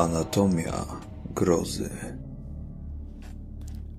Anatomia 0.00 0.86
grozy. 1.34 1.90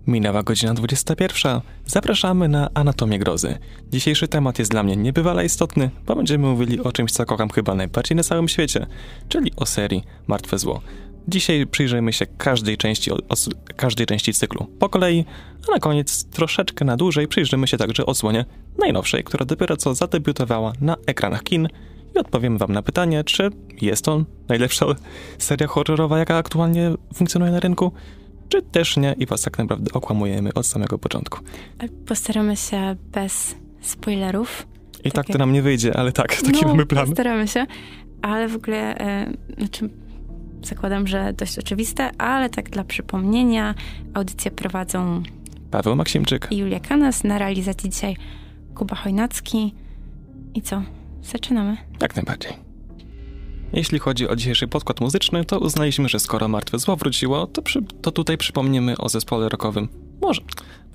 Minęła 0.07 0.43
godzina 0.43 0.73
21. 0.73 1.61
Zapraszamy 1.85 2.47
na 2.47 2.69
Anatomię 2.73 3.19
Grozy. 3.19 3.57
Dzisiejszy 3.89 4.27
temat 4.27 4.59
jest 4.59 4.71
dla 4.71 4.83
mnie 4.83 4.95
niebywale 4.95 5.45
istotny, 5.45 5.89
bo 6.05 6.15
będziemy 6.15 6.47
mówili 6.47 6.79
o 6.79 6.91
czymś, 6.91 7.11
co 7.11 7.25
kocham 7.25 7.49
chyba 7.49 7.75
najbardziej 7.75 8.15
na 8.15 8.23
całym 8.23 8.47
świecie, 8.47 8.87
czyli 9.29 9.51
o 9.55 9.65
serii 9.65 10.03
Martwe 10.27 10.57
Zło. 10.57 10.81
Dzisiaj 11.27 11.67
przyjrzymy 11.67 12.13
się 12.13 12.25
każdej 12.25 12.77
części, 12.77 13.11
każdej 13.75 14.05
części 14.05 14.33
cyklu 14.33 14.67
po 14.79 14.89
kolei, 14.89 15.25
a 15.69 15.71
na 15.71 15.79
koniec 15.79 16.25
troszeczkę 16.25 16.85
na 16.85 16.97
dłużej 16.97 17.27
przyjrzymy 17.27 17.67
się 17.67 17.77
także 17.77 18.05
odsłonie 18.05 18.45
najnowszej, 18.77 19.23
która 19.23 19.45
dopiero 19.45 19.77
co 19.77 19.95
zadebiutowała 19.95 20.73
na 20.81 20.95
ekranach 21.05 21.43
kin 21.43 21.67
i 22.15 22.19
odpowiemy 22.19 22.57
wam 22.57 22.71
na 22.71 22.81
pytanie, 22.81 23.23
czy 23.23 23.49
jest 23.81 24.05
to 24.05 24.23
najlepsza 24.49 24.85
seria 25.37 25.67
horrorowa, 25.67 26.19
jaka 26.19 26.37
aktualnie 26.37 26.91
funkcjonuje 27.13 27.51
na 27.51 27.59
rynku, 27.59 27.91
czy 28.49 28.61
też 28.61 28.97
nie 28.97 29.15
i 29.17 29.25
was 29.25 29.41
tak 29.41 29.57
naprawdę 29.57 29.91
okłamujemy 29.93 30.53
od 30.53 30.65
samego 30.65 30.97
początku. 30.97 31.39
Postaramy 32.05 32.57
się 32.57 32.95
bez 33.11 33.55
spoilerów. 33.81 34.67
I 35.03 35.11
tak, 35.11 35.25
tak 35.25 35.33
to 35.33 35.39
nam 35.39 35.53
nie 35.53 35.61
wyjdzie, 35.61 35.97
ale 35.97 36.11
tak, 36.11 36.35
taki 36.35 36.61
no, 36.61 36.67
mamy 36.67 36.85
plan. 36.85 37.07
Postaramy 37.07 37.47
się, 37.47 37.65
ale 38.21 38.47
w 38.47 38.55
ogóle, 38.55 38.97
e, 38.97 39.33
znaczy 39.57 39.89
zakładam, 40.63 41.07
że 41.07 41.33
dość 41.33 41.59
oczywiste, 41.59 42.11
ale 42.17 42.49
tak 42.49 42.69
dla 42.69 42.83
przypomnienia, 42.83 43.75
audycję 44.13 44.51
prowadzą 44.51 45.23
Paweł 45.71 45.95
Maksimczyk 45.95 46.47
i 46.51 46.57
Julia 46.57 46.79
Kanas, 46.79 47.23
na 47.23 47.37
realizacji 47.37 47.89
dzisiaj 47.89 48.15
Kuba 48.75 48.95
Chojnacki. 48.95 49.73
I 50.53 50.61
co? 50.61 50.83
Zaczynamy? 51.23 51.77
Jak 52.01 52.15
najbardziej. 52.15 52.53
Jeśli 53.73 53.99
chodzi 53.99 54.27
o 54.27 54.35
dzisiejszy 54.35 54.67
podkład 54.67 55.01
muzyczny, 55.01 55.45
to 55.45 55.59
uznaliśmy, 55.59 56.09
że 56.09 56.19
skoro 56.19 56.47
Martwe 56.47 56.79
Zło 56.79 56.95
wróciło, 56.95 57.47
to, 57.47 57.61
przy, 57.61 57.81
to 58.01 58.11
tutaj 58.11 58.37
przypomnimy 58.37 58.97
o 58.97 59.09
zespole 59.09 59.49
rockowym. 59.49 59.89
Może, 60.21 60.41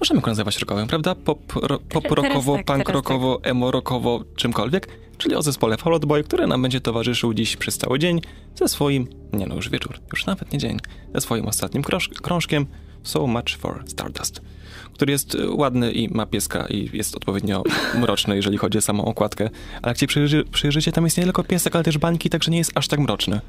możemy 0.01 0.21
go 0.21 0.31
nazywać 0.31 0.59
rockowym, 0.59 0.87
prawda? 0.87 1.15
Pop, 1.15 1.53
ro, 1.63 1.79
pop 1.79 2.11
rockowo, 2.11 2.57
tak, 2.57 2.67
punk 2.67 2.89
rockowo, 2.89 3.37
tak. 3.37 3.51
emo 3.51 3.71
rockowo, 3.71 4.25
czymkolwiek. 4.37 4.89
Czyli 5.19 5.35
o 5.35 5.43
zespole 5.43 5.77
Fall 5.77 5.93
Out 5.93 6.05
Boy, 6.05 6.25
który 6.25 6.47
nam 6.47 6.63
będzie 6.63 6.81
towarzyszył 6.81 7.35
dziś 7.35 7.57
przez 7.57 7.79
cały 7.79 7.99
dzień 7.99 8.21
ze 8.55 8.69
swoim, 8.69 9.09
nie 9.33 9.47
no 9.47 9.55
już 9.55 9.71
wieczór, 9.71 10.01
już 10.13 10.27
nawet 10.27 10.53
nie 10.53 10.59
dzień, 10.59 10.79
ze 11.15 11.21
swoim 11.21 11.47
ostatnim 11.47 11.83
krążkiem 12.23 12.67
So 13.07 13.27
Much 13.27 13.57
for 13.59 13.85
Stardust 13.87 14.41
który 14.97 15.13
jest 15.13 15.37
ładny 15.49 15.93
i 15.93 16.15
ma 16.15 16.27
pieska 16.27 16.67
i 16.67 16.91
jest 16.93 17.17
odpowiednio 17.17 17.63
mroczny, 18.01 18.37
jeżeli 18.37 18.59
chodzi 18.59 18.79
o 18.79 18.81
samą 18.81 19.05
okładkę. 19.05 19.51
Ale 19.83 19.91
jak 19.91 19.97
ci 19.97 20.07
przyjrzy, 20.07 20.45
przyjrzycie, 20.45 20.93
tam 20.93 21.05
jest 21.05 21.17
nie 21.17 21.25
tylko 21.25 21.45
piesek, 21.45 21.75
ale 21.75 21.85
też 21.85 21.99
bańki, 21.99 22.31
także 22.31 22.51
nie 22.51 22.59
jest 22.59 22.73
aż 22.75 22.89
tak 22.89 23.01
mroczny. 23.01 23.41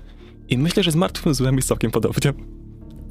I 0.49 0.57
myślę, 0.57 0.83
że 0.83 0.91
z 0.91 0.95
Martwym 0.95 1.33
Złem 1.33 1.55
jest 1.55 1.67
całkiem 1.67 1.91
podobnie. 1.91 2.33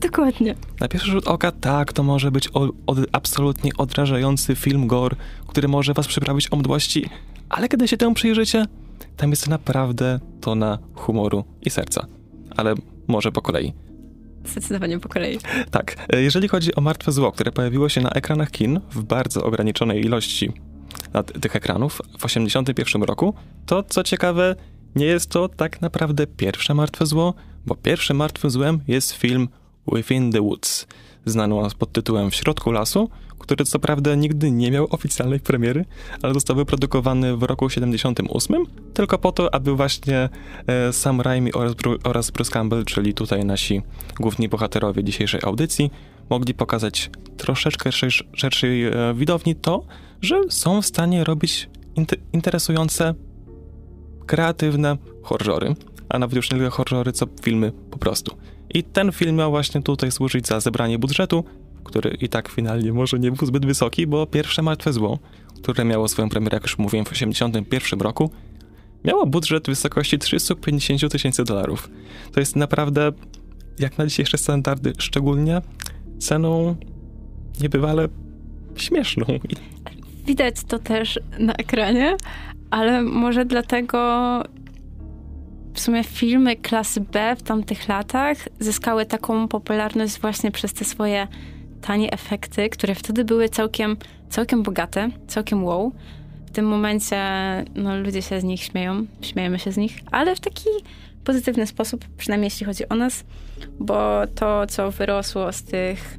Dokładnie. 0.00 0.54
Na 0.80 0.88
pierwszy 0.88 1.10
rzut 1.10 1.26
oka 1.26 1.52
tak, 1.52 1.92
to 1.92 2.02
może 2.02 2.30
być 2.30 2.48
o, 2.54 2.60
o, 2.86 2.94
absolutnie 3.12 3.70
odrażający 3.78 4.56
film 4.56 4.86
gore, 4.86 5.16
który 5.46 5.68
może 5.68 5.94
was 5.94 6.06
przyprawić 6.06 6.52
o 6.52 6.56
mdłości, 6.56 7.08
ale 7.48 7.68
kiedy 7.68 7.88
się 7.88 7.96
temu 7.96 8.14
przyjrzycie, 8.14 8.64
tam 9.16 9.30
jest 9.30 9.48
naprawdę 9.48 10.20
tona 10.40 10.78
humoru 10.94 11.44
i 11.62 11.70
serca. 11.70 12.06
Ale 12.56 12.74
może 13.06 13.32
po 13.32 13.42
kolei. 13.42 13.72
Zdecydowanie 14.46 15.00
po 15.00 15.08
kolei. 15.08 15.38
Tak. 15.70 15.96
E, 16.12 16.22
jeżeli 16.22 16.48
chodzi 16.48 16.74
o 16.74 16.80
Martwe 16.80 17.12
Zło, 17.12 17.32
które 17.32 17.52
pojawiło 17.52 17.88
się 17.88 18.00
na 18.00 18.10
ekranach 18.10 18.50
kin 18.50 18.80
w 18.90 19.02
bardzo 19.02 19.44
ograniczonej 19.44 20.04
ilości 20.04 20.52
tych 21.40 21.56
ekranów 21.56 21.92
w 21.92 22.22
1981 22.22 23.02
roku, 23.02 23.34
to 23.66 23.82
co 23.82 24.02
ciekawe, 24.02 24.56
nie 24.96 25.06
jest 25.06 25.30
to 25.30 25.48
tak 25.48 25.80
naprawdę 25.80 26.26
pierwsze 26.26 26.74
Martwe 26.74 27.06
Zło, 27.06 27.34
bo 27.66 27.74
pierwszym 27.74 28.16
Martwym 28.16 28.50
Złem 28.50 28.80
jest 28.88 29.12
film 29.12 29.48
Within 29.92 30.32
the 30.32 30.40
Woods, 30.40 30.86
znany 31.26 31.54
pod 31.78 31.92
tytułem 31.92 32.30
W 32.30 32.34
środku 32.34 32.70
lasu, 32.70 33.10
który 33.38 33.64
co 33.64 33.78
prawda 33.78 34.14
nigdy 34.14 34.50
nie 34.50 34.70
miał 34.70 34.86
oficjalnej 34.90 35.40
premiery, 35.40 35.84
ale 36.22 36.34
został 36.34 36.56
wyprodukowany 36.56 37.36
w 37.36 37.42
roku 37.42 37.70
78, 37.70 38.64
tylko 38.94 39.18
po 39.18 39.32
to, 39.32 39.54
aby 39.54 39.76
właśnie 39.76 40.28
e, 40.66 40.92
Sam 40.92 41.20
Raimi 41.20 41.52
oraz, 41.52 41.74
Bru 41.74 41.96
oraz 42.04 42.30
Bruce 42.30 42.50
Campbell, 42.50 42.84
czyli 42.84 43.14
tutaj 43.14 43.44
nasi 43.44 43.82
główni 44.20 44.48
bohaterowie 44.48 45.04
dzisiejszej 45.04 45.40
audycji, 45.44 45.90
mogli 46.30 46.54
pokazać 46.54 47.10
troszeczkę 47.36 47.90
szerszej 48.32 48.84
e, 48.84 48.92
widowni 49.14 49.54
to, 49.54 49.84
że 50.22 50.40
są 50.48 50.82
w 50.82 50.86
stanie 50.86 51.24
robić 51.24 51.68
interesujące, 52.32 53.14
kreatywne 54.26 54.96
horrory, 55.22 55.74
a 56.08 56.18
nawet 56.18 56.36
już 56.36 56.50
nie 56.50 56.58
tylko 56.58 56.76
horrory, 56.76 57.12
co 57.12 57.26
filmy 57.42 57.72
po 57.90 57.98
prostu. 57.98 58.36
I 58.70 58.82
ten 58.82 59.12
film 59.12 59.36
miał 59.36 59.50
właśnie 59.50 59.82
tutaj 59.82 60.12
służyć 60.12 60.46
za 60.46 60.60
zebranie 60.60 60.98
budżetu, 60.98 61.44
który 61.84 62.10
i 62.20 62.28
tak 62.28 62.48
finalnie 62.48 62.92
może 62.92 63.18
nie 63.18 63.32
był 63.32 63.46
zbyt 63.46 63.66
wysoki, 63.66 64.06
bo 64.06 64.26
pierwsze 64.26 64.62
Martwe 64.62 64.92
Zło, 64.92 65.18
które 65.62 65.84
miało 65.84 66.08
swoją 66.08 66.28
premierę, 66.28 66.56
jak 66.56 66.62
już 66.62 66.78
mówiłem, 66.78 67.04
w 67.04 67.08
1981 67.08 68.00
roku, 68.00 68.30
miało 69.04 69.26
budżet 69.26 69.64
w 69.64 69.66
wysokości 69.66 70.18
350 70.18 71.12
tysięcy 71.12 71.44
dolarów. 71.44 71.90
To 72.32 72.40
jest 72.40 72.56
naprawdę, 72.56 73.12
jak 73.78 73.98
na 73.98 74.06
dzisiejsze 74.06 74.38
standardy, 74.38 74.92
szczególnie 74.98 75.62
ceną 76.18 76.76
niebywale 77.60 78.08
śmieszną. 78.76 79.26
Widać 80.26 80.54
to 80.68 80.78
też 80.78 81.20
na 81.38 81.52
ekranie, 81.52 82.16
ale 82.70 83.02
może 83.02 83.44
dlatego 83.44 83.98
w 85.76 85.80
sumie 85.80 86.04
filmy 86.04 86.56
klasy 86.56 87.00
B 87.00 87.36
w 87.36 87.42
tamtych 87.42 87.88
latach 87.88 88.36
zyskały 88.60 89.06
taką 89.06 89.48
popularność 89.48 90.20
właśnie 90.20 90.50
przez 90.50 90.72
te 90.72 90.84
swoje 90.84 91.28
tanie 91.82 92.12
efekty, 92.12 92.68
które 92.68 92.94
wtedy 92.94 93.24
były 93.24 93.48
całkiem, 93.48 93.96
całkiem 94.30 94.62
bogate, 94.62 95.08
całkiem 95.28 95.64
wow. 95.64 95.92
W 96.46 96.50
tym 96.50 96.66
momencie 96.66 97.18
no, 97.74 98.00
ludzie 98.00 98.22
się 98.22 98.40
z 98.40 98.44
nich 98.44 98.62
śmieją, 98.62 99.06
śmiejemy 99.20 99.58
się 99.58 99.72
z 99.72 99.76
nich, 99.76 100.00
ale 100.10 100.36
w 100.36 100.40
taki 100.40 100.68
pozytywny 101.24 101.66
sposób, 101.66 102.04
przynajmniej 102.16 102.46
jeśli 102.46 102.66
chodzi 102.66 102.88
o 102.88 102.94
nas, 102.94 103.24
bo 103.80 104.26
to, 104.34 104.66
co 104.66 104.90
wyrosło 104.90 105.52
z 105.52 105.62
tych 105.62 106.18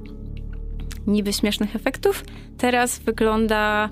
niby 1.08 1.34
śmiesznych 1.34 1.76
efektów, 1.76 2.24
teraz 2.58 3.00
wygląda 3.00 3.90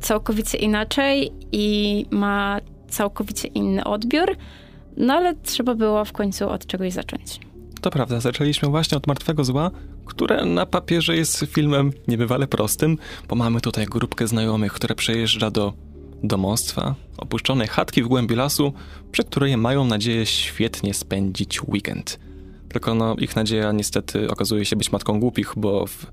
całkowicie 0.00 0.58
inaczej 0.58 1.32
i 1.52 2.06
ma 2.10 2.60
całkowicie 2.88 3.48
inny 3.48 3.84
odbiór, 3.84 4.36
no 4.96 5.14
ale 5.14 5.34
trzeba 5.34 5.74
było 5.74 6.04
w 6.04 6.12
końcu 6.12 6.48
od 6.48 6.66
czegoś 6.66 6.92
zacząć. 6.92 7.40
To 7.80 7.90
prawda, 7.90 8.20
zaczęliśmy 8.20 8.68
właśnie 8.68 8.98
od 8.98 9.06
Martwego 9.06 9.44
Zła, 9.44 9.70
które 10.06 10.44
na 10.44 10.66
papierze 10.66 11.16
jest 11.16 11.44
filmem 11.46 11.92
niebywale 12.08 12.46
prostym, 12.46 12.98
bo 13.28 13.36
mamy 13.36 13.60
tutaj 13.60 13.86
grupkę 13.86 14.26
znajomych, 14.28 14.72
która 14.72 14.94
przejeżdża 14.94 15.50
do 15.50 15.72
domostwa, 16.22 16.94
opuszczonej 17.18 17.68
chatki 17.68 18.02
w 18.02 18.08
głębi 18.08 18.34
lasu, 18.34 18.72
przy 19.12 19.24
której 19.24 19.56
mają 19.56 19.84
nadzieję 19.84 20.26
świetnie 20.26 20.94
spędzić 20.94 21.62
weekend. 21.62 22.18
Tylko 22.68 22.94
no, 22.94 23.16
ich 23.16 23.36
nadzieja 23.36 23.72
niestety 23.72 24.30
okazuje 24.30 24.64
się 24.64 24.76
być 24.76 24.92
matką 24.92 25.20
głupich, 25.20 25.52
bo 25.56 25.86
w 25.86 26.06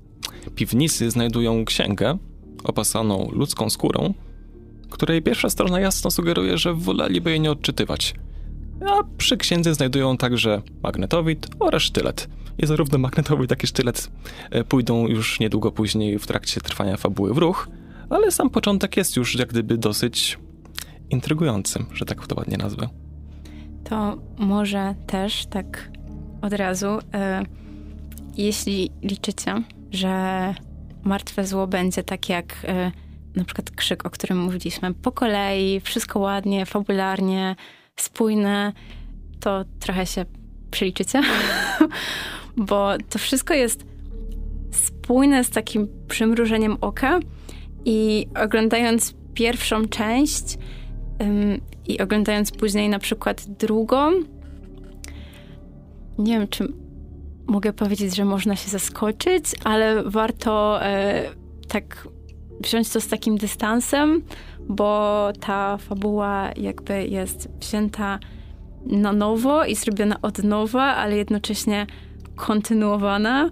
piwnicy 0.54 1.10
znajdują 1.10 1.64
księgę 1.64 2.18
opasaną 2.64 3.28
ludzką 3.32 3.70
skórą, 3.70 4.14
której 4.90 5.22
pierwsza 5.22 5.50
strona 5.50 5.80
jasno 5.80 6.10
sugeruje, 6.10 6.58
że 6.58 6.74
woleliby 6.74 7.30
jej 7.30 7.40
nie 7.40 7.50
odczytywać. 7.50 8.14
A 8.86 9.04
przy 9.18 9.36
księdze 9.36 9.74
znajdują 9.74 10.16
także 10.16 10.62
magnetowid 10.82 11.46
oraz 11.58 11.82
sztylet– 11.82 12.28
i 12.62 12.66
zarówno 12.66 12.98
magnetowid, 12.98 13.50
jak 13.50 13.64
i 13.64 13.66
sztylet 13.66 14.10
e, 14.50 14.64
pójdą 14.64 15.06
już 15.06 15.40
niedługo 15.40 15.72
później 15.72 16.18
w 16.18 16.26
trakcie 16.26 16.60
trwania 16.60 16.96
fabuły 16.96 17.34
w 17.34 17.38
ruch, 17.38 17.68
ale 18.10 18.30
sam 18.30 18.50
początek 18.50 18.96
jest 18.96 19.16
już 19.16 19.34
jak 19.34 19.48
gdyby 19.48 19.78
dosyć 19.78 20.38
intrygującym, 21.10 21.86
że 21.92 22.04
tak 22.04 22.26
to 22.26 22.34
ładnie 22.34 22.56
nazwę. 22.56 22.88
To 23.84 24.18
może 24.38 24.94
też 25.06 25.46
tak 25.46 25.90
od 26.42 26.52
razu, 26.52 26.98
e, 27.14 27.42
jeśli 28.36 28.90
liczycie, 29.02 29.62
że 29.90 30.54
martwe 31.04 31.46
zło 31.46 31.66
będzie 31.66 32.02
tak 32.02 32.28
jak 32.28 32.56
e, 32.64 32.92
na 33.36 33.44
przykład 33.44 33.70
krzyk, 33.70 34.06
o 34.06 34.10
którym 34.10 34.38
mówiliśmy, 34.38 34.94
po 34.94 35.12
kolei, 35.12 35.80
wszystko 35.80 36.18
ładnie, 36.18 36.66
fabularnie, 36.66 37.56
spójne, 37.96 38.72
to 39.40 39.64
trochę 39.80 40.06
się 40.06 40.24
przeliczycie, 40.70 41.20
bo 42.56 42.90
to 43.10 43.18
wszystko 43.18 43.54
jest 43.54 43.84
spójne 44.70 45.44
z 45.44 45.50
takim 45.50 45.88
przymrużeniem 46.08 46.76
oka 46.80 47.20
i 47.84 48.26
oglądając 48.44 49.14
pierwszą 49.34 49.88
część 49.88 50.58
ym, 51.22 51.60
i 51.88 52.00
oglądając 52.00 52.50
później 52.50 52.88
na 52.88 52.98
przykład 52.98 53.46
drugą, 53.46 54.10
nie 56.18 56.38
wiem, 56.38 56.48
czy 56.48 56.72
mogę 57.46 57.72
powiedzieć, 57.72 58.16
że 58.16 58.24
można 58.24 58.56
się 58.56 58.70
zaskoczyć, 58.70 59.44
ale 59.64 60.02
warto 60.02 60.84
e, 60.84 61.30
tak 61.68 62.08
wziąć 62.60 62.88
to 62.88 63.00
z 63.00 63.08
takim 63.08 63.38
dystansem, 63.38 64.22
bo 64.70 65.28
ta 65.40 65.76
fabuła 65.76 66.50
jakby 66.56 67.06
jest 67.06 67.48
wzięta 67.60 68.18
na 68.86 69.12
nowo 69.12 69.64
i 69.64 69.74
zrobiona 69.74 70.16
od 70.22 70.38
nowa, 70.44 70.82
ale 70.82 71.16
jednocześnie 71.16 71.86
kontynuowana. 72.36 73.50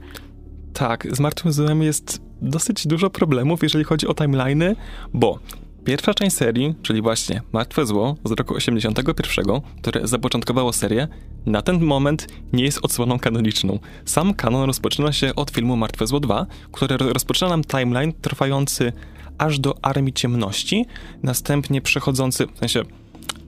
Tak, 0.72 1.16
z 1.16 1.20
Martwym 1.20 1.52
Złem 1.52 1.82
jest 1.82 2.22
dosyć 2.42 2.86
dużo 2.86 3.10
problemów, 3.10 3.62
jeżeli 3.62 3.84
chodzi 3.84 4.06
o 4.06 4.14
timeliny, 4.14 4.76
bo 5.14 5.38
pierwsza 5.84 6.14
część 6.14 6.36
serii, 6.36 6.74
czyli 6.82 7.02
właśnie 7.02 7.42
Martwe 7.52 7.86
Zło 7.86 8.16
z 8.24 8.30
roku 8.32 8.54
81, 8.54 9.60
które 9.82 10.08
zapoczątkowało 10.08 10.72
serię, 10.72 11.08
na 11.46 11.62
ten 11.62 11.84
moment 11.84 12.26
nie 12.52 12.64
jest 12.64 12.78
odsłoną 12.82 13.18
kanoniczną. 13.18 13.78
Sam 14.04 14.34
kanon 14.34 14.64
rozpoczyna 14.64 15.12
się 15.12 15.34
od 15.34 15.50
filmu 15.50 15.76
Martwe 15.76 16.06
Zło 16.06 16.20
2, 16.20 16.46
który 16.72 16.96
rozpoczyna 16.96 17.48
nam 17.48 17.64
timeline 17.64 18.12
trwający 18.12 18.92
aż 19.38 19.58
do 19.58 19.84
Armii 19.84 20.12
Ciemności, 20.12 20.86
następnie 21.22 21.80
przechodzący, 21.80 22.46
w 22.54 22.58
sensie 22.58 22.82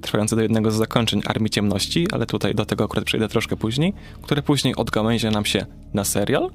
trwający 0.00 0.36
do 0.36 0.42
jednego 0.42 0.70
z 0.70 0.74
zakończeń 0.74 1.22
Armii 1.26 1.50
Ciemności, 1.50 2.06
ale 2.12 2.26
tutaj 2.26 2.54
do 2.54 2.66
tego 2.66 2.84
akurat 2.84 3.04
przejdę 3.04 3.28
troszkę 3.28 3.56
później, 3.56 3.92
które 4.22 4.42
później 4.42 4.76
odgałęzia 4.76 5.30
nam 5.30 5.44
się 5.44 5.66
na 5.94 6.04
serial. 6.04 6.50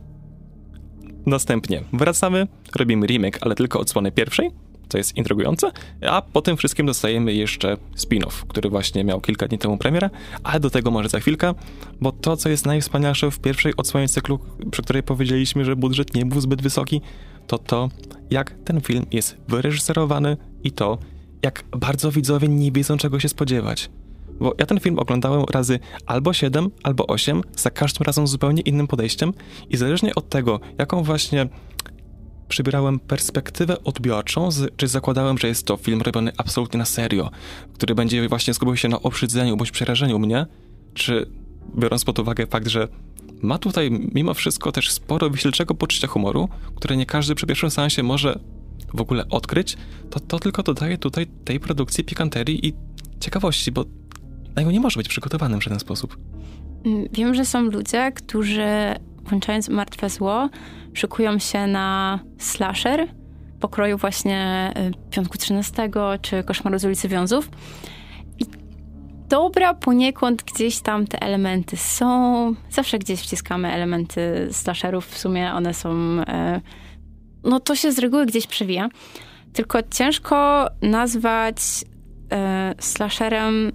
Następnie 1.26 1.84
wracamy, 1.94 2.48
robimy 2.76 3.08
remake, 3.08 3.38
ale 3.42 3.56
tylko 3.56 3.80
odsłony 3.80 4.12
pierwszej, 4.12 4.52
co 4.90 4.98
jest 4.98 5.18
intrygujące, 5.18 5.72
a 6.10 6.22
po 6.22 6.42
tym 6.42 6.58
wszystkim 6.58 6.86
dostajemy 6.86 7.34
jeszcze 7.34 7.78
spin-off, 7.98 8.46
który 8.48 8.70
właśnie 8.70 9.04
miał 9.04 9.22
kilka 9.22 9.48
dni 9.48 9.58
temu 9.58 9.78
premierę, 9.78 10.10
ale 10.44 10.60
do 10.60 10.70
tego 10.70 10.92
może 10.92 11.10
za 11.10 11.20
chwilkę, 11.20 11.54
bo 12.02 12.12
to, 12.12 12.38
co 12.38 12.50
jest 12.50 12.66
najwspanialsze 12.66 13.32
w 13.32 13.40
pierwszej 13.40 13.74
odsłonie 13.78 14.08
cyklu, 14.08 14.40
przy 14.72 14.82
której 14.82 15.04
powiedzieliśmy, 15.04 15.66
że 15.66 15.76
budżet 15.76 16.16
nie 16.16 16.26
był 16.26 16.42
zbyt 16.42 16.62
wysoki, 16.62 17.02
to 17.48 17.58
to, 17.58 17.90
jak 18.30 18.56
ten 18.66 18.82
film 18.82 19.06
jest 19.12 19.38
wyreżyserowany 19.48 20.38
i 20.64 20.72
to, 20.72 20.98
jak 21.42 21.64
bardzo 21.72 22.12
widzowie 22.12 22.48
nie 22.48 22.72
wiedzą, 22.72 22.98
czego 22.98 23.20
się 23.20 23.30
spodziewać. 23.30 23.90
Bo 24.40 24.54
ja 24.58 24.66
ten 24.66 24.80
film 24.80 25.00
oglądałem 25.00 25.44
razy 25.52 25.80
albo 26.06 26.34
7, 26.34 26.70
albo 26.84 27.08
8, 27.08 27.42
za 27.56 27.70
każdym 27.70 28.04
razem 28.04 28.28
zupełnie 28.28 28.62
innym 28.62 28.88
podejściem 28.88 29.34
i 29.70 29.78
zależnie 29.78 30.16
od 30.16 30.30
tego, 30.30 30.60
jaką 30.78 31.04
właśnie 31.04 31.48
przybierałem 32.48 33.00
perspektywę 33.00 33.84
odbiorczą, 33.84 34.50
czy 34.78 34.88
zakładałem, 34.88 35.38
że 35.38 35.48
jest 35.48 35.66
to 35.66 35.78
film 35.78 36.02
robiony 36.02 36.32
absolutnie 36.38 36.78
na 36.78 36.86
serio, 36.86 37.32
który 37.74 37.96
będzie 37.96 38.30
właśnie 38.30 38.54
skupiał 38.54 38.78
się 38.78 38.88
na 38.88 39.02
obrzydzeniu 39.02 39.58
bądź 39.58 39.72
przerażeniu 39.72 40.20
mnie, 40.20 40.46
czy 40.94 41.30
biorąc 41.78 42.06
pod 42.06 42.20
uwagę 42.20 42.48
fakt, 42.48 42.68
że 42.68 42.88
ma 43.42 43.58
tutaj 43.58 43.92
mimo 43.92 44.34
wszystko 44.34 44.72
też 44.72 44.92
sporo 44.92 45.30
wyśleczego 45.30 45.76
poczucia 45.76 46.08
humoru, 46.08 46.50
które 46.76 46.98
nie 46.98 47.06
każdy 47.06 47.36
przy 47.36 47.46
pierwszym 47.46 47.72
sensie 47.72 48.04
może 48.04 48.40
w 48.94 49.02
ogóle 49.02 49.30
odkryć, 49.30 49.78
to 50.10 50.20
to 50.20 50.40
tylko 50.40 50.64
dodaje 50.64 50.98
tutaj 50.98 51.28
tej 51.28 51.60
produkcji 51.60 52.04
pikanterii 52.04 52.68
i 52.68 52.74
ciekawości, 53.20 53.72
bo 53.72 53.86
na 54.56 54.62
nią 54.62 54.72
nie 54.72 54.80
może 54.80 55.00
być 55.00 55.08
przygotowanym 55.08 55.60
w 55.60 55.64
żaden 55.64 55.80
sposób. 55.80 56.18
Mm, 56.86 57.08
wiem, 57.14 57.36
że 57.36 57.46
są 57.46 57.62
ludzie, 57.62 58.12
którzy 58.12 58.66
włączając 59.26 59.70
Martwe 59.70 60.10
Zło, 60.10 60.50
szykują 60.94 61.40
się 61.40 61.68
na 61.68 62.20
slasher 62.38 63.08
pokroju 63.60 63.98
właśnie 63.98 64.74
y, 64.78 65.12
Piątku 65.12 65.38
13 65.38 65.90
czy 66.22 66.44
Koszmaru 66.44 66.80
z 66.80 66.86
ulicy 66.86 67.08
Wiązów. 67.08 67.50
Dobra, 69.30 69.74
poniekąd 69.74 70.44
gdzieś 70.44 70.80
tam 70.80 71.08
te 71.08 71.22
elementy 71.22 71.78
są. 71.78 72.56
Zawsze 72.70 73.00
gdzieś 73.00 73.22
wciskamy 73.22 73.72
elementy 73.72 74.48
slasherów. 74.52 75.08
W 75.08 75.18
sumie 75.18 75.54
one 75.54 75.74
są... 75.74 75.90
E, 76.28 76.62
no 77.44 77.60
to 77.60 77.76
się 77.76 77.92
z 77.92 78.00
reguły 78.00 78.26
gdzieś 78.26 78.48
przewija. 78.48 78.90
Tylko 79.54 79.80
ciężko 79.84 80.68
nazwać 80.82 81.58
e, 82.32 82.74
slasherem 82.80 83.72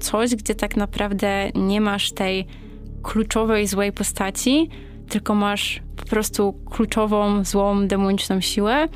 coś, 0.00 0.34
gdzie 0.34 0.54
tak 0.54 0.76
naprawdę 0.76 1.50
nie 1.54 1.80
masz 1.80 2.12
tej 2.12 2.46
kluczowej 3.02 3.66
złej 3.66 3.92
postaci, 3.92 4.68
tylko 5.08 5.34
masz 5.34 5.82
po 5.96 6.04
prostu 6.04 6.52
kluczową, 6.70 7.44
złą, 7.44 7.86
demoniczną 7.86 8.40
siłę, 8.40 8.88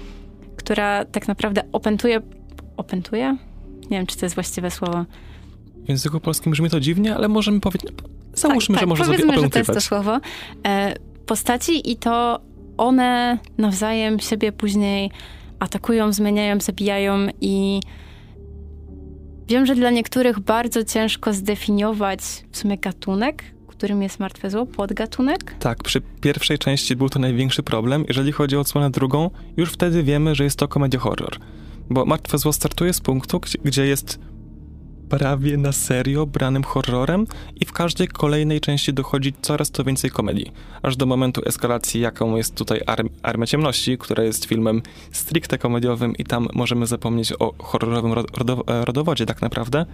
która 0.56 1.05
tak 1.05 1.29
naprawdę 1.29 1.62
opętuje. 1.73 2.20
Opętuje? 2.76 3.37
Nie 3.90 3.97
wiem, 3.99 4.06
czy 4.06 4.19
to 4.19 4.26
jest 4.26 4.35
właściwe 4.35 4.70
słowo. 4.70 5.05
W 5.84 5.88
języku 5.88 6.20
polskim 6.20 6.52
brzmi 6.52 6.70
to 6.70 6.81
dziwnie, 6.81 7.16
ale 7.16 7.28
możemy 7.28 7.60
powiedzieć. 7.60 7.92
Załóżmy, 8.34 8.75
tak, 8.75 8.81
że 8.81 8.81
tak, 8.81 8.88
może 8.88 9.04
sobie 9.04 9.40
że 9.42 9.50
to 9.50 9.58
jest 9.58 9.72
to 9.72 9.81
słowo. 9.81 10.20
E, 10.66 10.94
postaci 11.26 11.90
i 11.90 11.96
to 11.96 12.40
one 12.76 13.38
nawzajem 13.58 14.20
siebie 14.20 14.52
później 14.52 15.10
atakują, 15.58 16.12
zmieniają, 16.12 16.60
zabijają 16.60 17.26
i 17.40 17.81
wiem, 19.48 19.66
że 19.66 19.75
dla 19.75 19.90
niektórych 19.90 20.40
bardzo 20.40 20.84
ciężko 20.84 21.32
zdefiniować 21.32 22.20
w 22.52 22.56
sumie 22.56 22.78
gatunek, 22.78 23.54
którym 23.84 24.02
jest 24.02 24.20
martwe 24.20 24.50
zło, 24.50 24.66
podgatunek? 24.66 25.54
Tak, 25.58 25.82
przy 25.82 26.00
pierwszej 26.00 26.58
części 26.58 26.96
był 26.96 27.08
to 27.08 27.19
największy 27.19 27.62
problem. 27.62 28.04
Jeżeli 28.08 28.32
chodzi 28.32 28.56
o 28.56 28.60
odsłonę 28.60 28.90
drugą, 28.90 29.30
już 29.56 29.72
wtedy 29.72 30.02
wiemy, 30.02 30.34
że 30.34 30.44
jest 30.44 30.58
to 30.58 30.69
komedia 30.69 31.00
horror. 31.00 31.38
Bo 31.90 32.04
martwe 32.04 32.38
zło 32.38 32.52
startuje 32.52 32.92
z 32.92 33.00
punktu, 33.00 33.40
gdzie 33.64 33.87
jest 33.87 34.19
prawie 35.08 35.56
na 35.56 35.72
serio 35.72 36.26
branym 36.26 36.62
horrorem 36.62 37.26
i 37.60 37.64
w 37.64 37.72
każdej 37.72 38.08
kolejnej 38.08 38.60
części 38.60 38.94
dochodzi 38.94 39.34
coraz 39.42 39.70
to 39.70 39.84
więcej 39.84 40.10
komedii. 40.10 40.52
Aż 40.82 40.96
do 40.96 41.06
momentu 41.06 41.42
eskalacji, 41.46 42.00
jaką 42.00 42.36
jest 42.36 42.54
tutaj 42.54 42.80
Arm 42.86 43.08
Armia 43.22 43.46
Ciemności, 43.46 43.98
która 43.98 44.24
jest 44.24 44.44
filmem 44.44 44.82
stricte 45.12 45.58
komediowym 45.58 46.16
i 46.16 46.24
tam 46.24 46.48
możemy 46.54 46.86
zapomnieć 46.86 47.32
o 47.38 47.54
horrorowym 47.58 48.12
rodowodzie 48.66 49.26
tak 49.26 49.42
naprawdę 49.42 49.86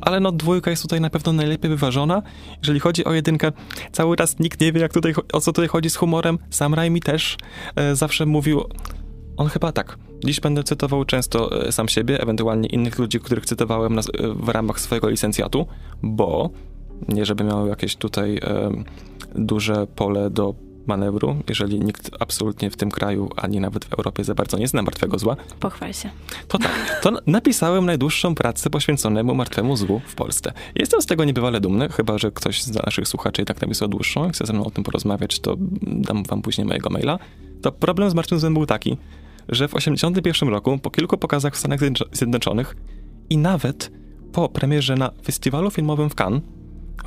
ale 0.00 0.20
no 0.20 0.32
dwójka 0.32 0.70
jest 0.70 0.82
tutaj 0.82 1.00
na 1.00 1.10
pewno 1.10 1.32
najlepiej 1.32 1.70
wyważona. 1.70 2.22
Jeżeli 2.58 2.80
chodzi 2.80 3.04
o 3.04 3.12
jedynkę, 3.12 3.52
cały 3.92 4.16
czas 4.16 4.38
nikt 4.38 4.60
nie 4.60 4.72
wie, 4.72 4.80
jak 4.80 4.92
tutaj, 4.92 5.14
o 5.32 5.40
co 5.40 5.52
tutaj 5.52 5.68
chodzi 5.68 5.90
z 5.90 5.96
humorem. 5.96 6.38
Sam 6.50 6.74
Raimi 6.74 7.00
też 7.00 7.36
e, 7.76 7.96
zawsze 7.96 8.26
mówił, 8.26 8.64
on 9.36 9.48
chyba 9.48 9.72
tak, 9.72 9.98
dziś 10.24 10.40
będę 10.40 10.64
cytował 10.64 11.04
często 11.04 11.66
e, 11.66 11.72
sam 11.72 11.88
siebie, 11.88 12.20
ewentualnie 12.20 12.68
innych 12.68 12.98
ludzi, 12.98 13.20
których 13.20 13.46
cytowałem 13.46 13.94
na, 13.94 14.00
e, 14.00 14.28
w 14.28 14.48
ramach 14.48 14.80
swojego 14.80 15.08
licencjatu, 15.08 15.66
bo 16.02 16.50
nie 17.08 17.24
żeby 17.24 17.44
miał 17.44 17.66
jakieś 17.66 17.96
tutaj 17.96 18.36
e, 18.36 18.70
duże 19.34 19.86
pole 19.86 20.30
do 20.30 20.54
manewru, 20.86 21.36
jeżeli 21.48 21.80
nikt 21.80 22.10
absolutnie 22.20 22.70
w 22.70 22.76
tym 22.76 22.90
kraju, 22.90 23.30
ani 23.36 23.60
nawet 23.60 23.84
w 23.84 23.92
Europie 23.92 24.24
za 24.24 24.34
bardzo 24.34 24.58
nie 24.58 24.68
zna 24.68 24.82
martwego 24.82 25.18
zła. 25.18 25.36
Pochwal 25.60 25.92
się. 25.92 26.10
To 26.48 26.58
tak, 26.58 27.00
to 27.02 27.12
napisałem 27.26 27.86
najdłuższą 27.86 28.34
pracę 28.34 28.70
poświęconemu 28.70 29.34
martwemu 29.34 29.76
złu 29.76 30.00
w 30.06 30.14
Polsce. 30.14 30.52
Jestem 30.74 31.02
z 31.02 31.06
tego 31.06 31.24
niebywale 31.24 31.60
dumny, 31.60 31.88
chyba 31.88 32.18
że 32.18 32.32
ktoś 32.32 32.62
z 32.62 32.86
naszych 32.86 33.08
słuchaczy 33.08 33.42
i 33.42 33.44
tak 33.44 33.62
napisał 33.62 33.88
dłuższą 33.88 34.28
i 34.28 34.32
chce 34.32 34.46
ze 34.46 34.52
mną 34.52 34.64
o 34.64 34.70
tym 34.70 34.84
porozmawiać, 34.84 35.40
to 35.40 35.56
dam 35.82 36.24
wam 36.24 36.42
później 36.42 36.66
mojego 36.66 36.90
maila. 36.90 37.18
To 37.62 37.72
problem 37.72 38.10
z 38.10 38.14
martwym 38.14 38.38
złem 38.38 38.54
był 38.54 38.66
taki, 38.66 38.96
że 39.48 39.68
w 39.68 39.74
81 39.74 40.48
roku, 40.48 40.78
po 40.78 40.90
kilku 40.90 41.18
pokazach 41.18 41.54
w 41.54 41.58
Stanach 41.58 41.80
Zjednoczonych 42.12 42.76
i 43.30 43.38
nawet 43.38 43.92
po 44.32 44.48
premierze 44.48 44.94
na 44.94 45.10
festiwalu 45.24 45.70
filmowym 45.70 46.10
w 46.10 46.14
Cannes, 46.14 46.42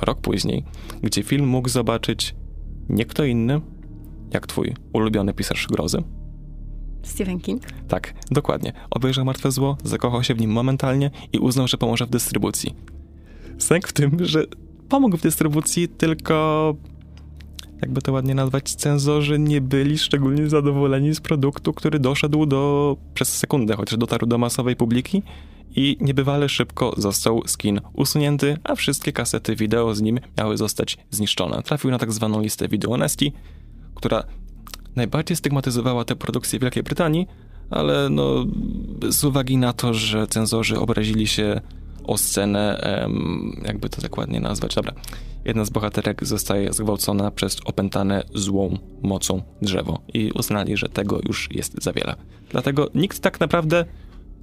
rok 0.02 0.20
później, 0.20 0.64
gdzie 1.02 1.22
film 1.22 1.46
mógł 1.46 1.68
zobaczyć 1.68 2.34
nie 2.88 3.04
kto 3.04 3.24
inny, 3.24 3.60
jak 4.30 4.46
twój 4.46 4.74
ulubiony 4.92 5.34
pisarz 5.34 5.66
grozy. 5.66 6.02
Stephen 7.02 7.40
King? 7.40 7.62
Tak, 7.88 8.14
dokładnie. 8.30 8.72
Obejrzał 8.90 9.24
Martwe 9.24 9.50
Zło, 9.50 9.76
zakochał 9.84 10.24
się 10.24 10.34
w 10.34 10.40
nim 10.40 10.50
momentalnie 10.50 11.10
i 11.32 11.38
uznał, 11.38 11.68
że 11.68 11.76
pomoże 11.78 12.06
w 12.06 12.10
dystrybucji. 12.10 12.74
Sęk 13.58 13.88
w 13.88 13.92
tym, 13.92 14.24
że 14.24 14.44
pomógł 14.88 15.16
w 15.16 15.22
dystrybucji, 15.22 15.88
tylko 15.88 16.74
jakby 17.82 18.02
to 18.02 18.12
ładnie 18.12 18.34
nazwać, 18.34 18.74
cenzorzy 18.74 19.38
nie 19.38 19.60
byli 19.60 19.98
szczególnie 19.98 20.48
zadowoleni 20.48 21.14
z 21.14 21.20
produktu, 21.20 21.72
który 21.72 21.98
doszedł 21.98 22.46
do, 22.46 22.96
przez 23.14 23.36
sekundę, 23.36 23.76
chociaż 23.76 23.98
dotarł 23.98 24.26
do 24.26 24.38
masowej 24.38 24.76
publiki 24.76 25.22
i 25.76 25.96
niebywale 26.00 26.48
szybko 26.48 26.94
został 26.96 27.42
skin 27.46 27.80
usunięty, 27.92 28.56
a 28.64 28.74
wszystkie 28.74 29.12
kasety 29.12 29.56
wideo 29.56 29.94
z 29.94 30.00
nim 30.00 30.18
miały 30.38 30.56
zostać 30.56 30.98
zniszczone. 31.10 31.62
Trafił 31.62 31.90
na 31.90 31.98
tak 31.98 32.12
zwaną 32.12 32.40
listę 32.40 32.68
Video 32.68 32.90
Honesty, 32.90 33.32
która 33.94 34.24
najbardziej 34.96 35.36
stygmatyzowała 35.36 36.04
tę 36.04 36.16
produkcję 36.16 36.58
w 36.58 36.62
Wielkiej 36.62 36.82
Brytanii, 36.82 37.26
ale 37.70 38.08
no, 38.10 38.46
z 39.08 39.24
uwagi 39.24 39.56
na 39.56 39.72
to, 39.72 39.94
że 39.94 40.26
cenzorzy 40.26 40.78
obrazili 40.78 41.26
się 41.26 41.60
o 42.08 42.18
scenę, 42.18 42.80
jakby 43.64 43.88
to 43.88 44.02
dokładnie 44.02 44.40
nazwać, 44.40 44.74
dobra, 44.74 44.92
jedna 45.44 45.64
z 45.64 45.70
bohaterek 45.70 46.26
zostaje 46.26 46.72
zgwałcona 46.72 47.30
przez 47.30 47.60
opętane 47.64 48.22
złą 48.34 48.78
mocą 49.02 49.42
drzewo 49.62 49.98
i 50.14 50.32
uznali, 50.32 50.76
że 50.76 50.88
tego 50.88 51.20
już 51.28 51.48
jest 51.54 51.82
za 51.82 51.92
wiele. 51.92 52.14
Dlatego 52.50 52.88
nikt 52.94 53.20
tak 53.20 53.40
naprawdę 53.40 53.84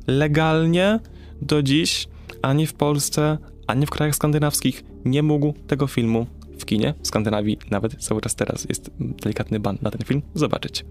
legalnie 0.07 1.00
do 1.41 1.63
dziś 1.63 2.07
ani 2.41 2.67
w 2.67 2.74
Polsce, 2.74 3.38
ani 3.67 3.86
w 3.86 3.89
krajach 3.89 4.15
skandynawskich 4.15 4.84
nie 5.05 5.24
mógł 5.24 5.53
tego 5.67 5.88
filmu 5.88 6.27
w 6.60 6.65
kinie 6.65 6.93
w 7.01 7.07
Skandynawii, 7.07 7.57
nawet 7.72 7.95
cały 8.03 8.22
czas 8.22 8.36
teraz 8.36 8.65
jest 8.69 8.91
delikatny 9.00 9.60
ban 9.60 9.77
na 9.81 9.91
ten 9.91 10.01
film, 10.01 10.22
zobaczyć. 10.34 10.86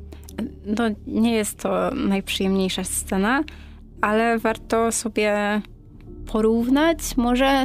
No, 0.66 0.84
nie 1.06 1.34
jest 1.34 1.58
to 1.58 1.90
najprzyjemniejsza 1.90 2.84
scena, 2.84 3.44
ale 4.00 4.38
warto 4.38 4.92
sobie 4.92 5.62
porównać 6.26 7.16
może, 7.16 7.64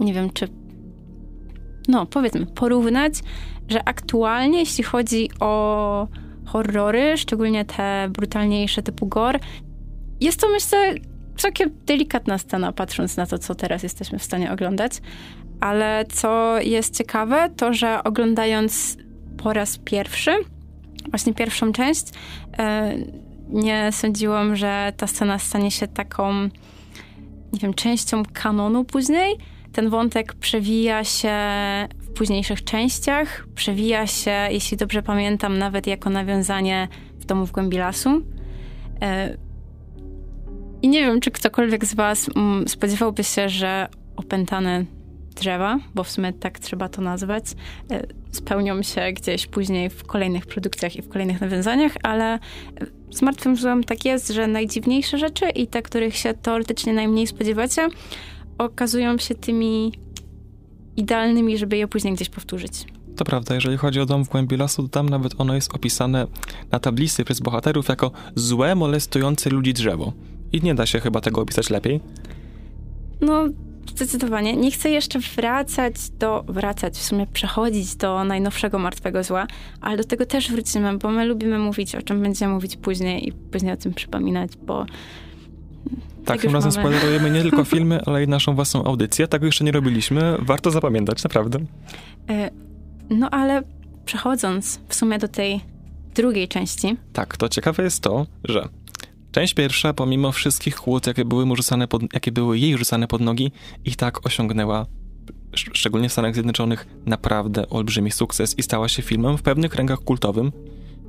nie 0.00 0.14
wiem, 0.14 0.30
czy 0.30 0.48
no 1.88 2.06
powiedzmy, 2.06 2.46
porównać, 2.46 3.14
że 3.68 3.88
aktualnie, 3.88 4.58
jeśli 4.58 4.84
chodzi 4.84 5.30
o 5.40 6.08
horrory, 6.46 7.16
szczególnie 7.16 7.64
te 7.64 8.08
brutalniejsze 8.12 8.82
typu 8.82 9.06
gore, 9.06 9.38
jest 10.20 10.40
to 10.40 10.48
myślę 10.48 10.94
całkiem 11.36 11.70
delikatna 11.86 12.38
scena, 12.38 12.72
patrząc 12.72 13.16
na 13.16 13.26
to, 13.26 13.38
co 13.38 13.54
teraz 13.54 13.82
jesteśmy 13.82 14.18
w 14.18 14.24
stanie 14.24 14.52
oglądać. 14.52 14.92
Ale 15.60 16.04
co 16.12 16.60
jest 16.60 16.98
ciekawe, 16.98 17.50
to 17.56 17.72
że 17.72 18.04
oglądając 18.04 18.96
po 19.36 19.52
raz 19.52 19.78
pierwszy, 19.78 20.30
właśnie 21.10 21.34
pierwszą 21.34 21.72
część, 21.72 22.06
e, 22.58 22.94
nie 23.48 23.92
sądziłam, 23.92 24.56
że 24.56 24.92
ta 24.96 25.06
scena 25.06 25.38
stanie 25.38 25.70
się 25.70 25.88
taką, 25.88 26.48
nie 27.52 27.58
wiem, 27.58 27.74
częścią 27.74 28.22
kanonu 28.32 28.84
później. 28.84 29.36
Ten 29.72 29.88
wątek 29.90 30.34
przewija 30.34 31.04
się 31.04 31.34
w 31.98 32.12
późniejszych 32.12 32.64
częściach, 32.64 33.46
przewija 33.54 34.06
się, 34.06 34.48
jeśli 34.50 34.76
dobrze 34.76 35.02
pamiętam, 35.02 35.58
nawet 35.58 35.86
jako 35.86 36.10
nawiązanie 36.10 36.88
w 37.20 37.24
domu 37.24 37.46
w 37.46 37.52
głębi 37.52 37.76
lasu. 37.76 38.22
E, 39.02 39.36
I 40.82 40.88
nie 40.88 41.00
wiem, 41.00 41.20
czy 41.20 41.30
ktokolwiek 41.30 41.84
z 41.84 41.94
Was 41.94 42.30
mm, 42.36 42.68
spodziewałby 42.68 43.24
się, 43.24 43.48
że 43.48 43.88
opętane 44.16 44.84
drzewa, 45.34 45.78
bo 45.94 46.04
w 46.04 46.10
sumie 46.10 46.32
tak 46.32 46.58
trzeba 46.58 46.88
to 46.88 47.02
nazwać, 47.02 47.44
e, 47.90 48.06
spełnią 48.32 48.82
się 48.82 49.12
gdzieś 49.12 49.46
później 49.46 49.90
w 49.90 50.04
kolejnych 50.04 50.46
produkcjach 50.46 50.96
i 50.96 51.02
w 51.02 51.08
kolejnych 51.08 51.40
nawiązaniach, 51.40 51.92
ale 52.02 52.38
z 53.12 53.22
martwym 53.22 53.56
złem 53.56 53.84
tak 53.84 54.04
jest, 54.04 54.28
że 54.28 54.46
najdziwniejsze 54.46 55.18
rzeczy 55.18 55.50
i 55.50 55.66
te, 55.66 55.82
których 55.82 56.16
się 56.16 56.34
teoretycznie 56.34 56.92
najmniej 56.92 57.26
spodziewacie, 57.26 57.88
okazują 58.58 59.18
się 59.18 59.34
tymi 59.34 59.92
idealnymi, 60.96 61.58
żeby 61.58 61.76
je 61.76 61.88
później 61.88 62.14
gdzieś 62.14 62.28
powtórzyć. 62.28 62.72
To 63.16 63.24
prawda, 63.24 63.54
jeżeli 63.54 63.76
chodzi 63.76 64.00
o 64.00 64.06
dom 64.06 64.24
w 64.24 64.28
głębi 64.28 64.56
lasu, 64.56 64.82
to 64.82 64.88
tam 64.88 65.08
nawet 65.08 65.34
ono 65.38 65.54
jest 65.54 65.74
opisane 65.74 66.26
na 66.72 66.80
tablicy 66.80 67.24
przez 67.24 67.40
bohaterów 67.40 67.88
jako 67.88 68.10
złe, 68.34 68.74
molestujące 68.74 69.50
ludzi 69.50 69.74
drzewo. 69.74 70.12
I 70.52 70.62
nie 70.62 70.74
da 70.74 70.86
się 70.86 71.00
chyba 71.00 71.20
tego 71.20 71.40
opisać 71.40 71.70
lepiej. 71.70 72.00
No, 73.20 73.44
zdecydowanie. 73.86 74.56
Nie 74.56 74.70
chcę 74.70 74.90
jeszcze 74.90 75.18
wracać 75.18 75.94
do, 76.10 76.44
wracać, 76.48 76.94
w 76.94 77.02
sumie 77.02 77.26
przechodzić 77.26 77.96
do 77.96 78.24
najnowszego 78.24 78.78
martwego 78.78 79.24
zła, 79.24 79.46
ale 79.80 79.96
do 79.96 80.04
tego 80.04 80.26
też 80.26 80.50
wrócimy, 80.50 80.98
bo 80.98 81.10
my 81.10 81.24
lubimy 81.24 81.58
mówić, 81.58 81.94
o 81.94 82.02
czym 82.02 82.22
będziemy 82.22 82.54
mówić 82.54 82.76
później 82.76 83.28
i 83.28 83.32
później 83.32 83.72
o 83.72 83.76
tym 83.76 83.94
przypominać, 83.94 84.50
bo 84.56 84.86
tak, 86.24 86.40
tym 86.40 86.52
razem 86.52 86.72
mamy. 86.72 86.96
spoilerujemy 86.96 87.30
nie 87.30 87.42
tylko 87.42 87.64
filmy, 87.74 88.00
ale 88.06 88.24
i 88.24 88.28
naszą 88.28 88.54
własną 88.54 88.84
audycję. 88.84 89.28
Tego 89.28 89.46
jeszcze 89.46 89.64
nie 89.64 89.72
robiliśmy. 89.72 90.36
Warto 90.38 90.70
zapamiętać, 90.70 91.24
naprawdę. 91.24 91.58
E, 92.28 92.50
no 93.10 93.30
ale 93.30 93.62
przechodząc 94.04 94.80
w 94.88 94.94
sumie 94.94 95.18
do 95.18 95.28
tej 95.28 95.60
drugiej 96.14 96.48
części. 96.48 96.96
Tak, 97.12 97.36
to 97.36 97.48
ciekawe 97.48 97.82
jest 97.82 98.00
to, 98.00 98.26
że 98.44 98.68
część 99.32 99.54
pierwsza, 99.54 99.92
pomimo 99.92 100.32
wszystkich 100.32 100.76
kłód, 100.76 101.06
jakie 101.06 101.24
były, 101.24 101.46
mu 101.46 101.56
rzucane 101.56 101.88
pod, 101.88 102.02
jakie 102.12 102.32
były 102.32 102.58
jej 102.58 102.78
rzucane 102.78 103.08
pod 103.08 103.20
nogi, 103.20 103.52
i 103.84 103.96
tak 103.96 104.26
osiągnęła, 104.26 104.86
szczególnie 105.54 106.08
w 106.08 106.12
Stanach 106.12 106.34
Zjednoczonych, 106.34 106.86
naprawdę 107.06 107.68
olbrzymi 107.68 108.10
sukces 108.10 108.58
i 108.58 108.62
stała 108.62 108.88
się 108.88 109.02
filmem 109.02 109.38
w 109.38 109.42
pewnych 109.42 109.70
kręgach 109.70 109.98
kultowym. 109.98 110.52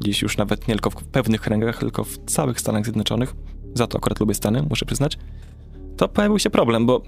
Dziś 0.03 0.21
już 0.21 0.37
nawet 0.37 0.67
nie 0.67 0.73
tylko 0.73 0.89
w 0.89 0.95
pewnych 0.95 1.41
kręgach, 1.41 1.79
tylko 1.79 2.03
w 2.03 2.17
całych 2.17 2.59
Stanach 2.59 2.83
Zjednoczonych 2.83 3.35
za 3.73 3.87
to 3.87 3.97
akurat 3.97 4.19
lubię 4.19 4.33
Stany, 4.33 4.63
muszę 4.69 4.85
przyznać, 4.85 5.17
to 5.97 6.07
pojawił 6.07 6.39
się 6.39 6.49
problem, 6.49 6.85
bo 6.85 7.01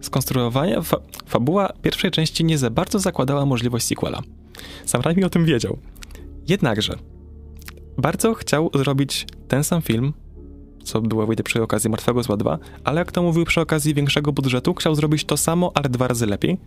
skonstruowanie 0.00 0.82
fa 0.82 0.96
fabuła 1.26 1.72
pierwszej 1.82 2.10
części 2.10 2.44
nie 2.44 2.58
za 2.58 2.70
bardzo 2.70 2.98
zakładała 2.98 3.46
możliwość 3.46 3.86
sequela. 3.86 4.22
Sam 4.86 5.00
Raimi 5.00 5.24
o 5.24 5.30
tym 5.30 5.44
wiedział. 5.44 5.78
Jednakże 6.48 6.98
bardzo 7.98 8.34
chciał 8.34 8.70
zrobić 8.74 9.26
ten 9.48 9.64
sam 9.64 9.82
film, 9.82 10.12
co 10.84 11.00
było 11.00 11.26
wyjdę 11.26 11.42
przy 11.42 11.62
okazji 11.62 11.90
Martwego 11.90 12.22
Zła 12.22 12.36
2, 12.36 12.58
ale 12.84 12.98
jak 12.98 13.12
to 13.12 13.22
mówił 13.22 13.44
przy 13.44 13.60
okazji 13.60 13.94
większego 13.94 14.32
budżetu, 14.32 14.74
chciał 14.74 14.94
zrobić 14.94 15.24
to 15.24 15.36
samo, 15.36 15.72
ale 15.74 15.88
dwa 15.88 16.08
razy 16.08 16.26
lepiej. 16.26 16.58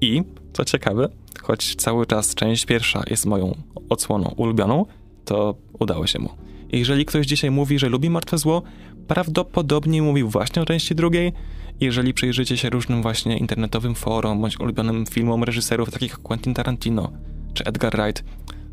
I, 0.00 0.22
co 0.52 0.64
ciekawe, 0.64 1.08
choć 1.42 1.74
cały 1.74 2.06
czas 2.06 2.34
część 2.34 2.66
pierwsza 2.66 3.02
jest 3.10 3.26
moją 3.26 3.56
odsłoną 3.88 4.34
ulubioną, 4.36 4.86
to 5.24 5.54
udało 5.78 6.06
się 6.06 6.18
mu. 6.18 6.28
Jeżeli 6.72 7.04
ktoś 7.04 7.26
dzisiaj 7.26 7.50
mówi, 7.50 7.78
że 7.78 7.88
lubi 7.88 8.10
Martwe 8.10 8.38
Zło, 8.38 8.62
prawdopodobnie 9.08 10.02
mówił 10.02 10.28
właśnie 10.28 10.62
o 10.62 10.64
części 10.64 10.94
drugiej. 10.94 11.32
Jeżeli 11.80 12.14
przyjrzycie 12.14 12.56
się 12.56 12.70
różnym 12.70 13.02
właśnie 13.02 13.38
internetowym 13.38 13.94
forum 13.94 14.40
bądź 14.40 14.60
ulubionym 14.60 15.06
filmom 15.06 15.44
reżyserów 15.44 15.90
takich 15.90 16.10
jak 16.10 16.20
Quentin 16.20 16.54
Tarantino 16.54 17.12
czy 17.54 17.64
Edgar 17.64 17.96
Wright, 17.96 18.24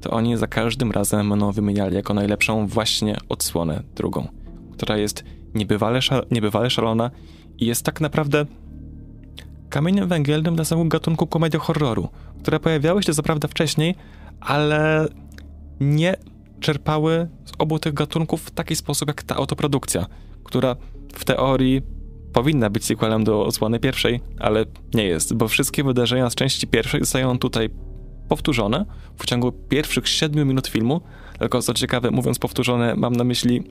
to 0.01 0.12
oni 0.12 0.38
za 0.38 0.48
każdym 0.48 0.91
razem 0.91 1.29
będą 1.29 1.51
wymieniali 1.51 1.96
jako 1.96 2.13
najlepszą 2.13 2.68
właśnie 2.68 3.18
odsłonę 3.29 3.84
drugą, 3.96 4.27
która 4.74 4.98
jest 4.98 5.24
niebywale, 5.53 6.01
szal 6.01 6.25
niebywale 6.32 6.70
szalona 6.70 7.12
i 7.58 7.65
jest 7.65 7.86
tak 7.86 8.01
naprawdę 8.01 8.46
kamieniem 9.70 10.08
węgielnym 10.08 10.56
dla 10.56 10.65
samego 10.65 10.89
gatunku 10.89 11.27
komedii 11.27 11.60
horroru, 11.60 12.10
które 12.41 12.60
pojawiały 12.60 13.03
się 13.03 13.13
co 13.13 13.24
prawda 13.24 13.48
wcześniej, 13.48 13.96
ale 14.39 15.08
nie 15.79 16.15
czerpały 16.60 17.29
z 17.46 17.51
obu 17.58 17.79
tych 17.79 17.94
gatunków 17.94 18.41
w 18.41 18.51
taki 18.51 18.75
sposób 18.75 19.08
jak 19.08 19.24
ta 19.24 19.36
autoprodukcja, 19.36 20.06
która 20.44 20.75
w 21.13 21.25
teorii 21.25 21.82
powinna 22.34 22.70
być 22.70 22.86
sequelem 22.86 23.24
do 23.24 23.46
osłony 23.46 23.79
pierwszej, 23.79 24.22
ale 24.39 24.65
nie 24.94 25.03
jest, 25.03 25.34
bo 25.34 25.48
wszystkie 25.48 25.84
wydarzenia 25.84 26.29
z 26.29 26.36
części 26.36 26.68
pierwszej 26.68 27.00
zostają 27.00 27.39
tutaj 27.39 27.70
powtórzone 28.29 28.86
w 29.17 29.25
ciągu 29.25 29.51
pierwszych 29.51 30.07
7 30.07 30.48
minut 30.48 30.67
filmu, 30.67 31.01
tylko 31.39 31.62
co 31.62 31.74
ciekawe, 31.74 32.12
mówiąc 32.12 32.39
powtórzone, 32.39 32.95
mam 32.95 33.15
na 33.15 33.24
myśli 33.24 33.63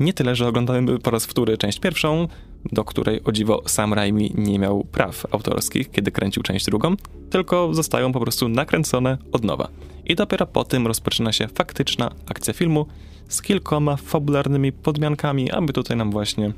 nie 0.00 0.12
tyle, 0.12 0.36
że 0.36 0.48
oglądałem 0.48 0.98
po 1.02 1.10
raz 1.10 1.26
wtóry 1.26 1.58
część 1.58 1.80
pierwszą, 1.80 2.28
do 2.72 2.84
której 2.84 3.24
o 3.24 3.32
dziwo 3.32 3.62
Sam 3.66 3.94
Raimi 3.94 4.32
nie 4.34 4.58
miał 4.58 4.84
praw 4.84 5.26
autorskich, 5.30 5.90
kiedy 5.90 6.12
kręcił 6.12 6.42
część 6.42 6.66
drugą, 6.66 6.94
tylko 7.30 7.74
zostają 7.74 8.12
po 8.12 8.20
prostu 8.20 8.48
nakręcone 8.48 9.18
od 9.32 9.44
nowa. 9.44 9.68
I 10.04 10.16
dopiero 10.16 10.46
po 10.46 10.64
tym 10.64 10.86
rozpoczyna 10.86 11.32
się 11.32 11.48
faktyczna 11.48 12.10
akcja 12.26 12.54
filmu 12.54 12.86
z 13.28 13.42
kilkoma 13.42 13.96
fabularnymi 13.96 14.72
podmiankami, 14.72 15.50
aby 15.50 15.72
tutaj 15.72 15.96
nam 15.96 16.10
właśnie 16.10 16.52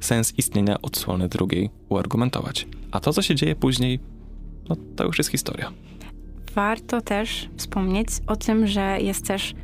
sens 0.00 0.34
istnienia 0.38 0.82
odsłony 0.82 1.28
drugiej 1.28 1.70
uargumentować. 1.88 2.66
A 2.90 3.00
to, 3.00 3.12
co 3.12 3.22
się 3.22 3.34
dzieje 3.34 3.56
później, 3.56 4.00
no 4.68 4.76
to 4.96 5.04
już 5.04 5.18
jest 5.18 5.30
historia. 5.30 5.72
Warto 6.58 7.00
też 7.00 7.48
wspomnieć 7.56 8.08
o 8.26 8.36
tym, 8.36 8.66
że 8.66 8.98
jest 9.00 9.26
też 9.26 9.54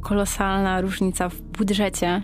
kolosalna 0.00 0.80
różnica 0.80 1.28
w 1.28 1.40
budżecie 1.40 2.22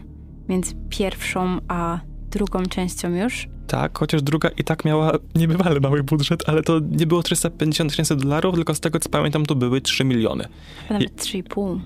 między 0.48 0.74
pierwszą 0.90 1.58
a 1.68 2.00
drugą 2.30 2.62
częścią 2.62 3.14
już. 3.14 3.48
Tak, 3.66 3.98
chociaż 3.98 4.22
druga 4.22 4.48
i 4.48 4.64
tak 4.64 4.84
miała 4.84 5.12
niebywale 5.34 5.80
mały 5.80 6.02
budżet, 6.02 6.48
ale 6.48 6.62
to 6.62 6.80
nie 6.90 7.06
było 7.06 7.22
350 7.22 7.90
tysięcy 7.90 8.16
dolarów, 8.16 8.54
tylko 8.54 8.74
z 8.74 8.80
tego 8.80 9.00
co 9.00 9.08
pamiętam 9.08 9.46
to 9.46 9.54
były 9.54 9.80
3 9.80 10.04
miliony. 10.04 10.48
Nawet 10.90 11.22
3,5. 11.22 11.80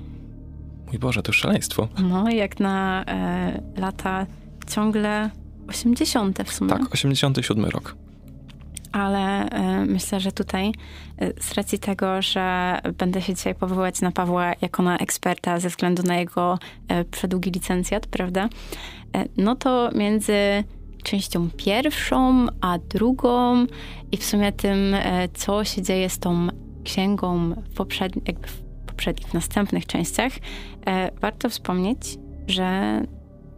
Mój 0.87 0.99
Boże, 0.99 1.23
to 1.23 1.33
szaleństwo. 1.33 1.89
No, 2.03 2.31
jak 2.31 2.61
na 2.61 3.05
e, 3.09 3.63
lata 3.77 4.27
ciągle 4.69 5.31
80. 5.69 6.43
w 6.45 6.53
sumie. 6.53 6.71
Tak, 6.71 6.95
87 6.95 7.65
rok. 7.65 7.97
Ale 8.93 9.51
e, 9.51 9.85
myślę, 9.85 10.21
że 10.21 10.33
tutaj 10.33 10.73
e, 11.19 11.43
z 11.43 11.55
racji 11.55 11.79
tego, 11.79 12.23
że 12.23 12.79
będę 12.99 13.23
się 13.23 13.35
dzisiaj 13.35 13.55
powoływać 13.55 14.01
na 14.01 14.13
Pawła 14.13 14.53
jako 14.61 14.83
na 14.83 14.99
eksperta 14.99 15.61
ze 15.61 15.69
względu 15.69 16.03
na 16.03 16.17
jego 16.17 16.59
e, 16.89 17.05
przedługi 17.05 17.51
licencjat, 17.51 18.07
prawda? 18.07 18.49
No 19.37 19.57
to 19.57 19.91
między 19.95 20.65
częścią 21.03 21.51
pierwszą, 21.57 22.47
a 22.61 22.79
drugą 22.79 23.67
i 24.13 24.17
w 24.17 24.25
sumie 24.25 24.53
tym, 24.53 24.97
co 25.35 25.65
się 25.65 25.83
dzieje 25.83 26.11
z 26.11 26.19
tą 26.19 26.49
księgą 26.85 27.51
w, 27.51 27.75
poprzedni, 27.75 28.23
w 28.47 28.63
poprzednich, 28.87 29.35
następnych 29.35 29.87
częściach, 29.87 30.33
warto 31.21 31.49
wspomnieć, 31.49 32.19
że 32.47 33.01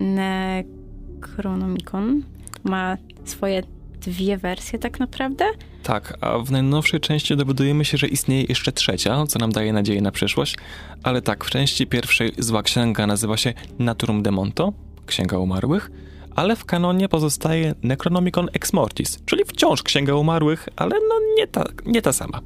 Necronomicon 0.01 2.23
ma 2.65 2.97
swoje 3.25 3.63
dwie 4.07 4.37
wersje 4.39 4.79
tak 4.79 5.01
naprawdę. 5.01 5.45
Tak, 5.83 6.19
a 6.21 6.39
w 6.39 6.51
najnowszej 6.51 7.01
części 7.01 7.37
dowiadujemy 7.37 7.85
się, 7.85 7.99
że 7.99 8.07
istnieje 8.07 8.43
jeszcze 8.43 8.73
trzecia, 8.73 9.27
co 9.27 9.39
nam 9.39 9.53
daje 9.53 9.73
nadzieję 9.73 10.01
na 10.01 10.13
przyszłość, 10.13 10.57
ale 11.03 11.23
tak, 11.23 11.45
w 11.45 11.51
części 11.51 11.87
pierwszej 11.87 12.33
zła 12.39 12.63
księga 12.63 13.07
nazywa 13.07 13.37
się 13.37 13.55
Naturum 13.79 14.23
Demonto, 14.23 14.73
Księga 15.07 15.39
Umarłych, 15.39 15.91
ale 16.37 16.57
w 16.57 16.65
kanonie 16.65 17.09
pozostaje 17.09 17.75
Necronomicon 17.83 18.49
Ex 18.53 18.73
Mortis, 18.73 19.19
czyli 19.27 19.45
wciąż 19.45 19.83
Księga 19.83 20.15
Umarłych, 20.15 20.69
ale 20.77 20.97
no 21.09 21.15
nie 21.37 21.47
ta, 21.47 21.65
nie 21.87 22.03
ta 22.03 22.13
sama. 22.13 22.41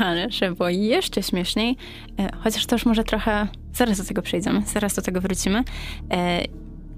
Ale 0.00 0.30
żeby 0.30 0.56
było 0.56 0.68
jeszcze 0.68 1.22
śmieszniej, 1.22 1.76
e, 2.18 2.36
chociaż 2.36 2.66
to 2.66 2.74
już 2.74 2.86
może 2.86 3.04
trochę, 3.04 3.48
zaraz 3.72 3.98
do 3.98 4.04
tego 4.04 4.22
przejdziemy, 4.22 4.62
zaraz 4.66 4.94
do 4.94 5.02
tego 5.02 5.20
wrócimy, 5.20 5.64
e, 6.10 6.42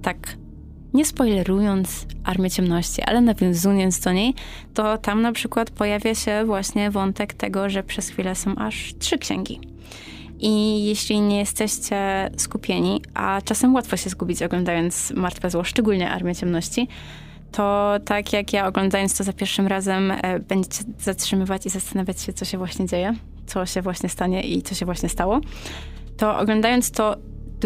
tak 0.03 0.37
nie 0.97 1.05
spoilerując 1.05 2.07
Armię 2.25 2.51
Ciemności, 2.51 3.03
ale 3.03 3.21
nawiązując 3.21 4.01
do 4.01 4.13
niej, 4.13 4.35
to 4.75 4.99
tam 4.99 5.23
na 5.23 5.33
przykład 5.33 5.71
pojawia 5.71 6.15
się 6.15 6.45
właśnie 6.45 6.91
wątek 6.91 7.35
tego, 7.35 7.71
że 7.71 7.83
przez 7.83 8.09
chwilę 8.09 8.35
są 8.35 8.57
aż 8.57 8.95
trzy 8.99 9.19
księgi. 9.19 9.61
I 10.39 10.85
jeśli 10.85 11.21
nie 11.21 11.39
jesteście 11.39 12.31
skupieni, 12.37 13.03
a 13.15 13.41
czasem 13.45 13.75
łatwo 13.75 13.97
się 13.97 14.11
zgubić 14.11 14.43
oglądając 14.43 15.11
Martwe 15.11 15.51
Zło, 15.51 15.65
szczególnie 15.65 16.11
Armię 16.11 16.35
Ciemności, 16.35 16.89
to 17.53 17.95
tak 18.05 18.33
jak 18.33 18.53
ja 18.53 18.67
oglądając 18.67 19.19
to 19.19 19.25
za 19.25 19.33
pierwszym 19.33 19.67
razem, 19.67 20.11
e, 20.11 20.41
będziecie 20.41 20.85
zatrzymywać 20.99 21.67
i 21.67 21.71
zastanawiać 21.71 22.21
się, 22.21 22.33
co 22.33 22.45
się 22.45 22.59
właśnie 22.59 22.87
dzieje, 22.87 23.15
co 23.47 23.67
się 23.67 23.83
właśnie 23.83 24.09
stanie 24.09 24.43
i 24.43 24.63
co 24.63 24.75
się 24.75 24.87
właśnie 24.87 25.09
stało. 25.09 25.41
To 26.17 26.39
oglądając 26.39 26.91
to 26.91 27.17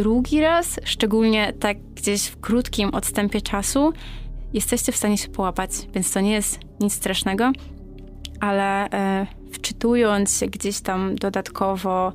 drugi 0.00 0.40
raz, 0.40 0.80
szczególnie 0.84 1.52
tak 1.52 1.78
gdzieś 1.94 2.26
w 2.26 2.40
krótkim 2.40 2.94
odstępie 2.94 3.40
czasu, 3.40 3.92
jesteście 4.52 4.92
w 4.92 4.96
stanie 4.96 5.18
się 5.18 5.28
połapać, 5.28 5.70
więc 5.94 6.12
to 6.12 6.20
nie 6.20 6.32
jest 6.32 6.60
nic 6.80 6.92
strasznego, 6.92 7.52
ale 8.40 8.90
e, 8.90 9.26
wczytując 9.52 10.38
się 10.38 10.46
gdzieś 10.46 10.80
tam 10.80 11.16
dodatkowo, 11.16 12.12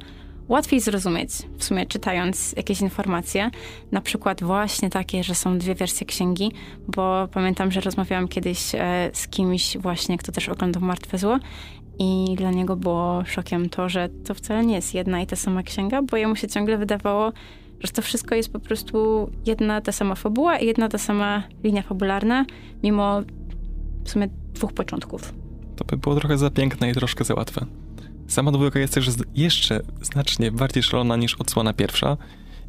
łatwiej 0.48 0.80
zrozumieć, 0.80 1.30
w 1.58 1.64
sumie 1.64 1.86
czytając 1.86 2.54
jakieś 2.58 2.82
informacje, 2.82 3.52
na 3.92 4.02
przykład 4.02 4.44
właśnie 4.44 4.90
takie, 4.90 5.24
że 5.24 5.36
są 5.36 5.58
dwie 5.58 5.76
wersje 5.76 6.08
księgi, 6.08 6.52
bo 6.88 7.28
pamiętam, 7.32 7.72
że 7.72 7.82
rozmawiałam 7.82 8.28
kiedyś 8.28 8.76
e, 8.76 9.10
z 9.14 9.28
kimś 9.28 9.78
właśnie, 9.78 10.18
kto 10.18 10.32
też 10.32 10.50
oglądał 10.50 10.82
Martwe 10.82 11.18
Zło 11.18 11.40
i 12.00 12.36
dla 12.38 12.52
niego 12.52 12.76
było 12.76 13.26
szokiem 13.26 13.70
to, 13.70 13.90
że 13.90 14.10
to 14.10 14.34
wcale 14.34 14.66
nie 14.66 14.76
jest 14.76 14.94
jedna 14.94 15.22
i 15.22 15.28
ta 15.28 15.36
sama 15.36 15.64
księga, 15.64 16.02
bo 16.02 16.18
jemu 16.18 16.36
się 16.36 16.48
ciągle 16.48 16.78
wydawało, 16.78 17.32
że 17.80 17.92
to 17.92 18.02
wszystko 18.02 18.36
jest 18.36 18.52
po 18.52 18.60
prostu 18.60 19.30
jedna 19.46 19.82
ta 19.82 19.92
sama 19.92 20.16
fabuła 20.16 20.58
i 20.58 20.66
jedna 20.66 20.90
ta 20.90 20.98
sama 20.98 21.44
linia 21.64 21.82
fabularna, 21.82 22.46
mimo 22.84 23.22
w 24.04 24.10
sumie 24.10 24.28
dwóch 24.54 24.74
początków. 24.74 25.34
To 25.76 25.86
by 25.86 25.98
było 25.98 26.16
trochę 26.16 26.38
za 26.38 26.50
piękne 26.50 26.90
i 26.90 26.94
troszkę 26.94 27.24
za 27.24 27.34
łatwe. 27.34 27.66
Sama 28.28 28.52
dwójka 28.52 28.80
jest 28.80 28.94
też 28.94 29.10
jeszcze 29.36 29.82
znacznie 30.02 30.52
bardziej 30.52 30.84
szalona 30.84 31.16
niż 31.16 31.36
odsłona 31.36 31.74
pierwsza 31.74 32.18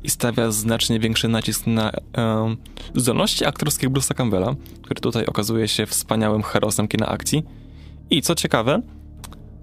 i 0.03 0.11
stawia 0.11 0.51
znacznie 0.51 1.01
większy 1.01 1.29
nacisk 1.29 1.67
na 1.67 1.93
um, 2.17 2.57
zdolności 2.95 3.45
aktorskie 3.45 3.91
Bruce'a 3.91 4.15
Campbella, 4.15 4.55
który 4.83 5.01
tutaj 5.01 5.27
okazuje 5.27 5.69
się 5.69 5.87
wspaniałym 5.87 6.43
herosem 6.43 6.89
kina 6.89 7.09
akcji. 7.09 7.45
I 8.11 8.23
co 8.23 8.35
ciekawe, 8.35 8.83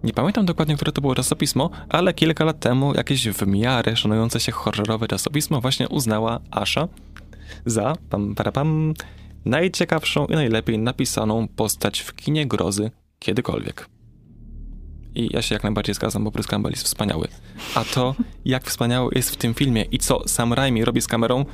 nie 0.04 0.14
pamiętam 0.14 0.46
dokładnie, 0.46 0.76
które 0.76 0.92
to 0.92 1.02
było 1.02 1.16
czasopismo, 1.16 1.70
ale 1.90 2.14
kilka 2.14 2.46
lat 2.46 2.60
temu 2.60 2.94
jakieś 2.94 3.28
w 3.28 3.48
miarę 3.48 3.96
szanujące 3.96 4.40
się 4.40 4.52
horrorowe 4.52 5.08
czasopismo 5.08 5.62
właśnie 5.62 5.90
uznała 5.90 6.40
Asha 6.52 6.88
za 7.66 7.96
pam, 8.10 8.36
pam, 8.36 8.94
najciekawszą 9.46 10.26
i 10.26 10.34
najlepiej 10.34 10.80
napisaną 10.80 11.48
postać 11.48 12.00
w 12.00 12.16
kinie 12.16 12.48
grozy 12.48 12.92
kiedykolwiek. 13.20 13.90
I 15.16 15.30
ja 15.34 15.42
się 15.42 15.56
jak 15.56 15.64
najbardziej 15.64 15.96
zgadzam, 15.96 16.24
bo 16.24 16.32
Bruce 16.32 16.50
Campbell 16.50 16.72
jest 16.72 16.84
wspaniały. 16.84 17.28
A 17.76 17.84
to, 17.84 18.16
jak 18.46 18.64
wspaniały 18.64 19.12
jest 19.16 19.32
w 19.32 19.36
tym 19.36 19.54
filmie 19.54 19.82
i 19.82 20.00
co 20.00 20.28
Sam 20.28 20.54
Raimi 20.54 20.86
robi 20.86 21.02
z 21.02 21.08
kamerą, 21.08 21.46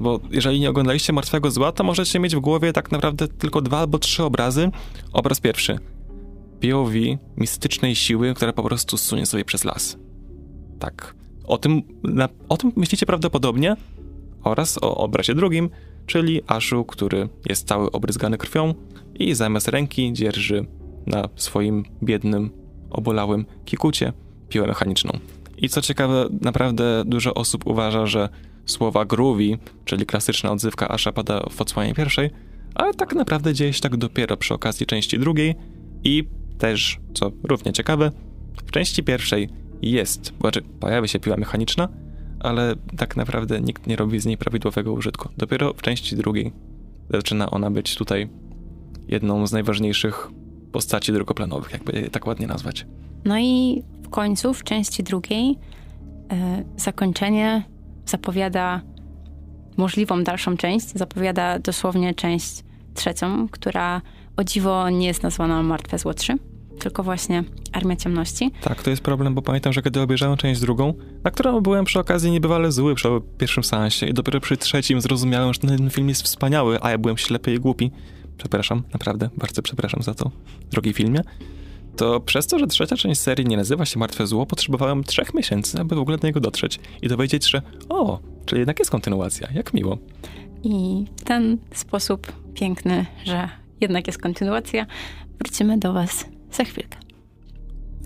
bo 0.00 0.20
jeżeli 0.30 0.60
nie 0.60 0.70
oglądaliście 0.70 1.12
Martwego 1.12 1.50
Zła, 1.50 1.72
to 1.72 1.84
możecie 1.84 2.18
mieć 2.18 2.36
w 2.36 2.40
głowie 2.40 2.72
tak 2.72 2.92
naprawdę 2.92 3.28
tylko 3.28 3.60
dwa 3.60 3.78
albo 3.78 3.98
trzy 3.98 4.22
obrazy. 4.22 4.70
Obraz 5.12 5.40
pierwszy. 5.40 5.78
POV 6.62 6.92
mistycznej 7.36 7.94
siły, 7.96 8.34
która 8.34 8.52
po 8.52 8.62
prostu 8.62 8.96
sunie 8.96 9.26
sobie 9.26 9.44
przez 9.44 9.64
las. 9.64 9.98
Tak. 10.78 11.14
O 11.44 11.58
tym, 11.58 11.82
na, 12.02 12.28
o 12.48 12.56
tym 12.56 12.72
myślicie 12.76 13.06
prawdopodobnie 13.06 13.76
oraz 14.44 14.78
o 14.82 14.96
obrazie 14.96 15.34
drugim, 15.34 15.70
czyli 16.06 16.40
Ashu, 16.46 16.84
który 16.84 17.28
jest 17.48 17.68
cały 17.68 17.92
obryzgany 17.92 18.38
krwią 18.38 18.74
i 19.14 19.34
zamiast 19.34 19.68
ręki 19.68 20.12
dzierży 20.12 20.66
na 21.06 21.28
swoim 21.36 21.84
biednym, 22.02 22.50
obolałym 22.90 23.46
kikucie 23.64 24.12
piłę 24.48 24.66
mechaniczną. 24.66 25.18
I 25.56 25.68
co 25.68 25.82
ciekawe, 25.82 26.26
naprawdę 26.40 27.02
dużo 27.06 27.34
osób 27.34 27.66
uważa, 27.66 28.06
że 28.06 28.28
słowa 28.66 29.04
groovy, 29.04 29.58
czyli 29.84 30.06
klasyczna 30.06 30.52
odzywka 30.52 30.88
Asha 30.88 31.12
pada 31.12 31.40
w 31.50 31.60
odsłanie 31.60 31.94
pierwszej, 31.94 32.30
ale 32.74 32.94
tak 32.94 33.14
naprawdę 33.14 33.54
dzieje 33.54 33.72
się 33.72 33.80
tak 33.80 33.96
dopiero 33.96 34.36
przy 34.36 34.54
okazji 34.54 34.86
części 34.86 35.18
drugiej 35.18 35.54
i 36.04 36.24
też, 36.62 37.00
co 37.14 37.32
równie 37.42 37.72
ciekawe, 37.72 38.10
w 38.66 38.70
części 38.70 39.02
pierwszej 39.02 39.48
jest, 39.82 40.32
znaczy 40.40 40.62
pojawia 40.80 41.08
się 41.08 41.20
piła 41.20 41.36
mechaniczna, 41.36 41.88
ale 42.40 42.74
tak 42.96 43.16
naprawdę 43.16 43.60
nikt 43.60 43.86
nie 43.86 43.96
robi 43.96 44.20
z 44.20 44.26
niej 44.26 44.36
prawidłowego 44.36 44.92
użytku. 44.92 45.28
Dopiero 45.36 45.72
w 45.74 45.82
części 45.82 46.16
drugiej 46.16 46.52
zaczyna 47.10 47.50
ona 47.50 47.70
być 47.70 47.94
tutaj 47.94 48.28
jedną 49.08 49.46
z 49.46 49.52
najważniejszych 49.52 50.28
postaci 50.72 51.12
drugoplanowych, 51.12 51.72
jakby 51.72 51.92
je 51.92 52.10
tak 52.10 52.26
ładnie 52.26 52.46
nazwać. 52.46 52.86
No 53.24 53.38
i 53.38 53.82
w 54.02 54.08
końcu, 54.08 54.54
w 54.54 54.64
części 54.64 55.02
drugiej, 55.02 55.48
yy, 55.48 55.56
zakończenie 56.76 57.62
zapowiada 58.06 58.80
możliwą 59.76 60.24
dalszą 60.24 60.56
część, 60.56 60.86
zapowiada 60.92 61.58
dosłownie 61.58 62.14
część 62.14 62.64
trzecią, 62.94 63.48
która 63.48 64.02
o 64.36 64.44
dziwo 64.44 64.90
nie 64.90 65.06
jest 65.06 65.22
nazwana 65.22 65.62
Martwe 65.62 65.98
Zło 65.98 66.14
3 66.14 66.51
tylko 66.78 67.02
właśnie 67.02 67.44
Armia 67.72 67.96
Ciemności. 67.96 68.50
Tak, 68.60 68.82
to 68.82 68.90
jest 68.90 69.02
problem, 69.02 69.34
bo 69.34 69.42
pamiętam, 69.42 69.72
że 69.72 69.82
kiedy 69.82 70.00
obejrzałem 70.00 70.36
część 70.36 70.60
drugą, 70.60 70.94
na 71.24 71.30
którą 71.30 71.60
byłem 71.60 71.84
przy 71.84 72.00
okazji 72.00 72.30
niebywale 72.30 72.72
zły 72.72 72.94
przy 72.94 73.08
pierwszym 73.38 73.64
seansie 73.64 74.06
i 74.06 74.14
dopiero 74.14 74.40
przy 74.40 74.56
trzecim 74.56 75.00
zrozumiałem, 75.00 75.54
że 75.54 75.60
ten 75.60 75.90
film 75.90 76.08
jest 76.08 76.22
wspaniały, 76.22 76.78
a 76.82 76.90
ja 76.90 76.98
byłem 76.98 77.18
ślepy 77.18 77.54
i 77.54 77.60
głupi. 77.60 77.90
Przepraszam, 78.36 78.82
naprawdę, 78.92 79.30
bardzo 79.36 79.62
przepraszam 79.62 80.02
za 80.02 80.14
to, 80.14 80.30
drogi 80.70 80.92
filmie. 80.92 81.20
To 81.96 82.20
przez 82.20 82.46
to, 82.46 82.58
że 82.58 82.66
trzecia 82.66 82.96
część 82.96 83.20
serii 83.20 83.46
nie 83.46 83.56
nazywa 83.56 83.84
się 83.84 83.98
Martwe 83.98 84.26
Zło, 84.26 84.46
potrzebowałem 84.46 85.04
trzech 85.04 85.34
miesięcy, 85.34 85.80
aby 85.80 85.94
w 85.94 85.98
ogóle 85.98 86.18
do 86.18 86.26
niego 86.26 86.40
dotrzeć 86.40 86.80
i 87.02 87.08
dowiedzieć, 87.08 87.50
że 87.50 87.62
o, 87.88 88.18
czyli 88.46 88.58
jednak 88.58 88.78
jest 88.78 88.90
kontynuacja, 88.90 89.48
jak 89.54 89.74
miło. 89.74 89.98
I 90.62 91.04
w 91.16 91.24
ten 91.24 91.58
sposób 91.74 92.32
piękny, 92.54 93.06
że 93.24 93.48
jednak 93.80 94.06
jest 94.06 94.22
kontynuacja, 94.22 94.86
wrócimy 95.38 95.78
do 95.78 95.92
Was 95.92 96.24
za 96.52 96.64
chwilkę. 96.64 96.98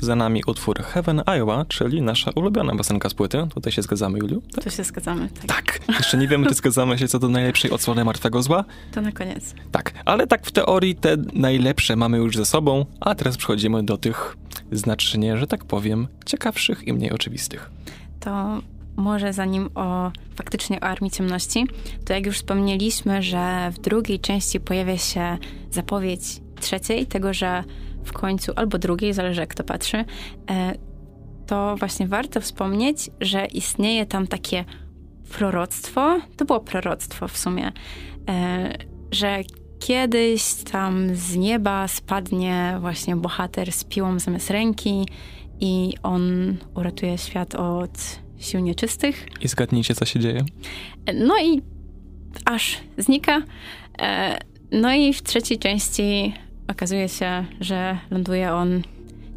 Za 0.00 0.16
nami 0.16 0.42
utwór 0.46 0.82
Heaven 0.82 1.22
Iowa, 1.26 1.64
czyli 1.68 2.02
nasza 2.02 2.30
ulubiona 2.34 2.76
piosenka 2.76 3.08
z 3.08 3.14
płyty. 3.14 3.46
Tutaj 3.54 3.72
się 3.72 3.82
zgadzamy, 3.82 4.18
Juliu? 4.18 4.42
Tak? 4.54 4.64
Tu 4.64 4.70
się 4.70 4.84
zgadzamy, 4.84 5.28
tak. 5.28 5.46
Tak. 5.46 5.80
Jeszcze 5.88 6.18
nie 6.18 6.28
wiemy, 6.28 6.46
czy 6.46 6.54
zgadzamy 6.64 6.98
się 6.98 7.08
co 7.08 7.18
do 7.18 7.28
najlepszej 7.28 7.70
odsłony 7.70 8.04
Martwego 8.04 8.42
Zła. 8.42 8.64
To 8.92 9.00
na 9.00 9.12
koniec. 9.12 9.54
Tak, 9.72 9.92
ale 10.04 10.26
tak 10.26 10.46
w 10.46 10.52
teorii 10.52 10.94
te 10.94 11.16
najlepsze 11.32 11.96
mamy 11.96 12.16
już 12.16 12.36
ze 12.36 12.44
sobą, 12.44 12.86
a 13.00 13.14
teraz 13.14 13.36
przechodzimy 13.36 13.82
do 13.82 13.96
tych 13.96 14.36
znacznie, 14.72 15.36
że 15.36 15.46
tak 15.46 15.64
powiem, 15.64 16.08
ciekawszych 16.26 16.88
i 16.88 16.92
mniej 16.92 17.12
oczywistych. 17.12 17.70
To 18.20 18.60
może 18.96 19.32
zanim 19.32 19.68
o 19.74 20.10
faktycznie 20.36 20.80
o 20.80 20.82
Armii 20.82 21.10
Ciemności, 21.10 21.66
to 22.04 22.12
jak 22.12 22.26
już 22.26 22.36
wspomnieliśmy, 22.36 23.22
że 23.22 23.70
w 23.74 23.78
drugiej 23.78 24.20
części 24.20 24.60
pojawia 24.60 24.98
się 24.98 25.38
zapowiedź 25.70 26.22
trzeciej, 26.60 27.06
tego, 27.06 27.34
że 27.34 27.64
w 28.06 28.12
końcu, 28.12 28.52
albo 28.56 28.78
drugiej, 28.78 29.12
zależy 29.12 29.40
jak 29.40 29.54
to 29.54 29.64
patrzy, 29.64 30.04
e, 30.50 30.74
to 31.46 31.76
właśnie 31.78 32.06
warto 32.06 32.40
wspomnieć, 32.40 33.10
że 33.20 33.46
istnieje 33.46 34.06
tam 34.06 34.26
takie 34.26 34.64
proroctwo, 35.32 36.20
to 36.36 36.44
było 36.44 36.60
proroctwo 36.60 37.28
w 37.28 37.38
sumie, 37.38 37.72
e, 38.28 38.78
że 39.10 39.38
kiedyś 39.78 40.54
tam 40.54 41.16
z 41.16 41.36
nieba 41.36 41.88
spadnie 41.88 42.76
właśnie 42.80 43.16
bohater 43.16 43.72
z 43.72 43.84
piłą 43.84 44.18
zamiast 44.18 44.50
ręki 44.50 45.08
i 45.60 45.94
on 46.02 46.56
uratuje 46.74 47.18
świat 47.18 47.54
od 47.54 47.90
sił 48.38 48.60
nieczystych. 48.60 49.26
I 49.40 49.48
zgadnijcie, 49.48 49.94
co 49.94 50.04
się 50.04 50.20
dzieje? 50.20 50.44
No 51.14 51.38
i 51.38 51.62
aż 52.44 52.78
znika. 52.98 53.42
E, 53.98 54.38
no 54.72 54.94
i 54.94 55.12
w 55.12 55.22
trzeciej 55.22 55.58
części 55.58 56.34
okazuje 56.68 57.08
się, 57.08 57.44
że 57.60 57.98
ląduje 58.10 58.52
on 58.52 58.82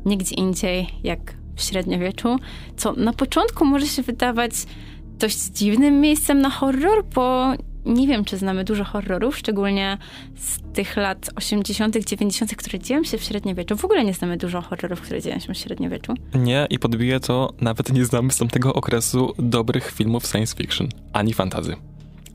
nigdzie 0.06 0.36
indziej 0.36 0.88
jak 1.04 1.34
w 1.56 1.62
średniowieczu, 1.62 2.38
co 2.78 2.94
na 2.94 3.14
początku 3.14 3.66
może 3.66 3.88
się 3.88 4.02
wydawać 4.02 4.52
dość 5.20 5.38
dziwnym 5.38 6.02
miejscem 6.02 6.42
na 6.42 6.50
horror, 6.50 7.06
bo 7.16 7.54
nie 7.86 8.08
wiem, 8.08 8.26
czy 8.26 8.38
znamy 8.38 8.64
dużo 8.64 8.84
horrorów, 8.84 9.38
szczególnie 9.38 9.98
z 10.36 10.60
tych 10.74 10.98
lat 10.98 11.30
80., 11.36 12.06
90., 12.06 12.56
które 12.56 12.80
dzieją 12.80 13.04
się 13.04 13.18
w 13.18 13.24
średniowieczu. 13.24 13.78
W 13.78 13.86
ogóle 13.86 14.06
nie 14.06 14.14
znamy 14.14 14.38
dużo 14.38 14.62
horrorów, 14.62 15.02
które 15.02 15.22
dzieją 15.22 15.40
się 15.40 15.54
w 15.54 15.58
średniowieczu. 15.58 16.14
Nie, 16.36 16.68
i 16.70 16.80
podbije 16.80 17.20
to, 17.20 17.54
nawet 17.62 17.94
nie 17.94 18.06
znamy 18.06 18.32
z 18.32 18.38
tamtego 18.38 18.74
okresu 18.74 19.34
dobrych 19.38 19.92
filmów 19.92 20.26
science 20.26 20.56
fiction, 20.56 20.88
ani 21.14 21.34
fantazy. 21.34 21.76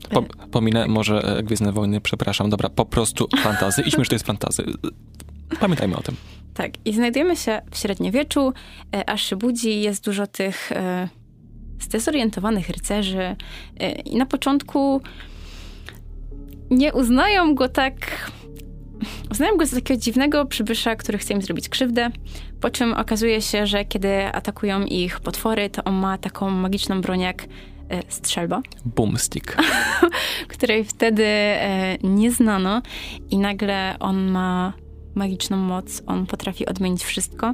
Po, 0.09 0.21
pominę 0.51 0.87
może 0.87 1.37
e, 1.37 1.43
Gwiezdne 1.43 1.71
Wojny, 1.71 2.01
przepraszam, 2.01 2.49
dobra, 2.49 2.69
po 2.69 2.85
prostu 2.85 3.27
fantazy. 3.37 3.81
Idźmy, 3.81 4.03
że 4.03 4.09
to 4.09 4.15
jest 4.15 4.25
fantazy. 4.25 4.63
Pamiętajmy 5.59 5.95
o 5.95 6.01
tym. 6.01 6.15
Tak, 6.53 6.71
i 6.85 6.93
znajdujemy 6.93 7.35
się 7.35 7.61
w 7.71 7.77
średniowieczu, 7.77 8.53
e, 8.95 9.09
aż 9.09 9.29
się 9.29 9.35
budzi, 9.35 9.81
jest 9.81 10.05
dużo 10.05 10.27
tych 10.27 10.71
e, 10.71 11.09
zdezorientowanych 11.79 12.69
rycerzy. 12.69 13.35
E, 13.79 13.91
I 13.91 14.17
na 14.17 14.25
początku 14.25 15.01
nie 16.71 16.93
uznają 16.93 17.55
go 17.55 17.69
tak. 17.69 18.31
Uznają 19.31 19.57
go 19.57 19.65
za 19.65 19.75
takiego 19.75 20.01
dziwnego 20.01 20.45
przybysza, 20.45 20.95
który 20.95 21.17
chce 21.17 21.33
im 21.33 21.41
zrobić 21.41 21.69
krzywdę. 21.69 22.09
Po 22.61 22.69
czym 22.69 22.93
okazuje 22.93 23.41
się, 23.41 23.67
że 23.67 23.85
kiedy 23.85 24.25
atakują 24.25 24.85
ich 24.85 25.19
potwory, 25.19 25.69
to 25.69 25.83
on 25.83 25.93
ma 25.93 26.17
taką 26.17 26.49
magiczną 26.49 27.01
broń 27.01 27.19
jak 27.19 27.47
strzelba, 28.09 28.61
Boomstick. 28.85 29.57
której 30.47 30.83
wtedy 30.83 31.25
e, 31.25 31.97
nie 32.03 32.31
znano, 32.31 32.81
i 33.29 33.37
nagle 33.37 33.95
on 33.99 34.31
ma 34.31 34.73
magiczną 35.15 35.57
moc, 35.57 36.01
on 36.05 36.25
potrafi 36.25 36.65
odmienić 36.65 37.03
wszystko. 37.03 37.53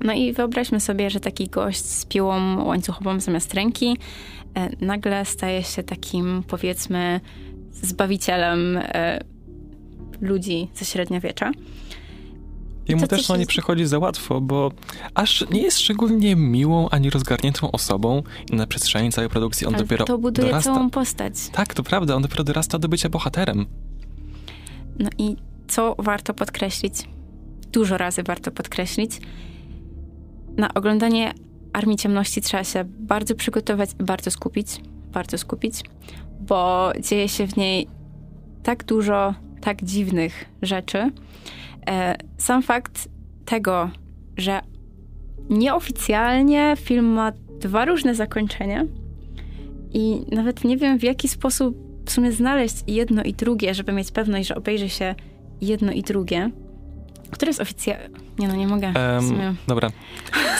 No 0.00 0.12
i 0.12 0.32
wyobraźmy 0.32 0.80
sobie, 0.80 1.10
że 1.10 1.20
taki 1.20 1.48
gość 1.48 1.84
z 1.84 2.04
piłą 2.04 2.64
łańcuchową 2.64 3.20
zamiast 3.20 3.54
ręki 3.54 3.96
e, 4.54 4.84
nagle 4.86 5.24
staje 5.24 5.62
się 5.62 5.82
takim, 5.82 6.42
powiedzmy, 6.48 7.20
zbawicielem 7.72 8.76
e, 8.76 9.20
ludzi 10.20 10.68
ze 10.74 10.84
średniowiecza. 10.84 11.50
To, 12.96 13.00
co 13.00 13.06
też 13.06 13.26
się 13.26 13.38
nie 13.38 13.46
przychodzi 13.46 13.86
za 13.86 13.98
łatwo, 13.98 14.40
bo 14.40 14.72
aż 15.14 15.44
nie 15.50 15.62
jest 15.62 15.78
szczególnie 15.78 16.36
miłą 16.36 16.88
ani 16.88 17.10
rozgarniętą 17.10 17.70
osobą 17.70 18.22
i 18.52 18.56
na 18.56 18.66
przestrzeni 18.66 19.12
całej 19.12 19.30
produkcji 19.30 19.66
on 19.66 19.74
Ale 19.74 19.82
dopiero 19.82 20.04
to 20.04 20.18
buduje 20.18 20.48
dorasta. 20.48 20.74
całą 20.74 20.90
postać. 20.90 21.34
Tak, 21.52 21.74
to 21.74 21.82
prawda, 21.82 22.14
on 22.14 22.22
dopiero 22.22 22.44
dorasta 22.44 22.78
do 22.78 22.88
bycia 22.88 23.08
bohaterem. 23.08 23.66
No 24.98 25.10
i 25.18 25.36
co 25.68 25.94
warto 25.98 26.34
podkreślić? 26.34 26.94
Dużo 27.72 27.98
razy 27.98 28.22
warto 28.22 28.50
podkreślić. 28.50 29.20
Na 30.56 30.74
oglądanie 30.74 31.34
Armii 31.72 31.96
Ciemności 31.96 32.40
trzeba 32.40 32.64
się 32.64 32.84
bardzo 32.84 33.34
przygotować 33.34 33.90
i 34.00 34.04
bardzo 34.04 34.30
skupić. 34.30 34.80
Bardzo 35.12 35.38
skupić, 35.38 35.74
bo 36.40 36.92
dzieje 37.00 37.28
się 37.28 37.46
w 37.46 37.56
niej 37.56 37.88
tak 38.62 38.84
dużo 38.84 39.34
tak 39.60 39.84
dziwnych 39.84 40.44
rzeczy. 40.62 41.10
E, 41.88 42.16
Sam 42.38 42.62
fakt 42.62 43.08
tego, 43.44 43.90
że 44.36 44.60
nieoficjalnie 45.50 46.74
film 46.76 47.06
ma 47.06 47.32
dwa 47.60 47.84
różne 47.84 48.14
zakończenia 48.14 48.84
i 49.92 50.26
nawet 50.32 50.64
nie 50.64 50.76
wiem 50.76 50.98
w 50.98 51.02
jaki 51.02 51.28
sposób 51.28 51.76
w 52.06 52.12
sumie 52.12 52.32
znaleźć 52.32 52.76
jedno 52.86 53.22
i 53.22 53.34
drugie, 53.34 53.74
żeby 53.74 53.92
mieć 53.92 54.10
pewność, 54.10 54.48
że 54.48 54.54
obejrzy 54.54 54.88
się 54.88 55.14
jedno 55.60 55.92
i 55.92 56.02
drugie. 56.02 56.50
Które 57.30 57.50
jest 57.50 57.60
oficjalnie... 57.60 58.08
Nie 58.38 58.48
no, 58.48 58.56
nie 58.56 58.66
mogę. 58.66 58.92
Sumie. 59.20 59.54
dobra. 59.66 59.90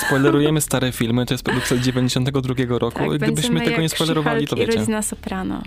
Spoilerujemy 0.07 0.61
stare 0.61 0.93
filmy, 0.93 1.27
to 1.27 1.35
jest 1.35 1.45
produkcja 1.45 1.77
z 1.77 1.81
92 1.81 2.79
roku. 2.79 2.99
Tak, 2.99 3.19
Gdybyśmy 3.19 3.61
tego 3.61 3.81
nie 3.81 3.89
spoilerowali, 3.89 4.47
to 4.47 4.57
wiecie. 4.57 4.79
rodzina 4.79 5.03
Soprano. 5.03 5.63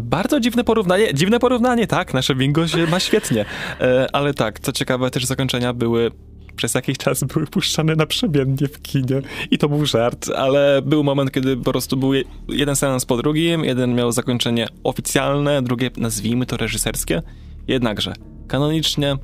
Bardzo 0.00 0.40
dziwne 0.40 0.64
porównanie, 0.64 1.14
dziwne 1.14 1.38
porównanie, 1.38 1.86
tak, 1.86 2.14
nasze 2.14 2.34
bingo 2.34 2.68
się 2.68 2.86
ma 2.86 3.00
świetnie. 3.00 3.44
E, 3.80 4.06
ale 4.12 4.34
tak, 4.34 4.60
co 4.60 4.72
ciekawe, 4.72 5.10
też 5.10 5.24
zakończenia 5.24 5.72
były 5.72 6.10
przez 6.56 6.74
jakiś 6.74 6.98
czas 6.98 7.24
były 7.24 7.46
puszczane 7.46 7.96
naprzemiennie 7.96 8.68
w 8.68 8.82
kinie 8.82 9.22
i 9.50 9.58
to 9.58 9.68
był 9.68 9.86
żart, 9.86 10.30
ale 10.36 10.82
był 10.82 11.04
moment, 11.04 11.32
kiedy 11.32 11.56
po 11.56 11.70
prostu 11.72 11.96
był 11.96 12.14
je- 12.14 12.24
jeden 12.48 12.76
seans 12.76 13.04
po 13.04 13.16
drugim, 13.16 13.64
jeden 13.64 13.94
miał 13.94 14.12
zakończenie 14.12 14.68
oficjalne, 14.84 15.62
drugie 15.62 15.90
nazwijmy 15.96 16.46
to 16.46 16.56
reżyserskie. 16.56 17.22
Jednakże, 17.68 18.12
kanonicznie 18.48 19.16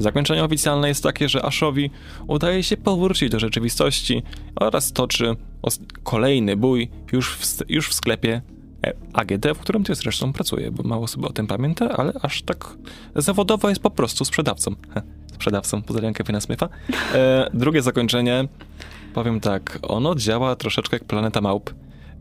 zakończenie 0.00 0.44
oficjalne 0.44 0.88
jest 0.88 1.02
takie, 1.02 1.28
że 1.28 1.44
Ashowi 1.44 1.90
udaje 2.26 2.62
się 2.62 2.76
powrócić 2.76 3.30
do 3.30 3.38
rzeczywistości 3.40 4.22
oraz 4.56 4.92
toczy 4.92 5.34
kolejny 6.02 6.56
bój 6.56 6.88
już 7.12 7.30
w, 7.36 7.62
już 7.68 7.88
w 7.88 7.94
sklepie 7.94 8.42
AGD, 9.12 9.46
w 9.54 9.58
którym 9.58 9.84
ty 9.84 9.94
zresztą 9.94 10.32
pracuje, 10.32 10.70
bo 10.70 10.82
mało 10.82 11.06
sobie 11.06 11.28
o 11.28 11.32
tym 11.32 11.46
pamięta, 11.46 11.88
ale 11.88 12.12
aż 12.22 12.42
tak 12.42 12.76
zawodowo 13.16 13.68
jest 13.68 13.80
po 13.80 13.90
prostu 13.90 14.24
sprzedawcą. 14.24 14.74
Sprzedawcą, 15.34 15.82
pozdrawiam 15.82 16.14
Kevina 16.14 16.40
Smitha. 16.40 16.68
E, 17.14 17.50
drugie 17.54 17.82
zakończenie, 17.82 18.48
powiem 19.14 19.40
tak, 19.40 19.78
ono 19.82 20.14
działa 20.14 20.56
troszeczkę 20.56 20.96
jak 20.96 21.04
Planeta 21.04 21.40
Małp, 21.40 21.74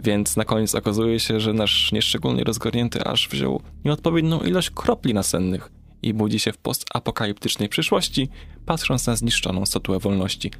więc 0.03 0.35
na 0.35 0.45
koniec 0.45 0.75
okazuje 0.75 1.19
się, 1.19 1.39
że 1.39 1.53
nasz 1.53 1.91
nieszczególnie 1.91 2.43
rozgarnięty 2.43 3.03
aż 3.03 3.29
wziął 3.29 3.61
nieodpowiednią 3.85 4.39
ilość 4.39 4.69
kropli 4.69 5.13
nasennych 5.13 5.71
i 6.01 6.13
budzi 6.13 6.39
się 6.39 6.51
w 6.51 6.57
postapokaliptycznej 6.57 7.69
przyszłości, 7.69 8.29
patrząc 8.65 9.07
na 9.07 9.15
zniszczoną 9.15 9.65
statuę 9.65 9.99
wolności. 9.99 10.51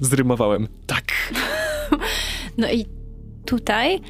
Zrymowałem. 0.00 0.68
Tak. 0.86 1.04
No 2.58 2.70
i 2.70 2.86
tutaj, 3.46 4.00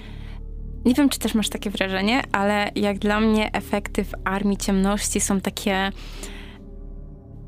nie 0.87 0.95
wiem, 0.95 1.09
czy 1.09 1.19
też 1.19 1.35
masz 1.35 1.49
takie 1.49 1.71
wrażenie, 1.71 2.23
ale 2.33 2.71
jak 2.75 2.99
dla 2.99 3.21
mnie 3.21 3.53
efekty 3.53 4.05
w 4.05 4.13
Armii 4.25 4.57
Ciemności 4.57 5.21
są 5.21 5.41
takie 5.41 5.93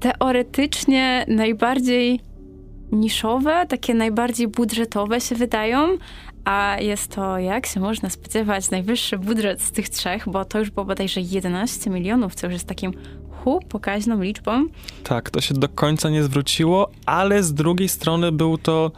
teoretycznie 0.01 1.24
najbardziej 1.29 2.20
niszowe, 2.92 3.66
takie 3.68 3.94
najbardziej 3.94 4.48
budżetowe 4.48 5.20
się 5.20 5.35
wydają, 5.35 5.98
a 6.44 6.77
jest 6.81 7.14
to, 7.14 7.38
jak 7.38 7.66
się 7.66 7.81
można 7.81 8.11
spodziewać, 8.11 8.70
najwyższy 8.70 9.18
budżet 9.18 9.62
z 9.62 9.72
tych 9.72 9.88
trzech, 9.88 10.29
bo 10.29 10.44
to 10.44 10.59
już 10.59 10.70
było 10.70 10.87
bodajże 10.87 11.20
11 11.20 11.90
milionów, 11.90 12.35
co 12.35 12.46
już 12.46 12.53
jest 12.53 12.66
takim 12.66 12.92
hu, 13.31 13.61
pokaźną 13.68 14.22
liczbą. 14.22 14.66
Tak, 15.05 15.31
to 15.31 15.40
się 15.40 15.55
do 15.55 15.68
końca 15.68 16.11
nie 16.11 16.22
zwróciło, 16.22 16.90
ale 17.07 17.42
z 17.42 17.55
drugiej 17.55 17.88
strony 17.88 18.33
był 18.33 18.59
to 18.59 18.92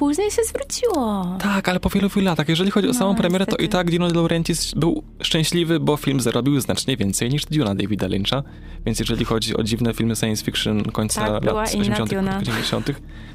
Później 0.00 0.30
się 0.30 0.42
zwróciło. 0.48 1.36
Tak, 1.40 1.68
ale 1.68 1.80
po 1.80 1.88
wielu, 1.88 2.08
wielu 2.08 2.26
latach. 2.26 2.48
Jeżeli 2.48 2.70
chodzi 2.70 2.88
o 2.88 2.92
No, 2.92 2.98
samą 2.98 3.14
premierę, 3.14 3.46
to 3.46 3.50
niestety. 3.50 3.64
i 3.64 3.68
tak 3.68 3.90
Dino 3.90 4.08
De 4.08 4.14
Laurentiis 4.14 4.74
był 4.74 5.02
szczęśliwy, 5.22 5.80
bo 5.80 5.96
film 5.96 6.20
zarobił 6.20 6.60
znacznie 6.60 6.96
więcej 6.96 7.30
niż 7.30 7.46
Duna 7.46 7.74
Davida 7.74 8.06
Lyncha. 8.06 8.42
Więc 8.86 9.00
jeżeli 9.00 9.24
chodzi 9.24 9.56
o 9.56 9.62
dziwne 9.62 9.94
filmy 9.94 10.16
science 10.16 10.44
fiction 10.44 10.82
końca 10.82 11.20
Tak, 11.20 11.30
lat 11.30 11.42
inna 11.44 11.62
80., 11.62 12.10
Duna. 12.10 12.42
90., 12.42 12.90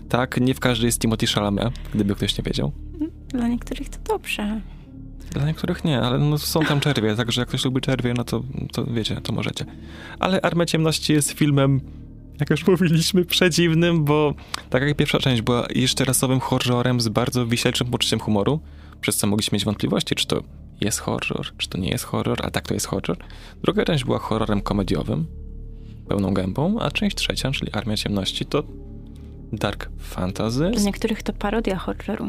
tak, 0.09 0.41
nie 0.41 0.53
w 0.53 0.59
każdej 0.59 0.85
jest 0.85 1.01
Timothy 1.01 1.27
Chalamet, 1.27 1.73
gdyby 1.93 2.15
ktoś 2.15 2.37
nie 2.37 2.43
wiedział. 2.43 2.71
Dla 3.29 3.47
niektórych 3.47 3.89
to 3.89 3.97
dobrze. 4.13 4.61
Dla 5.31 5.45
niektórych 5.45 5.83
nie, 5.83 6.01
ale 6.01 6.19
no, 6.19 6.37
są 6.37 6.59
tam 6.61 6.79
czerwie, 6.79 7.15
także 7.15 7.41
jak 7.41 7.47
ktoś 7.49 7.65
lubi 7.65 7.81
czerwie, 7.81 8.13
no 8.17 8.23
to, 8.23 8.43
to 8.73 8.85
wiecie, 8.85 9.21
to 9.21 9.33
możecie. 9.33 9.65
Ale 10.19 10.41
Armia 10.41 10.65
Ciemności 10.65 11.13
jest 11.13 11.31
filmem, 11.31 11.81
jak 12.39 12.49
już 12.49 12.67
mówiliśmy, 12.67 13.25
przedziwnym, 13.25 14.05
bo 14.05 14.33
tak 14.69 14.83
jak 14.83 14.97
pierwsza 14.97 15.19
część 15.19 15.41
była 15.41 15.67
jeszcze 15.75 16.05
rasowym 16.05 16.39
horrorem 16.39 17.01
z 17.01 17.07
bardzo 17.07 17.45
wisielczym 17.45 17.87
poczuciem 17.87 18.19
humoru, 18.19 18.59
przez 19.01 19.15
co 19.17 19.27
mogliśmy 19.27 19.55
mieć 19.55 19.65
wątpliwości, 19.65 20.15
czy 20.15 20.27
to 20.27 20.43
jest 20.81 20.99
horror, 20.99 21.45
czy 21.57 21.69
to 21.69 21.77
nie 21.77 21.89
jest 21.89 22.03
horror, 22.03 22.37
a 22.43 22.51
tak 22.51 22.67
to 22.67 22.73
jest 22.73 22.85
horror. 22.87 23.17
Druga 23.63 23.85
część 23.85 24.03
była 24.03 24.19
horrorem 24.19 24.61
komediowym, 24.61 25.25
pełną 26.07 26.33
gębą, 26.33 26.79
a 26.79 26.91
część 26.91 27.15
trzecia, 27.15 27.51
czyli 27.51 27.71
Armia 27.71 27.97
Ciemności, 27.97 28.45
to 28.45 28.63
dark 29.53 29.89
fantasy 29.99 30.69
Dla 30.73 30.81
niektórych 30.83 31.23
to 31.23 31.33
parodia 31.33 31.77
horroru. 31.77 32.27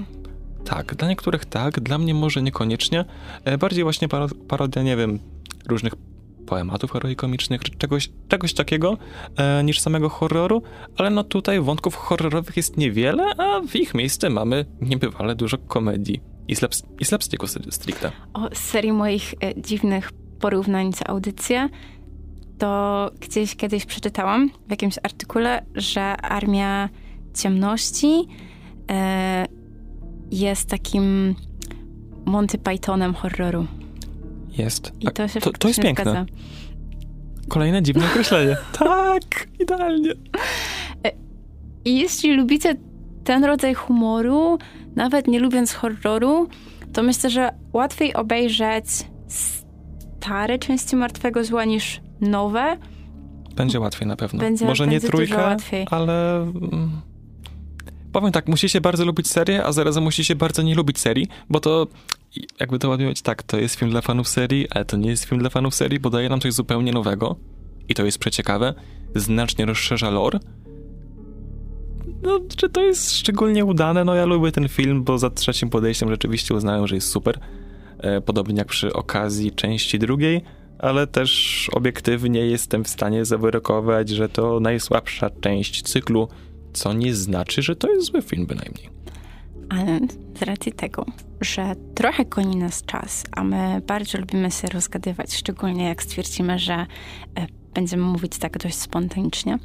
tak, 0.65 0.95
dla 0.95 1.09
niektórych 1.09 1.45
tak, 1.45 1.81
dla 1.81 1.99
mnie 1.99 2.15
może 2.15 2.43
niekoniecznie. 2.43 3.05
E, 3.45 3.59
Bardziej 3.59 3.85
właśnie 3.85 4.09
paro- 4.09 4.35
parodia, 4.49 4.83
nie 4.83 4.97
wiem, 4.97 5.19
różnych 5.69 5.93
poematów 6.47 6.93
heroikomicznych, 6.93 7.65
czy 7.65 7.71
czegoś, 7.79 8.11
czegoś 8.29 8.55
takiego, 8.55 8.99
e, 9.37 9.65
niż 9.65 9.81
samego 9.81 10.09
horroru, 10.09 10.63
ale 10.97 11.11
no 11.11 11.25
tutaj 11.25 11.61
wątków 11.61 11.95
horrorowych 11.95 12.57
jest 12.57 12.77
niewiele, 12.77 13.37
a 13.39 13.61
w 13.61 13.77
ich 13.77 13.95
miejsce 13.95 14.31
mamy 14.31 14.65
niebywale 14.81 15.35
dużo 15.35 15.59
komedii 15.59 16.21
i, 16.49 16.55
i 17.01 17.05
slapsticku 17.05 17.47
stri- 17.47 17.71
stricte. 17.71 18.13
O 18.35 18.49
z 18.55 18.59
serii 18.59 18.93
moich 18.93 19.35
e, 19.41 19.61
dziwnych 19.61 20.13
porównań 20.41 20.93
za 20.93 21.05
audycję, 21.07 21.69
to 22.59 23.11
gdzieś 23.21 23.57
kiedyś 23.57 23.87
przeczytałam 23.87 24.51
w 24.67 24.71
jakimś 24.71 24.99
artykule, 25.03 25.67
że 25.75 26.17
Armia 26.17 26.89
Ciemności 27.35 28.29
e, 28.91 29.47
jest 30.31 30.69
takim 30.69 31.35
Monty 32.25 32.59
Pythonem 32.59 33.15
horroru. 33.15 33.67
Jest. 34.59 34.93
I 35.01 35.07
to 35.07 35.29
się 35.29 35.41
to, 35.41 35.51
to 35.53 35.69
jest 35.69 35.81
piękne. 35.81 36.27
Kolejne 37.49 37.83
dziwne 37.83 38.07
określenie. 38.11 38.57
tak, 38.79 39.49
idealnie. 39.61 40.11
I 41.85 41.99
jeśli 41.99 42.37
lubicie 42.37 42.75
ten 43.25 43.45
rodzaj 43.45 43.75
humoru, 43.75 44.59
nawet 44.97 45.27
nie 45.29 45.41
lubiąc 45.41 45.73
horroru, 45.73 46.49
to 46.93 47.03
myślę, 47.03 47.31
że 47.31 47.51
łatwiej 47.73 48.15
obejrzeć 48.15 48.85
stare 49.29 50.59
części 50.59 50.97
Martwego 50.97 51.45
Zła 51.45 51.65
niż 51.65 52.01
nowe. 52.21 52.77
Będzie 53.57 53.81
łatwiej 53.81 54.09
na 54.09 54.17
pewno. 54.17 54.41
Będzie- 54.41 54.65
Może 54.67 54.85
nie 54.87 54.91
będzie 54.91 55.09
trójkę, 55.09 55.37
łatwiej. 55.37 55.87
ale... 55.91 56.37
mm, 56.43 56.91
Powiem 58.13 58.33
tak, 58.33 58.49
musicie 58.49 58.81
bardzo 58.81 59.05
lubić 59.05 59.29
serię, 59.29 59.65
a 59.65 59.73
zarazem 59.73 60.05
musicie 60.05 60.37
bardzo 60.37 60.63
nie 60.63 60.75
lubić 60.75 60.99
serii, 60.99 61.27
bo 61.51 61.61
to 61.61 61.87
jakby 62.61 62.79
to 62.79 62.89
ładnie 62.89 63.07
powiedzieć, 63.07 63.23
tak, 63.23 63.43
to 63.43 63.59
jest 63.59 63.75
film 63.75 63.91
dla 63.91 64.01
fanów 64.01 64.29
serii, 64.29 64.71
ale 64.71 64.85
to 64.85 64.97
nie 64.97 65.11
jest 65.11 65.25
film 65.25 65.41
dla 65.41 65.51
fanów 65.51 65.75
serii, 65.75 66.01
bo 66.01 66.11
daje 66.11 66.29
nam 66.29 66.41
coś 66.41 66.53
zupełnie 66.53 66.93
nowego 66.93 67.37
i 67.89 67.95
to 67.95 68.05
jest 68.05 68.19
przeciekawe, 68.19 68.75
znacznie 69.15 69.67
rozszerza 69.67 70.11
lore. 70.11 70.39
No, 72.23 72.41
czy 72.57 72.69
to 72.69 72.83
jest 72.83 73.17
szczególnie 73.17 73.65
udane? 73.65 74.05
No 74.05 74.15
ja 74.15 74.25
lubię 74.25 74.53
ten 74.53 74.69
film, 74.69 75.05
bo 75.05 75.19
za 75.19 75.31
trzecim 75.31 75.71
podejściem 75.71 76.11
rzeczywiście 76.11 76.55
uznałem, 76.55 76.87
że 76.87 76.95
jest 76.95 77.09
super. 77.09 77.39
e, 77.99 78.21
podobnie 78.21 78.59
jak 78.59 78.69
przy 78.69 78.93
okazji 78.93 79.53
części 79.53 79.99
drugiej, 79.99 80.43
ale 80.79 81.07
też 81.07 81.71
obiektywnie 81.73 82.41
jestem 82.41 82.85
w 82.85 82.89
stanie 82.89 83.25
zawyrokować, 83.25 84.09
że 84.09 84.29
to 84.29 84.61
najsłabsza 84.61 85.31
część 85.41 85.83
cyklu, 85.83 86.29
co 86.73 86.93
nie 86.93 87.15
znaczy, 87.15 87.63
że 87.63 87.77
to 87.77 87.93
jest 87.93 88.07
zły 88.07 88.23
film 88.23 88.47
bynajmniej. 88.47 88.96
Ale 89.69 90.01
z 90.39 90.43
racji 90.43 90.73
tego, 90.73 91.07
że 91.41 91.75
trochę 91.95 92.25
goni 92.25 92.57
nas 92.57 92.83
czas, 92.83 93.25
a 93.33 93.45
my 93.45 93.83
bardzo 93.87 94.19
lubimy 94.19 94.51
się 94.51 94.69
rozgadywać, 94.69 95.35
szczególnie 95.35 95.85
jak 95.85 96.03
stwierdzimy, 96.03 96.59
że 96.59 96.75
e, 96.75 96.87
będziemy 97.75 98.03
mówić 98.03 98.39
tak 98.39 98.59
dość 98.59 98.75
spontanicznie, 98.75 99.59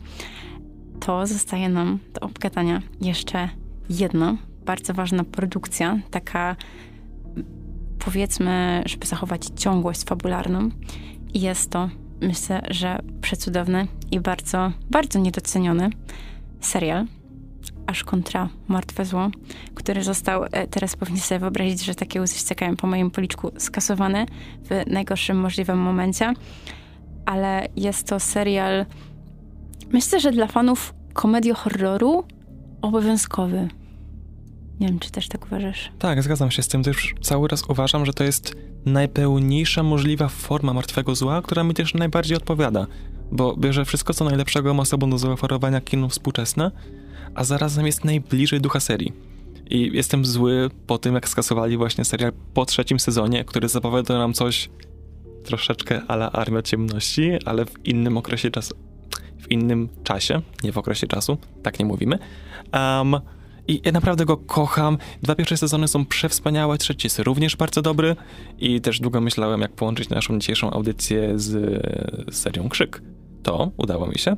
to 0.99 1.27
zostaje 1.27 1.69
nam 1.69 1.99
do 2.13 2.21
obgadania 2.21 2.81
jeszcze 3.01 3.49
jedna 3.89 4.37
bardzo 4.65 4.93
ważna 4.93 5.23
produkcja, 5.23 5.99
taka 6.11 6.55
powiedzmy, 7.99 8.83
żeby 8.85 9.07
zachować 9.07 9.47
ciągłość 9.55 10.03
fabularną. 10.03 10.69
I 11.33 11.41
jest 11.41 11.69
to, 11.69 11.89
myślę, 12.21 12.61
że 12.69 12.99
przecudowny 13.21 13.87
i 14.11 14.19
bardzo, 14.19 14.71
bardzo 14.89 15.19
niedoceniony 15.19 15.89
serial 16.61 17.05
aż 17.91 18.03
kontra 18.03 18.49
Martwe 18.67 19.05
Zło, 19.05 19.29
który 19.75 20.03
został, 20.03 20.43
e, 20.51 20.67
teraz 20.67 20.95
powinien 20.95 21.21
sobie 21.21 21.39
wyobrazić, 21.39 21.85
że 21.85 21.95
takie 21.95 22.21
łzy 22.21 22.39
ściekają 22.39 22.75
po 22.75 22.87
moim 22.87 23.11
policzku, 23.11 23.51
skasowany 23.57 24.25
w 24.69 24.91
najgorszym 24.91 25.37
możliwym 25.37 25.79
momencie. 25.79 26.33
Ale 27.25 27.67
jest 27.75 28.07
to 28.07 28.19
serial, 28.19 28.85
myślę, 29.91 30.19
że 30.19 30.31
dla 30.31 30.47
fanów 30.47 30.93
komedii 31.13 31.53
horroru 31.53 32.23
obowiązkowy. 32.81 33.69
Nie 34.79 34.87
wiem, 34.87 34.99
czy 34.99 35.11
też 35.11 35.27
tak 35.27 35.45
uważasz. 35.45 35.91
Tak, 35.99 36.23
zgadzam 36.23 36.51
się 36.51 36.63
z 36.63 36.67
tym. 36.67 36.83
Też 36.83 37.13
cały 37.21 37.47
raz 37.47 37.63
uważam, 37.69 38.05
że 38.05 38.13
to 38.13 38.23
jest 38.23 38.55
najpełniejsza 38.85 39.83
możliwa 39.83 40.27
forma 40.27 40.73
martwego 40.73 41.15
zła, 41.15 41.41
która 41.41 41.63
mi 41.63 41.73
też 41.73 41.93
najbardziej 41.93 42.37
odpowiada. 42.37 42.87
Bo 43.31 43.55
bierze 43.55 43.85
wszystko, 43.85 44.13
co 44.13 44.25
najlepszego 44.25 44.73
ma 44.73 44.85
sobą 44.85 45.09
do 45.09 45.17
zaoferowania 45.17 45.81
kinu 45.81 46.09
współczesne, 46.09 46.71
a 47.35 47.43
zarazem 47.43 47.85
jest 47.85 48.05
najbliżej 48.05 48.61
ducha 48.61 48.79
serii. 48.79 49.13
I 49.69 49.91
jestem 49.93 50.25
zły 50.25 50.69
po 50.87 50.97
tym, 50.97 51.15
jak 51.15 51.29
skasowali 51.29 51.77
właśnie 51.77 52.05
serial 52.05 52.31
po 52.53 52.65
trzecim 52.65 52.99
sezonie, 52.99 53.45
który 53.45 53.67
zapowiada 53.67 54.17
nam 54.17 54.33
coś 54.33 54.69
troszeczkę 55.43 56.01
ala 56.07 56.31
Armia 56.31 56.61
Ciemności, 56.61 57.31
ale 57.45 57.65
w 57.65 57.85
innym 57.85 58.17
okresie 58.17 58.51
czasu. 58.51 58.75
W 59.39 59.51
innym 59.51 59.89
czasie, 60.03 60.41
nie 60.63 60.71
w 60.71 60.77
okresie 60.77 61.07
czasu, 61.07 61.37
tak 61.63 61.79
nie 61.79 61.85
mówimy. 61.85 62.19
Um, 62.73 63.15
i 63.67 63.81
ja 63.85 63.91
naprawdę 63.91 64.25
go 64.25 64.37
kocham. 64.37 64.97
Dwa 65.21 65.35
pierwsze 65.35 65.57
sezony 65.57 65.87
są 65.87 66.05
przewspaniałe, 66.05 66.77
trzeci 66.77 67.05
jest 67.05 67.19
również 67.19 67.55
bardzo 67.55 67.81
dobry 67.81 68.15
i 68.59 68.81
też 68.81 68.99
długo 68.99 69.21
myślałem, 69.21 69.61
jak 69.61 69.71
połączyć 69.71 70.09
naszą 70.09 70.39
dzisiejszą 70.39 70.71
audycję 70.71 71.39
z, 71.39 72.35
serią 72.35 72.69
Krzyk. 72.69 73.01
To 73.43 73.71
udało 73.77 74.07
mi 74.07 74.17
się, 74.17 74.35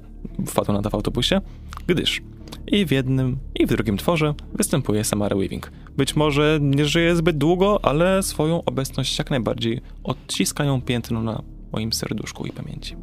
wpadło 0.48 0.74
na 0.74 0.82
to 0.82 0.90
w 0.90 0.96
autobusie, 0.96 1.42
gdyż 1.88 2.22
i 2.68 2.86
w 2.86 2.92
jednym, 2.92 3.38
i 3.56 3.66
w 3.66 3.70
drugim 3.70 3.98
tworze 3.98 4.34
występuje 4.54 5.04
Samara 5.04 5.36
Weaving. 5.36 5.72
Być 5.98 6.16
może 6.16 6.60
nie 6.62 6.86
żyje 6.86 7.16
zbyt 7.16 7.38
długo, 7.38 7.80
ale 7.86 8.24
swoją 8.24 8.64
obecność 8.66 9.20
jak 9.20 9.30
najbardziej 9.30 9.82
odciskają 10.04 10.82
piętno 10.82 11.22
na 11.22 11.42
moim 11.72 11.94
serduszku 11.94 12.46
i 12.46 12.52
pamięci. 12.52 12.96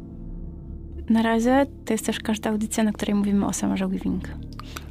Na 1.09 1.21
razie 1.21 1.65
to 1.85 1.93
jest 1.93 2.05
też 2.05 2.19
każda 2.19 2.49
audycja, 2.49 2.83
na 2.83 2.91
której 2.91 3.15
mówimy 3.15 3.45
o 3.45 3.53
Samarze 3.53 3.87
Weaving. 3.87 4.23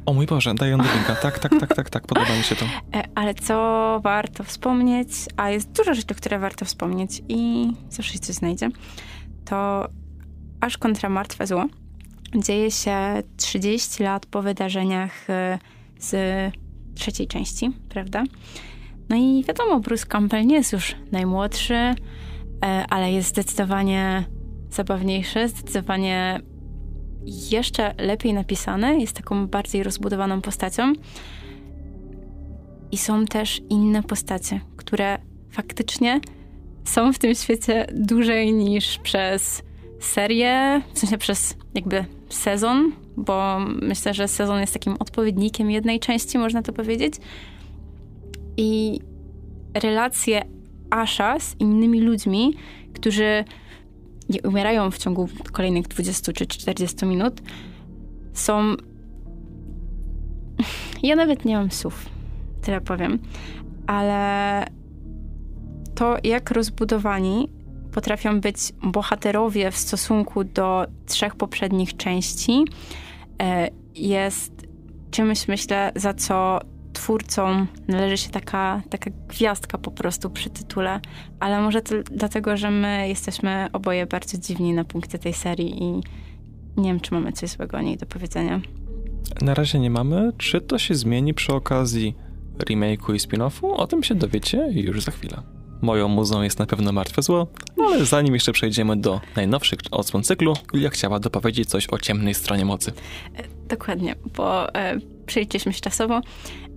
O 0.05 0.13
mój 0.13 0.25
Boże, 0.25 0.53
daję 0.53 0.77
do 0.77 0.83
linka. 0.83 1.15
Tak, 1.15 1.39
tak, 1.39 1.59
tak, 1.59 1.75
tak, 1.75 1.89
tak, 1.89 2.07
podoba 2.07 2.37
mi 2.37 2.43
się 2.43 2.55
to. 2.55 2.65
E, 2.95 3.03
ale 3.15 3.33
co 3.33 3.99
warto 4.03 4.43
wspomnieć, 4.43 5.07
a 5.37 5.49
jest 5.49 5.71
dużo 5.71 5.93
rzeczy, 5.93 6.15
które 6.15 6.39
warto 6.39 6.65
wspomnieć 6.65 7.21
i 7.29 7.71
zawsze 7.89 8.13
się 8.13 8.19
coś 8.19 8.35
znajdzie, 8.35 8.69
to 9.45 9.87
aż 10.61 10.77
kontra 10.77 11.09
martwe 11.09 11.47
zło 11.47 11.65
dzieje 12.35 12.71
się 12.71 13.23
30 13.37 14.03
lat 14.03 14.25
po 14.25 14.41
wydarzeniach 14.41 15.29
e, 15.29 15.59
z 15.99 16.15
trzeciej 16.95 17.27
części, 17.27 17.71
prawda? 17.89 18.23
No 19.09 19.15
i 19.15 19.43
wiadomo, 19.47 19.79
Bruce 19.79 20.05
Campbell 20.05 20.47
nie 20.47 20.55
jest 20.55 20.73
już 20.73 20.95
najmłodszy, 21.11 21.73
e, 21.73 21.95
ale 22.89 23.11
jest 23.11 23.29
zdecydowanie 23.29 24.25
zabawniejszy, 24.69 25.47
zdecydowanie 25.47 26.39
jeszcze 27.51 27.93
lepiej 27.97 28.33
napisane, 28.33 28.99
jest 28.99 29.15
taką 29.15 29.47
bardziej 29.47 29.83
rozbudowaną 29.83 30.41
postacią. 30.41 30.93
I 32.91 32.97
są 32.97 33.25
też 33.25 33.61
inne 33.69 34.03
postacie, 34.03 34.59
które 34.77 35.17
faktycznie 35.51 36.19
są 36.85 37.13
w 37.13 37.19
tym 37.19 37.35
świecie 37.35 37.87
dłużej 37.93 38.53
niż 38.53 38.97
przez 38.97 39.63
serię, 39.99 40.81
w 40.93 40.99
sensie 40.99 41.17
przez 41.17 41.55
jakby 41.73 42.05
sezon, 42.31 42.91
bo 43.17 43.59
myślę, 43.81 44.13
że 44.13 44.27
sezon 44.27 44.59
jest 44.59 44.73
takim 44.73 44.95
odpowiednikiem 44.99 45.71
jednej 45.71 45.99
części, 45.99 46.37
można 46.37 46.61
to 46.61 46.73
powiedzieć. 46.73 47.13
I 48.57 48.99
relacje 49.73 50.41
Asha 50.89 51.39
z 51.39 51.55
innymi 51.59 52.01
ludźmi, 52.01 52.53
którzy 52.93 53.45
nie 54.29 54.41
umierają 54.41 54.91
w 54.91 54.97
ciągu 54.97 55.29
kolejnych 55.51 55.87
20 55.87 56.33
czy 56.33 56.45
40 56.45 57.05
minut, 57.05 57.41
są. 58.33 58.75
Ja 61.03 61.15
nawet 61.15 61.45
nie 61.45 61.55
mam 61.55 61.71
słów, 61.71 62.05
tyle 62.61 62.81
powiem, 62.81 63.19
ale 63.87 64.65
to, 65.95 66.17
jak 66.23 66.51
rozbudowani 66.51 67.49
potrafią 67.91 68.41
być 68.41 68.57
bohaterowie 68.83 69.71
w 69.71 69.77
stosunku 69.77 70.43
do 70.43 70.85
trzech 71.05 71.35
poprzednich 71.35 71.97
części, 71.97 72.65
e, 73.41 73.69
jest 73.95 74.67
czymś, 75.11 75.47
myślę, 75.47 75.91
za 75.95 76.13
co 76.13 76.59
twórcom 76.93 77.67
należy 77.87 78.17
się 78.17 78.29
taka, 78.29 78.81
taka 78.89 79.11
gwiazdka 79.27 79.77
po 79.77 79.91
prostu 79.91 80.29
przy 80.29 80.49
tytule, 80.49 80.99
ale 81.39 81.61
może 81.61 81.81
to 81.81 81.95
dlatego, 82.11 82.57
że 82.57 82.71
my 82.71 83.07
jesteśmy 83.07 83.67
oboje 83.73 84.05
bardzo 84.05 84.37
dziwni 84.37 84.73
na 84.73 84.83
punkcie 84.83 85.19
tej 85.19 85.33
serii 85.33 85.83
i 85.83 86.01
nie 86.77 86.89
wiem, 86.89 86.99
czy 86.99 87.13
mamy 87.13 87.31
coś 87.31 87.49
złego 87.49 87.77
o 87.77 87.81
niej 87.81 87.97
do 87.97 88.05
powiedzenia. 88.05 88.61
Na 89.41 89.53
razie 89.53 89.79
nie 89.79 89.89
mamy. 89.89 90.31
Czy 90.37 90.61
to 90.61 90.77
się 90.77 90.95
zmieni 90.95 91.33
przy 91.33 91.53
okazji 91.53 92.15
remake'u 92.57 93.15
i 93.15 93.19
spin-offu? 93.19 93.73
O 93.73 93.87
tym 93.87 94.03
się 94.03 94.15
dowiecie 94.15 94.67
już 94.71 95.03
za 95.03 95.11
chwilę. 95.11 95.41
Moją 95.81 96.07
muzą 96.07 96.41
jest 96.41 96.59
na 96.59 96.65
pewno 96.65 96.91
Martwe 96.91 97.21
Zło, 97.21 97.47
ale 97.77 98.05
zanim 98.05 98.33
jeszcze 98.33 98.51
przejdziemy 98.51 98.97
do 98.97 99.21
najnowszych 99.35 99.79
odsłon 99.91 100.23
cyklu, 100.23 100.53
Julia 100.73 100.89
chciała 100.89 101.19
dopowiedzieć 101.19 101.69
coś 101.69 101.87
o 101.89 101.97
ciemnej 101.97 102.33
stronie 102.33 102.65
mocy. 102.65 102.91
E, 103.37 103.43
dokładnie, 103.67 104.15
bo 104.37 104.75
e, 104.75 104.97
przejdziemy 105.25 105.73
się 105.73 105.81
czasowo. 105.81 106.21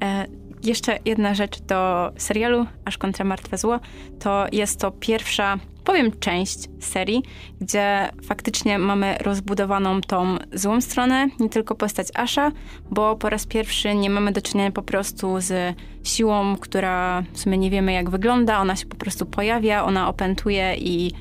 E, 0.03 0.27
jeszcze 0.65 0.99
jedna 1.05 1.35
rzecz 1.35 1.61
do 1.63 2.11
serialu 2.17 2.67
Aż 2.85 2.99
kontra 2.99 3.25
Martwe 3.25 3.59
Zło, 3.59 3.81
to 4.19 4.47
jest 4.53 4.81
to 4.81 4.91
pierwsza, 4.91 5.59
powiem, 5.85 6.11
część 6.21 6.59
serii, 6.81 7.23
gdzie 7.61 8.11
faktycznie 8.25 8.79
mamy 8.79 9.17
rozbudowaną 9.21 10.01
tą 10.01 10.37
złą 10.53 10.81
stronę, 10.81 11.29
nie 11.41 11.49
tylko 11.49 11.75
postać 11.75 12.09
Asha, 12.15 12.53
bo 12.91 13.17
po 13.17 13.31
raz 13.31 13.47
pierwszy 13.47 13.95
nie 13.95 14.11
mamy 14.11 14.33
do 14.33 14.43
czynienia 14.43 14.71
po 14.71 14.83
prostu 14.83 15.41
z 15.41 15.77
siłą, 16.03 16.57
która 16.57 17.23
w 17.33 17.39
sumie 17.39 17.59
nie 17.59 17.71
wiemy 17.71 17.93
jak 17.93 18.11
wygląda, 18.11 18.61
ona 18.61 18.77
się 18.77 18.87
po 18.87 18.97
prostu 18.97 19.27
pojawia, 19.27 19.85
ona 19.85 20.09
opętuje 20.09 20.75
i 20.77 21.13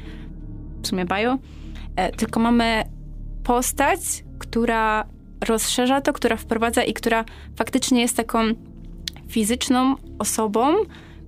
w 0.81 0.87
sumie 0.87 1.05
bajo, 1.05 1.37
e, 1.95 2.11
tylko 2.11 2.39
mamy 2.39 2.83
postać, 3.43 3.99
która 4.39 5.05
rozszerza 5.47 6.01
to, 6.01 6.13
która 6.13 6.37
wprowadza 6.37 6.83
i 6.83 6.93
która 6.93 7.25
faktycznie 7.55 8.01
jest 8.01 8.17
taką 8.17 8.39
fizyczną 9.27 9.95
osobą, 10.19 10.75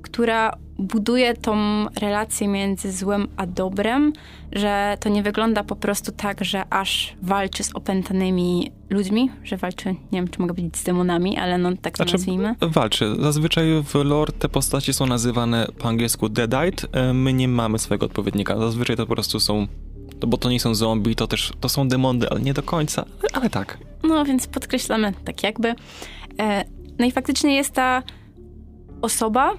która 0.02 0.58
buduje 0.80 1.34
tą 1.34 1.56
relację 2.02 2.48
między 2.48 2.92
złem 2.92 3.28
a 3.38 3.46
dobrem, 3.46 4.14
że 4.52 4.98
to 5.00 5.10
nie 5.10 5.24
wygląda 5.24 5.64
po 5.64 5.76
prostu 5.76 6.12
tak, 6.12 6.46
że 6.46 6.64
aż 6.70 7.16
walczy 7.22 7.64
z 7.64 7.76
opętanymi 7.76 8.72
ludźmi, 8.90 9.30
że 9.44 9.58
walczy, 9.58 9.90
nie 9.90 9.98
wiem, 10.12 10.28
czy 10.28 10.42
mogę 10.42 10.54
powiedzieć 10.54 10.78
z 10.78 10.84
demonami, 10.84 11.38
ale 11.38 11.58
no 11.58 11.70
tak 11.82 11.94
to 11.94 11.98
znaczy, 11.98 12.14
nazwijmy. 12.14 12.56
Walczy. 12.62 13.16
Zazwyczaj 13.20 13.84
w 13.84 13.96
lore 13.96 14.32
te 14.32 14.50
postaci 14.50 14.94
są 14.94 15.06
nazywane 15.06 15.68
po 15.78 15.90
angielsku 15.90 16.30
deadite. 16.30 17.14
My 17.14 17.34
nie 17.34 17.48
mamy 17.48 17.80
swojego 17.80 18.06
odpowiednika. 18.06 18.60
Zazwyczaj 18.60 18.96
to 18.96 19.06
po 19.06 19.14
prostu 19.14 19.40
są 19.40 19.68
bo 20.28 20.38
to 20.38 20.50
nie 20.50 20.60
są 20.60 20.76
zombie, 20.76 21.16
to 21.16 21.28
też 21.28 21.54
to 21.60 21.70
są 21.70 21.88
demony, 21.88 22.30
ale 22.30 22.40
nie 22.40 22.54
do 22.54 22.64
końca, 22.64 23.06
ale, 23.20 23.30
ale 23.34 23.50
tak. 23.50 23.78
No 24.04 24.26
więc 24.26 24.48
podkreślamy 24.48 25.14
tak 25.26 25.44
jakby. 25.44 25.76
E, 26.40 26.66
no 27.00 27.06
i 27.06 27.12
faktycznie 27.12 27.56
jest 27.56 27.74
ta 27.74 28.04
osoba, 29.02 29.54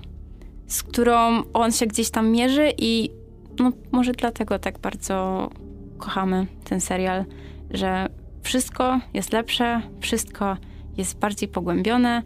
z 0.67 0.83
którą 0.83 1.43
on 1.53 1.73
się 1.73 1.87
gdzieś 1.87 2.11
tam 2.11 2.31
mierzy 2.31 2.73
i 2.79 3.11
no, 3.59 3.73
może 3.93 4.13
dlatego 4.13 4.59
tak 4.59 4.79
bardzo 4.79 5.51
kochamy 5.99 6.47
ten 6.65 6.81
serial, 6.81 7.25
że 7.71 8.09
wszystko 8.43 9.01
jest 9.15 9.33
lepsze, 9.33 9.83
wszystko 10.01 10.57
jest 10.97 11.19
bardziej 11.19 11.49
pogłębione 11.49 12.23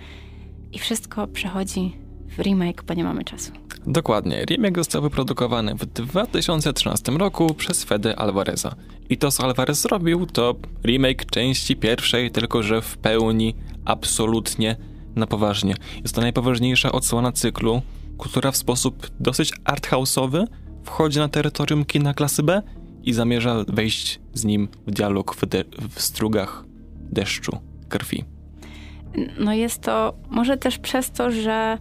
i 0.72 0.78
wszystko 0.78 1.26
przechodzi 1.26 1.96
w 2.28 2.38
remake, 2.38 2.82
bo 2.82 2.94
nie 2.94 3.04
mamy 3.04 3.24
czasu. 3.24 3.52
Dokładnie. 3.86 4.44
Remake 4.44 4.76
został 4.76 5.02
wyprodukowany 5.02 5.74
w 5.74 5.86
2013 5.86 7.12
roku 7.12 7.54
przez 7.54 7.84
Fede 7.84 8.16
Alvareza. 8.16 8.74
I 9.08 9.16
to, 9.16 9.30
co 9.30 9.44
Alvarez 9.44 9.80
zrobił, 9.80 10.26
to 10.26 10.54
remake 10.84 11.24
części 11.24 11.76
pierwszej, 11.76 12.30
tylko 12.30 12.62
że 12.62 12.82
w 12.82 12.98
pełni, 12.98 13.54
absolutnie, 13.84 14.76
na 15.16 15.26
poważnie. 15.26 15.74
Jest 16.02 16.14
to 16.14 16.20
najpoważniejsza 16.20 16.92
odsłona 16.92 17.32
cyklu, 17.32 17.82
która 18.18 18.50
w 18.50 18.56
sposób 18.56 19.06
dosyć 19.20 19.52
arthouse'owy 19.64 20.44
wchodzi 20.84 21.18
na 21.18 21.28
terytorium 21.28 21.84
kina 21.84 22.14
klasy 22.14 22.42
B 22.42 22.62
i 23.02 23.12
zamierza 23.12 23.64
wejść 23.68 24.20
z 24.34 24.44
nim 24.44 24.68
w 24.86 24.90
dialog 24.90 25.34
w, 25.34 25.46
w 25.94 26.00
strugach 26.00 26.64
deszczu, 27.10 27.58
krwi. 27.88 28.24
No 29.38 29.52
jest 29.52 29.82
to 29.82 30.14
może 30.30 30.56
też 30.56 30.78
przez 30.78 31.10
to, 31.10 31.30
że 31.30 31.78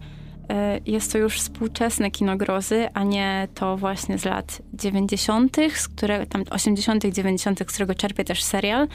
e, 0.49 0.79
jest 0.85 1.11
to 1.11 1.17
już 1.17 1.39
współczesne 1.39 2.11
kino 2.11 2.37
grozy, 2.37 2.87
a 2.93 3.03
nie 3.03 3.47
to 3.55 3.77
właśnie 3.77 4.17
z 4.17 4.25
lat 4.25 4.61
90., 4.73 5.57
z 5.75 5.87
które, 5.87 6.25
tam 6.25 6.43
80., 6.49 7.05
90., 7.05 7.59
z 7.59 7.63
którego 7.63 7.95
czerpie 7.95 8.23
też 8.23 8.43
serial. 8.43 8.87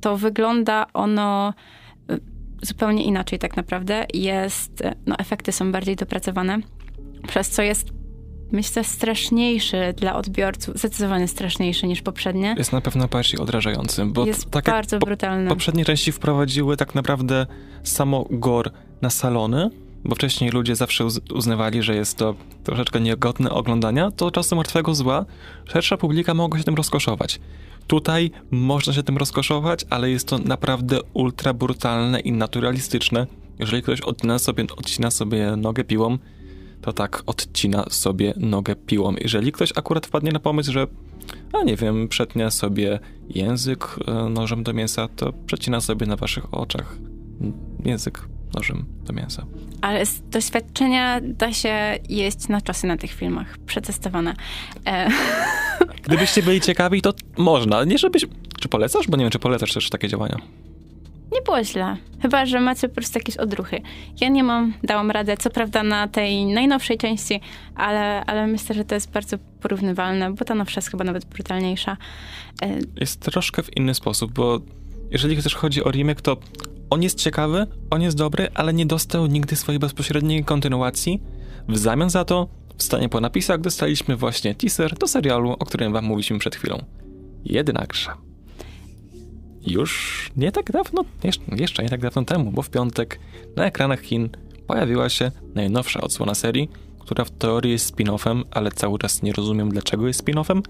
To 0.00 0.16
wygląda 0.16 0.86
ono 0.92 1.54
zupełnie 2.62 3.04
inaczej 3.04 3.38
tak 3.38 3.56
naprawdę. 3.56 4.06
Jest, 4.14 4.82
no 5.06 5.16
efekty 5.18 5.52
są 5.52 5.72
bardziej 5.72 5.96
dopracowane, 5.96 6.58
przez 7.28 7.50
co 7.50 7.62
jest 7.62 7.92
myślę, 8.52 8.84
straszniejszy 8.84 9.94
dla 9.96 10.16
odbiorców, 10.16 10.78
zdecydowanie 10.78 11.28
straszniejszy 11.28 11.86
niż 11.86 12.02
poprzednie. 12.02 12.54
Jest 12.58 12.72
na 12.72 12.80
pewno 12.80 13.08
bardziej 13.08 13.40
odrażający, 13.40 14.06
bo 14.06 14.26
jest 14.26 14.50
tak 14.50 14.64
bardzo 14.64 14.98
po, 14.98 15.06
brutalny. 15.06 15.48
Poprzednie 15.48 15.84
części 15.84 16.12
wprowadziły 16.12 16.76
tak 16.76 16.94
naprawdę 16.94 17.46
samo 17.82 18.26
gore 18.30 18.70
na 19.02 19.10
salony, 19.10 19.70
bo 20.04 20.14
wcześniej 20.14 20.50
ludzie 20.50 20.76
zawsze 20.76 21.04
uznawali, 21.34 21.82
że 21.82 21.94
jest 21.94 22.18
to 22.18 22.34
troszeczkę 22.64 23.00
niegodne 23.00 23.50
oglądania, 23.50 24.10
to 24.10 24.30
czasem 24.30 24.56
martwego 24.56 24.94
zła 24.94 25.24
szersza 25.64 25.96
publika 25.96 26.34
mogła 26.34 26.58
się 26.58 26.64
tym 26.64 26.74
rozkoszować. 26.74 27.40
Tutaj 27.90 28.30
można 28.50 28.92
się 28.92 29.02
tym 29.02 29.16
rozkoszować, 29.16 29.84
ale 29.90 30.10
jest 30.10 30.28
to 30.28 30.38
naprawdę 30.38 30.98
ultra 31.12 31.54
brutalne 31.54 32.20
i 32.20 32.32
naturalistyczne. 32.32 33.26
Jeżeli 33.58 33.82
ktoś 33.82 34.00
odcina 34.00 34.38
sobie, 34.38 34.64
odcina 34.76 35.10
sobie 35.10 35.56
nogę 35.56 35.84
piłą, 35.84 36.18
to 36.82 36.92
tak 36.92 37.22
odcina 37.26 37.84
sobie 37.88 38.34
nogę 38.36 38.76
piłą. 38.76 39.14
Jeżeli 39.20 39.52
ktoś 39.52 39.72
akurat 39.76 40.06
wpadnie 40.06 40.32
na 40.32 40.40
pomysł, 40.40 40.72
że 40.72 40.86
a 41.52 41.62
nie 41.62 41.76
wiem, 41.76 42.08
przetnie 42.08 42.50
sobie 42.50 42.98
język 43.28 43.96
e, 44.06 44.28
nożem 44.28 44.62
do 44.62 44.72
mięsa, 44.72 45.08
to 45.08 45.32
przecina 45.46 45.80
sobie 45.80 46.06
na 46.06 46.16
waszych 46.16 46.54
oczach 46.54 46.96
język 47.84 48.28
nożem 48.54 48.84
do 49.04 49.12
mięsa. 49.12 49.46
Ale 49.80 50.06
z 50.06 50.22
doświadczenia 50.28 51.20
da 51.22 51.52
się 51.52 51.98
jeść 52.08 52.48
na 52.48 52.60
czasy 52.60 52.86
na 52.86 52.96
tych 52.96 53.12
filmach. 53.12 53.58
Przetestowane. 53.58 54.34
E... 54.86 55.08
Gdybyście 56.02 56.42
byli 56.42 56.60
ciekawi, 56.60 57.02
to 57.02 57.12
można. 57.36 57.84
Nie 57.84 57.98
żebyś... 57.98 58.26
Czy 58.60 58.68
polecasz? 58.68 59.08
Bo 59.08 59.16
nie 59.16 59.24
wiem, 59.24 59.30
czy 59.30 59.38
polecasz 59.38 59.72
też 59.72 59.90
takie 59.90 60.08
działania. 60.08 60.36
Nie 61.32 61.42
było 61.42 61.64
źle. 61.64 61.96
Chyba, 62.22 62.46
że 62.46 62.60
macie 62.60 62.88
po 62.88 62.94
prostu 62.94 63.18
jakieś 63.18 63.36
odruchy. 63.36 63.80
Ja 64.20 64.28
nie 64.28 64.44
mam, 64.44 64.72
dałam 64.82 65.10
radę, 65.10 65.36
co 65.36 65.50
prawda 65.50 65.82
na 65.82 66.08
tej 66.08 66.44
najnowszej 66.44 66.98
części, 66.98 67.40
ale, 67.74 68.24
ale 68.24 68.46
myślę, 68.46 68.74
że 68.74 68.84
to 68.84 68.94
jest 68.94 69.10
bardzo 69.10 69.36
porównywalne, 69.60 70.32
bo 70.32 70.44
ta 70.44 70.54
nowsza 70.54 70.78
jest 70.78 70.90
chyba 70.90 71.04
nawet 71.04 71.24
brutalniejsza. 71.24 71.96
E, 72.62 72.78
jest 72.96 73.20
troszkę 73.20 73.62
w 73.62 73.76
inny 73.76 73.94
sposób, 73.94 74.32
bo 74.32 74.60
jeżeli 75.10 75.42
też 75.42 75.54
chodzi 75.54 75.84
o 75.84 75.90
remake, 75.90 76.20
to 76.20 76.36
on 76.90 77.02
jest 77.02 77.18
ciekawy, 77.18 77.66
on 77.90 78.02
jest 78.02 78.16
dobry, 78.16 78.48
ale 78.54 78.72
nie 78.72 78.86
dostał 78.86 79.26
nigdy 79.26 79.56
swojej 79.56 79.78
bezpośredniej 79.78 80.44
kontynuacji. 80.44 81.20
W 81.68 81.78
zamian 81.78 82.10
za 82.10 82.24
to, 82.24 82.48
w 82.80 82.82
stanie 82.82 83.08
po 83.08 83.20
napisach, 83.20 83.60
dostaliśmy 83.60 84.16
właśnie 84.16 84.54
teaser 84.54 84.98
do 84.98 85.08
serialu, 85.08 85.50
o 85.50 85.64
którym 85.64 85.92
wam 85.92 86.04
mówiliśmy 86.04 86.38
przed 86.38 86.56
chwilą. 86.56 86.84
Jednakże 87.44 88.10
już 89.66 90.30
nie 90.36 90.52
tak 90.52 90.72
dawno, 90.72 91.04
jeszcze 91.56 91.82
nie 91.82 91.88
tak 91.88 92.00
dawno 92.00 92.24
temu, 92.24 92.52
bo 92.52 92.62
w 92.62 92.70
piątek 92.70 93.20
na 93.56 93.66
ekranach 93.66 94.00
Chin 94.00 94.28
pojawiła 94.66 95.08
się 95.08 95.30
najnowsza 95.54 96.00
odsłona 96.00 96.34
serii, 96.34 96.70
która 96.98 97.24
w 97.24 97.30
teorii 97.30 97.72
jest 97.72 97.96
spin-offem, 97.96 98.42
ale 98.50 98.70
cały 98.70 98.98
czas 98.98 99.22
nie 99.22 99.32
rozumiem 99.32 99.68
dlaczego 99.68 100.06
jest 100.06 100.24
spin-offem, 100.24 100.62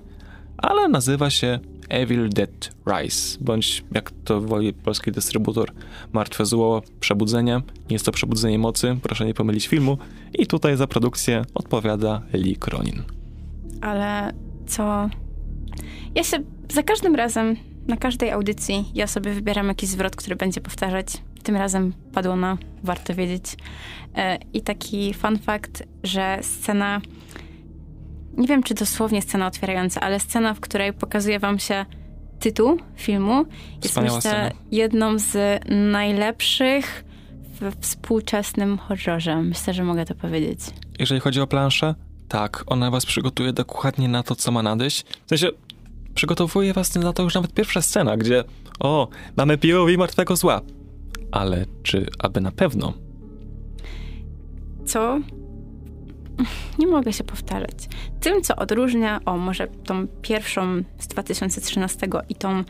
ale 0.62 0.88
nazywa 0.88 1.30
się 1.30 1.58
Evil 1.88 2.28
Dead 2.28 2.70
Rise, 2.86 3.38
bądź 3.40 3.84
jak 3.94 4.10
to 4.24 4.40
woli 4.40 4.72
polski 4.72 5.12
dystrybutor, 5.12 5.72
Martwe 6.12 6.46
Zło, 6.46 6.82
Przebudzenie. 7.00 7.54
Nie 7.56 7.94
jest 7.94 8.06
to 8.06 8.12
Przebudzenie 8.12 8.58
Mocy, 8.58 8.96
proszę 9.02 9.26
nie 9.26 9.34
pomylić 9.34 9.68
filmu. 9.68 9.98
I 10.38 10.46
tutaj 10.46 10.76
za 10.76 10.86
produkcję 10.86 11.44
odpowiada 11.54 12.22
Lee 12.32 12.56
Cronin. 12.56 13.02
Ale 13.80 14.32
co... 14.66 15.10
Ja 16.14 16.24
się 16.24 16.38
za 16.72 16.82
każdym 16.82 17.14
razem 17.14 17.56
na 17.88 17.96
każdej 17.96 18.30
audycji 18.30 18.84
ja 18.94 19.06
sobie 19.06 19.34
wybieram 19.34 19.68
jakiś 19.68 19.88
zwrot, 19.88 20.16
który 20.16 20.36
będzie 20.36 20.60
powtarzać. 20.60 21.06
Tym 21.42 21.56
razem 21.56 21.92
padło 22.12 22.36
na 22.36 22.58
warto 22.84 23.14
wiedzieć. 23.14 23.44
E, 24.16 24.38
I 24.52 24.60
taki 24.60 25.14
fun 25.14 25.38
fact, 25.38 25.82
że 26.02 26.38
scena, 26.42 27.00
nie 28.36 28.46
wiem 28.46 28.62
czy 28.62 28.74
dosłownie 28.74 29.22
scena 29.22 29.46
otwierająca, 29.46 30.00
ale 30.00 30.20
scena, 30.20 30.54
w 30.54 30.60
której 30.60 30.92
pokazuje 30.92 31.38
wam 31.38 31.58
się 31.58 31.86
tytuł 32.40 32.78
filmu, 32.96 33.44
jest 33.84 34.00
myślę 34.00 34.52
jedną 34.70 35.18
z 35.18 35.62
najlepszych 35.92 37.04
w 37.60 37.80
współczesnym 37.80 38.78
horrorze. 38.78 39.42
Myślę, 39.42 39.74
że 39.74 39.84
mogę 39.84 40.04
to 40.04 40.14
powiedzieć. 40.14 40.60
Jeżeli 40.98 41.20
chodzi 41.20 41.40
o 41.40 41.46
planszę, 41.46 41.94
tak, 42.28 42.64
ona 42.66 42.90
was 42.90 43.06
przygotuje 43.06 43.52
dokładnie 43.52 44.08
na 44.08 44.22
to, 44.22 44.34
co 44.34 44.52
ma 44.52 44.62
nadejść. 44.62 45.04
W 45.26 45.28
sensie, 45.28 45.48
przygotowuje 46.14 46.72
was 46.72 46.94
na 46.94 47.12
to 47.12 47.22
już 47.22 47.34
nawet 47.34 47.54
pierwsza 47.54 47.82
scena, 47.82 48.16
gdzie 48.16 48.44
o, 48.80 49.08
mamy 49.36 49.58
POV 49.58 49.96
martwego 49.98 50.36
zła. 50.36 50.60
Ale 51.32 51.66
czy 51.82 52.06
aby 52.18 52.40
na 52.40 52.50
pewno? 52.52 52.92
Co? 54.86 55.20
Nie 56.78 56.86
mogę 56.86 57.12
się 57.12 57.24
powtarzać. 57.24 57.88
Tym, 58.20 58.42
co 58.42 58.56
odróżnia, 58.56 59.20
o, 59.24 59.36
może 59.36 59.66
tą 59.66 60.06
pierwszą 60.22 60.82
z 60.98 61.06
2013 61.06 62.08
i 62.28 62.34
tą 62.34 62.64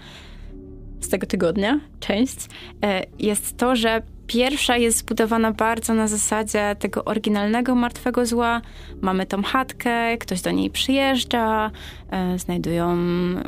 z 1.00 1.08
tego 1.08 1.26
tygodnia, 1.26 1.80
część, 2.00 2.36
e, 2.84 3.02
jest 3.18 3.56
to, 3.56 3.76
że 3.76 4.02
Pierwsza 4.30 4.76
jest 4.76 4.98
zbudowana 4.98 5.52
bardzo 5.52 5.94
na 5.94 6.08
zasadzie 6.08 6.76
tego 6.78 7.04
oryginalnego 7.04 7.74
martwego 7.74 8.26
zła. 8.26 8.60
Mamy 9.00 9.26
tą 9.26 9.42
chatkę, 9.42 10.18
ktoś 10.18 10.40
do 10.40 10.50
niej 10.50 10.70
przyjeżdża, 10.70 11.70
e, 12.10 12.38
znajdują 12.38 12.96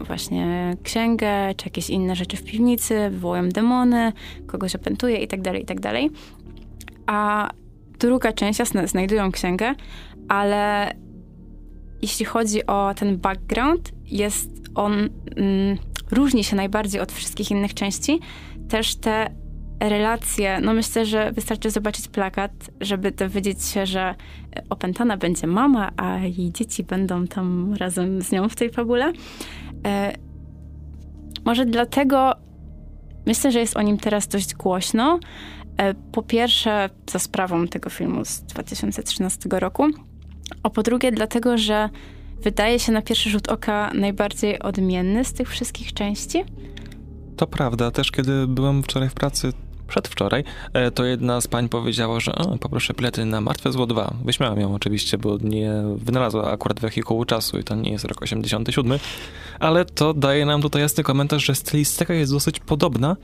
właśnie 0.07 0.77
księgę 0.83 1.55
czy 1.57 1.67
jakieś 1.67 1.91
inne 1.91 2.17
rzeczy 2.17 2.37
w 2.37 2.45
piwnicy, 2.45 3.11
wywołują 3.11 3.49
demony, 3.49 4.13
kogoś 4.47 4.75
opętuje 4.75 5.17
itd., 5.17 5.43
tak 5.43 5.61
itd. 5.61 5.81
Tak 5.93 6.13
A 7.07 7.51
druga 7.99 8.33
część, 8.33 8.59
jasne, 8.59 8.89
znajdują 8.89 9.33
księgę, 9.33 9.75
ale 10.29 10.93
jeśli 12.03 12.27
chodzi 12.27 12.67
o 12.67 12.95
ten 12.95 13.19
background, 13.19 13.93
jest 14.07 14.51
on, 14.75 14.93
mm, 14.93 15.79
różni 16.11 16.45
się 16.45 16.57
najbardziej 16.57 17.01
od 17.01 17.13
wszystkich 17.13 17.51
innych 17.51 17.75
części. 17.75 18.21
Też 18.69 18.97
te 18.97 19.31
relacje, 19.81 20.61
no 20.61 20.75
myślę, 20.75 21.07
że 21.07 21.33
wystarczy 21.33 21.71
zobaczyć 21.71 22.09
plakat, 22.09 22.53
żeby 22.81 23.11
dowiedzieć 23.11 23.65
się, 23.65 23.87
że 23.87 24.15
opętana 24.71 25.17
będzie 25.17 25.47
mama, 25.47 25.91
a 25.97 26.19
jej 26.19 26.53
dzieci 26.53 26.85
będą 26.85 27.27
tam 27.27 27.75
razem 27.75 28.23
z 28.23 28.33
nią 28.33 28.49
w 28.49 28.57
tej 28.57 28.71
fabule. 28.71 29.13
E, 29.87 30.13
może 31.45 31.67
dlatego 31.67 32.33
myślę, 33.27 33.53
że 33.53 33.59
jest 33.61 33.77
o 33.77 33.83
nim 33.83 33.99
teraz 33.99 34.29
dość 34.29 34.55
głośno. 34.55 35.19
E, 35.77 35.95
po 35.95 36.23
pierwsze, 36.23 36.91
za 37.11 37.19
sprawą 37.19 37.69
tego 37.69 37.91
filmu 37.91 38.25
z 38.25 38.43
2013 38.43 39.49
roku, 39.53 39.85
a 40.63 40.71
po 40.71 40.83
drugie, 40.83 41.13
dlatego, 41.13 41.59
że 41.59 41.89
wydaje 42.43 42.79
się 42.79 42.93
na 42.93 43.03
pierwszy 43.03 43.31
rzut 43.31 43.49
oka 43.49 43.91
najbardziej 43.95 44.59
odmienny 44.59 45.25
z 45.25 45.33
tych 45.33 45.49
wszystkich 45.49 45.93
części. 45.93 46.45
To 47.37 47.47
prawda, 47.47 47.91
też 47.91 48.11
kiedy 48.11 48.47
byłem 48.47 48.83
wczoraj 48.83 49.09
w 49.09 49.15
pracy, 49.15 49.53
przedwczoraj, 49.89 50.45
e, 50.73 50.91
to 50.91 51.05
jedna 51.05 51.41
z 51.41 51.47
pań 51.47 51.69
powiedziała, 51.69 52.21
że 52.21 52.33
poproszę 52.61 52.95
bilety 52.95 53.25
na 53.25 53.41
Martwe 53.41 53.73
Zło 53.73 53.87
2. 53.87 54.15
Wyśmiałam 54.25 54.61
ją 54.61 54.75
oczywiście, 54.75 55.19
bo 55.19 55.39
nie 55.41 55.73
wynalazła 55.97 56.51
akurat 56.51 56.81
wehikułu 56.81 57.25
czasu 57.25 57.59
i 57.59 57.65
to 57.65 57.75
nie 57.75 57.91
jest 57.91 58.05
rok 58.05 58.23
87, 58.23 58.99
ale 59.61 59.85
to 59.85 60.15
daje 60.15 60.47
nam 60.47 60.63
tutaj 60.63 60.83
jasny 60.83 61.05
komentarz, 61.05 61.45
że 61.45 61.55
stylistyka 61.55 62.15
jest 62.15 62.33
dosyć 62.33 62.61
podobna, 62.61 63.17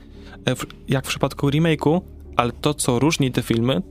e, 0.47 0.55
jak 0.87 1.05
w 1.05 1.09
przypadku 1.09 1.49
remake'u, 1.49 2.01
ale 2.35 2.51
to, 2.51 2.73
co 2.73 2.99
różni 2.99 3.31
te 3.31 3.41
filmy, 3.41 3.81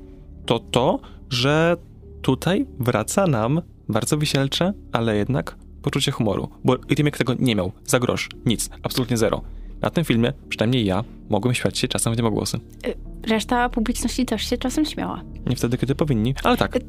to 0.47 0.59
to, 0.59 1.01
że 1.31 1.77
tutaj 2.23 2.67
wraca 2.79 3.27
nam 3.27 3.63
bardzo 3.89 4.19
wisielcze, 4.19 4.73
ale 4.93 5.17
jednak 5.17 5.57
poczucie 5.83 6.13
humoru, 6.13 6.49
bo 6.65 6.77
remake 6.77 7.19
tego 7.19 7.35
nie 7.39 7.57
miał, 7.57 7.73
za 7.85 7.99
grosz, 7.99 8.29
nic, 8.47 8.71
absolutnie 8.83 9.17
zero. 9.17 9.43
Na 9.81 9.91
tym 9.91 10.05
filmie, 10.05 10.33
przynajmniej 10.49 10.85
ja, 10.85 11.05
mogłem 11.29 11.55
śmiać 11.55 11.79
się 11.79 11.89
czasem 11.89 12.15
w 12.15 12.17
niebogłosy. 12.17 12.59
Y, 12.87 12.95
reszta 13.29 13.69
publiczności 13.69 14.27
też 14.27 14.51
się 14.51 14.59
czasem 14.59 14.85
śmiała. 14.85 15.23
Nie 15.47 15.57
wtedy, 15.57 15.79
kiedy 15.79 15.95
powinni, 15.95 16.35
ale 16.45 16.57
tak. 16.57 16.77
Y, 16.77 16.81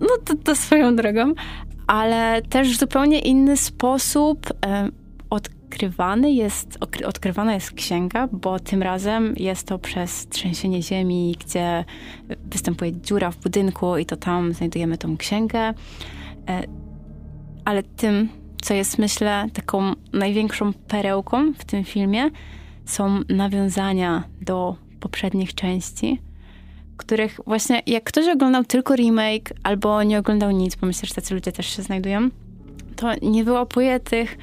no 0.00 0.08
to, 0.24 0.34
to 0.44 0.56
swoją 0.56 0.96
drogą, 0.96 1.34
ale 1.86 2.42
też 2.42 2.76
w 2.76 2.80
zupełnie 2.80 3.20
inny 3.20 3.56
sposób 3.56 4.46
e, 4.66 4.88
odkrywany 5.66 6.32
jest, 6.32 6.78
odkrywana 7.06 7.54
jest 7.54 7.72
księga, 7.72 8.28
bo 8.32 8.58
tym 8.60 8.82
razem 8.82 9.34
jest 9.36 9.66
to 9.66 9.78
przez 9.78 10.28
trzęsienie 10.28 10.82
ziemi, 10.82 11.36
gdzie 11.44 11.84
występuje 12.44 12.92
dziura 12.92 13.30
w 13.30 13.36
budynku 13.36 13.96
i 13.96 14.06
to 14.06 14.16
tam 14.16 14.52
znajdujemy 14.52 14.98
tą 14.98 15.16
księgę. 15.16 15.58
E, 15.58 15.74
ale 17.64 17.82
tym, 17.82 18.28
co 18.62 18.74
jest 18.74 18.98
myślę 18.98 19.46
taką 19.52 19.92
największą 20.12 20.72
perełką 20.72 21.52
w 21.52 21.64
tym 21.64 21.84
filmie, 21.84 22.30
są 22.84 23.20
nawiązania 23.28 24.24
do 24.40 24.76
poprzednich 25.00 25.54
części, 25.54 26.22
których 26.96 27.40
właśnie 27.46 27.82
jak 27.86 28.04
ktoś 28.04 28.28
oglądał 28.28 28.64
tylko 28.64 28.96
remake 28.96 29.52
albo 29.62 30.02
nie 30.02 30.18
oglądał 30.18 30.50
nic, 30.50 30.76
bo 30.76 30.86
myślę, 30.86 31.08
że 31.08 31.14
tacy 31.14 31.34
ludzie 31.34 31.52
też 31.52 31.76
się 31.76 31.82
znajdują, 31.82 32.28
to 32.96 33.12
nie 33.22 33.44
wyłapuje 33.44 34.00
tych 34.00 34.38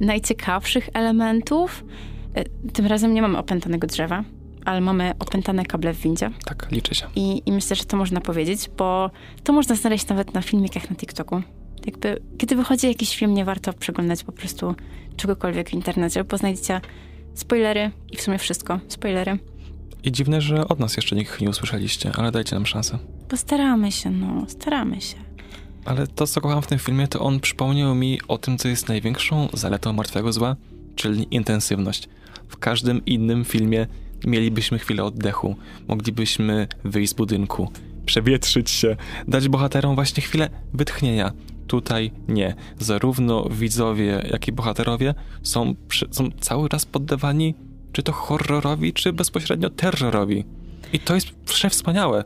najciekawszych 0.00 0.88
elementów. 0.94 1.84
E, 2.34 2.44
tym 2.72 2.86
razem 2.86 3.14
nie 3.14 3.22
mamy 3.22 3.38
opętanego 3.38 3.86
drzewa, 3.86 4.24
ale 4.64 4.80
mamy 4.80 5.12
opętane 5.18 5.64
kable 5.64 5.94
w 5.94 6.00
windzie. 6.00 6.30
Tak, 6.44 6.68
liczy 6.70 6.94
się. 6.94 7.06
I, 7.16 7.42
I 7.46 7.52
myślę, 7.52 7.76
że 7.76 7.84
to 7.84 7.96
można 7.96 8.20
powiedzieć, 8.20 8.70
bo 8.78 9.10
to 9.44 9.52
można 9.52 9.74
znaleźć 9.74 10.08
nawet 10.08 10.34
na 10.34 10.42
filmikach 10.42 10.90
na 10.90 10.96
TikToku. 10.96 11.42
Jakby, 11.86 12.22
kiedy 12.38 12.56
wychodzi 12.56 12.88
jakiś 12.88 13.16
film, 13.16 13.34
nie 13.34 13.44
warto 13.44 13.72
przeglądać 13.72 14.24
po 14.24 14.32
prostu 14.32 14.74
czegokolwiek 15.16 15.70
w 15.70 15.72
internecie, 15.72 16.24
bo 16.24 16.38
znajdziecie 16.38 16.80
spoilery 17.34 17.90
i 18.10 18.16
w 18.16 18.20
sumie 18.22 18.38
wszystko. 18.38 18.80
Spoilery. 18.88 19.38
I 20.04 20.12
dziwne, 20.12 20.40
że 20.40 20.68
od 20.68 20.78
nas 20.78 20.96
jeszcze 20.96 21.16
nikt 21.16 21.40
nie 21.40 21.50
usłyszeliście, 21.50 22.12
ale 22.16 22.32
dajcie 22.32 22.54
nam 22.54 22.66
szansę. 22.66 22.98
Postaramy 23.28 23.92
się, 23.92 24.10
no, 24.10 24.46
staramy 24.48 25.00
się. 25.00 25.27
Ale 25.84 26.06
to, 26.06 26.26
co 26.26 26.40
kocham 26.40 26.62
w 26.62 26.66
tym 26.66 26.78
filmie, 26.78 27.08
to 27.08 27.20
on 27.20 27.40
przypomniał 27.40 27.94
mi 27.94 28.20
o 28.28 28.38
tym, 28.38 28.58
co 28.58 28.68
jest 28.68 28.88
największą 28.88 29.48
zaletą 29.52 29.92
martwego 29.92 30.32
zła, 30.32 30.56
czyli 30.96 31.26
intensywność. 31.30 32.08
W 32.48 32.56
każdym 32.56 33.04
innym 33.04 33.44
filmie 33.44 33.86
mielibyśmy 34.26 34.78
chwilę 34.78 35.04
oddechu, 35.04 35.56
moglibyśmy 35.88 36.68
wyjść 36.84 37.12
z 37.12 37.14
budynku, 37.14 37.72
przewietrzyć 38.06 38.70
się, 38.70 38.96
dać 39.28 39.48
bohaterom 39.48 39.94
właśnie 39.94 40.22
chwilę 40.22 40.50
wytchnienia. 40.74 41.32
Tutaj 41.66 42.10
nie. 42.28 42.54
Zarówno 42.78 43.48
widzowie, 43.50 44.26
jak 44.30 44.48
i 44.48 44.52
bohaterowie 44.52 45.14
są, 45.42 45.74
są 46.10 46.30
cały 46.40 46.68
czas 46.68 46.86
poddawani 46.86 47.54
czy 47.92 48.02
to 48.02 48.12
horrorowi, 48.12 48.92
czy 48.92 49.12
bezpośrednio 49.12 49.70
terrorowi. 49.70 50.44
I 50.92 50.98
to 50.98 51.14
jest 51.14 51.30
przewspaniałe. 51.30 52.24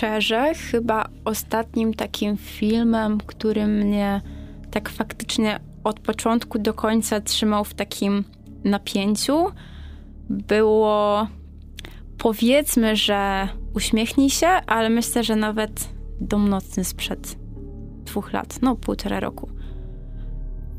Szczerze, 0.00 0.54
chyba 0.54 1.08
ostatnim 1.24 1.94
takim 1.94 2.36
filmem, 2.36 3.18
który 3.26 3.66
mnie 3.66 4.20
tak 4.70 4.88
faktycznie 4.88 5.60
od 5.84 6.00
początku 6.00 6.58
do 6.58 6.74
końca 6.74 7.20
trzymał 7.20 7.64
w 7.64 7.74
takim 7.74 8.24
napięciu, 8.64 9.46
było 10.30 11.26
powiedzmy, 12.18 12.96
że 12.96 13.48
uśmiechnij 13.74 14.30
się, 14.30 14.46
ale 14.46 14.90
myślę, 14.90 15.24
że 15.24 15.36
nawet 15.36 15.88
Dom 16.20 16.48
Nocny 16.48 16.84
sprzed 16.84 17.36
dwóch 18.04 18.32
lat, 18.32 18.58
no 18.62 18.76
półtora 18.76 19.20
roku. 19.20 19.48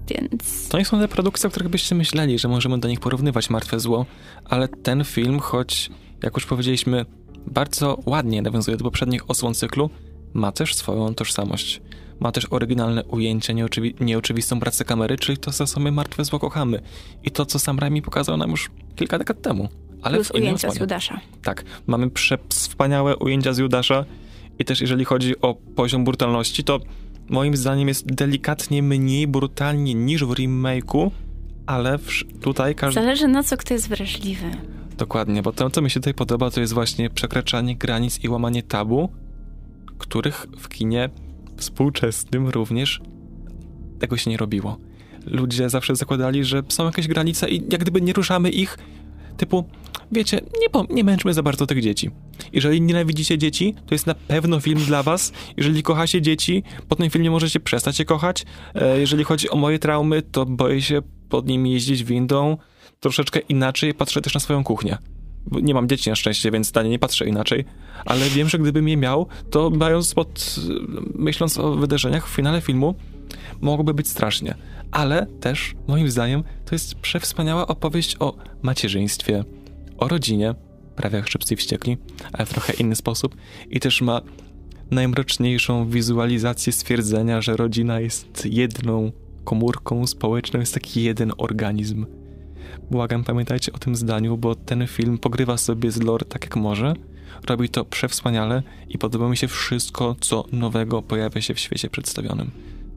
Więc... 0.07 0.69
To 0.69 0.77
nie 0.77 0.85
są 0.85 0.99
te 0.99 1.07
produkcje, 1.07 1.47
o 1.47 1.51
których 1.51 1.69
byście 1.69 1.95
myśleli, 1.95 2.39
że 2.39 2.47
możemy 2.47 2.79
do 2.79 2.87
nich 2.87 2.99
porównywać 2.99 3.49
Martwe 3.49 3.79
Zło, 3.79 4.05
ale 4.45 4.67
ten 4.67 5.03
film, 5.03 5.39
choć 5.39 5.89
jak 6.23 6.35
już 6.35 6.45
powiedzieliśmy, 6.45 7.05
bardzo 7.47 7.99
ładnie 8.05 8.41
nawiązuje 8.41 8.77
do 8.77 8.83
poprzednich 8.83 9.29
osłon 9.29 9.53
cyklu, 9.53 9.89
ma 10.33 10.51
też 10.51 10.75
swoją 10.75 11.15
tożsamość. 11.15 11.81
Ma 12.19 12.31
też 12.31 12.47
oryginalne 12.49 13.03
ujęcie, 13.03 13.53
nieoczywi 13.53 13.95
nieoczywistą 13.99 14.59
pracę 14.59 14.85
kamery, 14.85 15.17
czyli 15.17 15.37
to, 15.37 15.51
co 15.51 15.67
sobie 15.67 15.91
Martwe 15.91 16.25
Zło 16.25 16.39
kochamy. 16.39 16.81
I 17.23 17.31
to, 17.31 17.45
co 17.45 17.59
sam 17.59 17.79
Raimi 17.79 18.01
pokazał 18.01 18.37
nam 18.37 18.51
już 18.51 18.71
kilka 18.95 19.17
dekad 19.17 19.41
temu. 19.41 19.69
Ale 20.01 20.15
Plus 20.15 20.31
ujęcia 20.31 20.71
z 20.71 20.79
Judasza. 20.79 21.19
Tak, 21.43 21.63
mamy 21.87 22.09
wspaniałe 22.49 23.17
ujęcia 23.17 23.53
z 23.53 23.57
Judasza 23.57 24.05
i 24.59 24.65
też 24.65 24.81
jeżeli 24.81 25.05
chodzi 25.05 25.41
o 25.41 25.55
poziom 25.75 26.03
brutalności, 26.03 26.63
to 26.63 26.79
moim 27.29 27.57
zdaniem 27.57 27.87
jest 27.87 28.05
delikatnie 28.05 28.83
mniej 28.83 29.27
brutalnie 29.27 29.93
niż 29.93 30.25
w 30.25 30.29
remake'u, 30.29 31.11
ale 31.65 31.99
tutaj 32.41 32.75
każdy... 32.75 33.01
Zależy 33.01 33.27
na 33.27 33.43
co 33.43 33.57
kto 33.57 33.73
jest 33.73 33.89
wrażliwy. 33.89 34.51
Dokładnie, 35.01 35.41
bo 35.41 35.51
to, 35.51 35.69
co 35.69 35.81
mi 35.81 35.89
się 35.89 35.99
tutaj 35.99 36.13
podoba, 36.13 36.51
to 36.51 36.61
jest 36.61 36.73
właśnie 36.73 37.09
przekraczanie 37.09 37.75
granic 37.75 38.23
i 38.23 38.29
łamanie 38.29 38.63
tabu, 38.63 39.09
których 39.97 40.47
w 40.57 40.69
kinie 40.69 41.09
współczesnym 41.57 42.47
również 42.47 43.01
tego 43.99 44.17
się 44.17 44.31
nie 44.31 44.37
robiło. 44.37 44.77
Ludzie 45.25 45.69
zawsze 45.69 45.95
zakładali, 45.95 46.45
że 46.45 46.63
są 46.69 46.85
jakieś 46.85 47.07
granice 47.07 47.49
i 47.49 47.71
jak 47.71 47.81
gdyby 47.81 48.01
nie 48.01 48.13
ruszamy 48.13 48.49
ich, 48.49 48.77
typu, 49.37 49.65
wiecie, 50.11 50.41
nie, 50.61 50.95
nie 50.95 51.03
męczmy 51.03 51.33
za 51.33 51.43
bardzo 51.43 51.67
tych 51.67 51.81
dzieci. 51.81 52.11
Jeżeli 52.53 52.81
nienawidzicie 52.81 53.37
dzieci, 53.37 53.75
to 53.85 53.95
jest 53.95 54.07
na 54.07 54.15
pewno 54.15 54.59
film 54.59 54.79
dla 54.79 55.03
was. 55.03 55.33
Jeżeli 55.57 55.83
kochacie 55.83 56.21
dzieci, 56.21 56.63
po 56.87 56.95
tym 56.95 57.09
filmie 57.09 57.31
możecie 57.31 57.59
przestać 57.59 57.99
je 57.99 58.05
kochać. 58.05 58.45
E, 58.75 58.99
jeżeli 58.99 59.23
chodzi 59.23 59.49
o 59.49 59.55
moje 59.55 59.79
traumy, 59.79 60.21
to 60.21 60.45
boję 60.45 60.81
się 60.81 61.01
pod 61.31 61.47
nimi 61.47 61.71
jeździć 61.71 62.03
windą. 62.03 62.57
Troszeczkę 62.99 63.39
inaczej 63.39 63.93
patrzę 63.93 64.21
też 64.21 64.33
na 64.33 64.39
swoją 64.39 64.63
kuchnię. 64.63 64.97
Nie 65.51 65.73
mam 65.73 65.89
dzieci 65.89 66.09
na 66.09 66.15
szczęście, 66.15 66.51
więc 66.51 66.67
zdanie 66.67 66.89
nie 66.89 66.99
patrzę 66.99 67.27
inaczej, 67.27 67.65
ale 68.05 68.29
wiem, 68.29 68.49
że 68.49 68.59
gdybym 68.59 68.87
je 68.87 68.97
miał, 68.97 69.27
to 69.49 69.69
mając 69.69 70.13
pod, 70.13 70.55
myśląc 71.15 71.57
o 71.57 71.75
wydarzeniach 71.75 72.27
w 72.27 72.35
finale 72.35 72.61
filmu, 72.61 72.95
mogłoby 73.61 73.93
być 73.93 74.07
strasznie. 74.07 74.55
Ale 74.91 75.25
też, 75.25 75.75
moim 75.87 76.11
zdaniem, 76.11 76.43
to 76.65 76.75
jest 76.75 76.95
przewspaniała 76.95 77.67
opowieść 77.67 78.15
o 78.19 78.35
macierzyństwie, 78.61 79.43
o 79.97 80.07
rodzinie, 80.07 80.55
prawie 80.95 81.17
jak 81.17 81.27
szybcy 81.27 81.55
wściekli, 81.55 81.97
ale 82.33 82.45
w 82.45 82.49
trochę 82.49 82.73
inny 82.73 82.95
sposób 82.95 83.35
i 83.69 83.79
też 83.79 84.01
ma 84.01 84.21
najmroczniejszą 84.91 85.89
wizualizację 85.89 86.73
stwierdzenia, 86.73 87.41
że 87.41 87.57
rodzina 87.57 87.99
jest 87.99 88.45
jedną 88.45 89.11
komórką 89.51 90.07
społeczną, 90.07 90.59
jest 90.59 90.73
taki 90.73 91.03
jeden 91.03 91.31
organizm. 91.37 92.05
Błagam, 92.91 93.23
pamiętajcie 93.23 93.73
o 93.73 93.77
tym 93.77 93.95
zdaniu, 93.95 94.37
bo 94.37 94.55
ten 94.55 94.87
film 94.87 95.17
pogrywa 95.17 95.57
sobie 95.57 95.91
z 95.91 96.01
lore 96.01 96.25
tak 96.25 96.43
jak 96.43 96.55
może, 96.55 96.93
robi 97.47 97.69
to 97.69 97.85
przewspaniale 97.85 98.63
i 98.89 98.97
podoba 98.97 99.29
mi 99.29 99.37
się 99.37 99.47
wszystko, 99.47 100.15
co 100.19 100.45
nowego 100.51 101.01
pojawia 101.01 101.41
się 101.41 101.53
w 101.53 101.59
świecie 101.59 101.89
przedstawionym. 101.89 102.51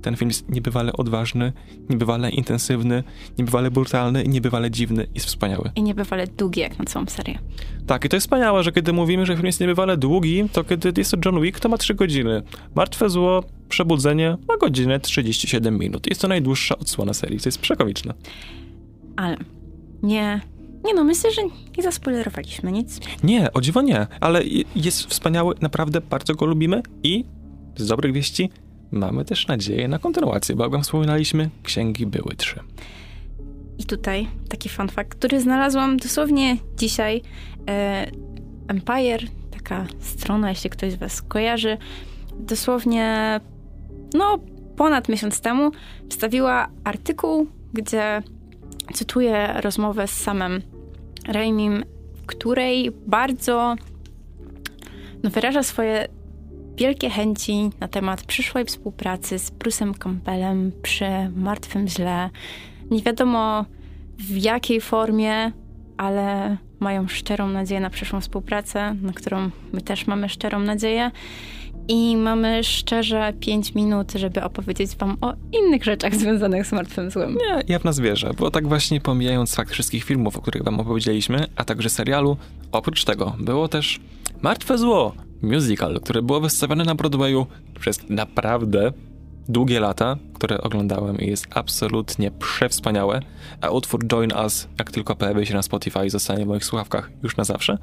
Ten 0.04 0.16
film 0.16 0.30
jest 0.30 0.48
niebywale 0.48 0.92
odważny, 0.92 1.52
niebywale 1.88 2.30
intensywny, 2.30 3.02
niebywale 3.38 3.70
brutalny 3.70 4.22
i 4.22 4.28
niebywale 4.28 4.70
dziwny. 4.70 5.06
Jest 5.14 5.26
wspaniały. 5.26 5.70
I 5.76 5.82
niebywale 5.82 6.26
długi 6.26 6.60
jak 6.60 6.78
na 6.78 6.84
całą 6.84 7.06
serię. 7.06 7.38
Tak, 7.86 8.04
i 8.04 8.08
to 8.08 8.16
jest 8.16 8.26
wspaniałe, 8.26 8.62
że 8.62 8.72
kiedy 8.72 8.92
mówimy, 8.92 9.26
że 9.26 9.34
film 9.34 9.46
jest 9.46 9.60
niebywale 9.60 9.96
długi, 9.96 10.44
to 10.52 10.64
kiedy 10.64 10.92
jest 10.96 11.10
to 11.10 11.16
John 11.24 11.40
Wick, 11.40 11.60
to 11.60 11.68
ma 11.68 11.78
3 11.78 11.94
godziny. 11.94 12.42
Martwe 12.74 13.10
zło, 13.10 13.44
przebudzenie 13.68 14.36
ma 14.48 14.56
godzinę 14.56 15.00
37 15.00 15.78
minut. 15.78 16.06
Jest 16.06 16.20
to 16.20 16.28
najdłuższa 16.28 16.78
odsłona 16.78 17.14
serii, 17.14 17.40
to 17.40 17.48
jest 17.48 17.58
przekomiczne. 17.58 18.14
Ale 19.16 19.36
nie 20.02 20.40
nie 20.84 20.94
no, 20.94 21.04
myślę, 21.04 21.32
że 21.32 21.42
nie 21.76 21.82
zaspoilerowaliśmy 21.82 22.72
nic. 22.72 23.00
Nie, 23.22 23.52
o 23.52 23.60
dziwo 23.60 23.82
nie, 23.82 24.06
ale 24.20 24.42
jest 24.76 25.06
wspaniały, 25.06 25.54
naprawdę 25.60 26.00
bardzo 26.00 26.34
go 26.34 26.46
lubimy 26.46 26.82
i 27.02 27.24
z 27.76 27.86
dobrych 27.86 28.12
wieści 28.12 28.50
mamy 28.94 29.24
też 29.24 29.48
nadzieję 29.48 29.88
na 29.88 29.98
kontynuację, 29.98 30.54
bo 30.56 30.64
jak 30.64 30.82
wspominaliśmy, 30.82 31.50
księgi 31.62 32.06
były 32.06 32.34
trzy. 32.36 32.60
I 33.78 33.84
tutaj 33.84 34.28
taki 34.48 34.68
fun 34.68 34.88
fact, 34.88 35.14
który 35.14 35.40
znalazłam 35.40 35.96
dosłownie 35.96 36.56
dzisiaj. 36.76 37.22
E, 37.68 38.06
Empire, 38.68 39.28
taka 39.50 39.86
strona, 40.00 40.48
jeśli 40.48 40.70
ktoś 40.70 40.92
z 40.92 40.96
was 40.96 41.22
kojarzy, 41.22 41.78
dosłownie 42.40 43.40
no 44.14 44.38
ponad 44.76 45.08
miesiąc 45.08 45.40
temu 45.40 45.70
wstawiła 46.10 46.68
artykuł, 46.84 47.46
gdzie 47.72 48.22
cytuję 48.94 49.54
rozmowę 49.60 50.06
z 50.06 50.22
samym 50.22 50.62
Raimim, 51.28 51.84
w 52.14 52.26
której 52.26 52.90
bardzo 53.06 53.76
no, 55.22 55.30
wyraża 55.30 55.62
swoje 55.62 56.08
wielkie 56.76 57.10
chęci 57.10 57.70
na 57.80 57.88
temat 57.88 58.22
przyszłej 58.22 58.64
współpracy 58.64 59.38
z 59.38 59.52
Bruce'em 59.52 59.94
Campbellem 59.98 60.72
przy 60.82 61.06
Martwym 61.36 61.88
Źle. 61.88 62.30
Nie 62.90 63.02
wiadomo 63.02 63.64
w 64.18 64.36
jakiej 64.36 64.80
formie, 64.80 65.52
ale 65.96 66.56
mają 66.80 67.08
szczerą 67.08 67.48
nadzieję 67.48 67.80
na 67.80 67.90
przyszłą 67.90 68.20
współpracę, 68.20 68.94
na 69.02 69.12
którą 69.12 69.50
my 69.72 69.82
też 69.82 70.06
mamy 70.06 70.28
szczerą 70.28 70.60
nadzieję. 70.60 71.10
I 71.88 72.16
mamy 72.16 72.64
szczerze 72.64 73.32
5 73.40 73.74
minut, 73.74 74.12
żeby 74.12 74.42
opowiedzieć 74.42 74.96
wam 74.96 75.16
o 75.20 75.34
innych 75.52 75.84
rzeczach 75.84 76.14
związanych 76.14 76.66
z 76.66 76.72
martwym 76.72 77.10
złem. 77.10 77.34
Nie, 77.34 77.62
ja 77.68 77.78
w 77.78 77.84
nas 77.84 78.00
wierzę, 78.00 78.30
bo 78.38 78.50
tak 78.50 78.68
właśnie 78.68 79.00
pomijając 79.00 79.54
fakt 79.54 79.72
wszystkich 79.72 80.04
filmów, 80.04 80.36
o 80.36 80.42
których 80.42 80.62
wam 80.62 80.80
opowiedzieliśmy, 80.80 81.46
a 81.56 81.64
także 81.64 81.90
serialu, 81.90 82.36
oprócz 82.72 83.04
tego 83.04 83.36
było 83.38 83.68
też 83.68 84.00
Martwe 84.42 84.78
Zło, 84.78 85.14
musical, 85.44 86.00
które 86.00 86.22
było 86.22 86.40
wystawione 86.40 86.84
na 86.84 86.94
Broadwayu 86.94 87.46
przez 87.80 88.08
naprawdę 88.08 88.92
długie 89.48 89.80
lata, 89.80 90.16
które 90.34 90.60
oglądałem 90.60 91.18
i 91.18 91.26
jest 91.26 91.46
absolutnie 91.50 92.30
przewspaniałe, 92.30 93.20
a 93.60 93.70
utwór 93.70 94.06
Join 94.06 94.32
Us, 94.32 94.68
jak 94.78 94.90
tylko 94.90 95.16
pojawi 95.16 95.46
się 95.46 95.54
na 95.54 95.62
Spotify, 95.62 96.10
zostanie 96.10 96.44
w 96.44 96.48
moich 96.48 96.64
słuchawkach 96.64 97.10
już 97.22 97.36
na 97.36 97.44
zawsze. 97.44 97.78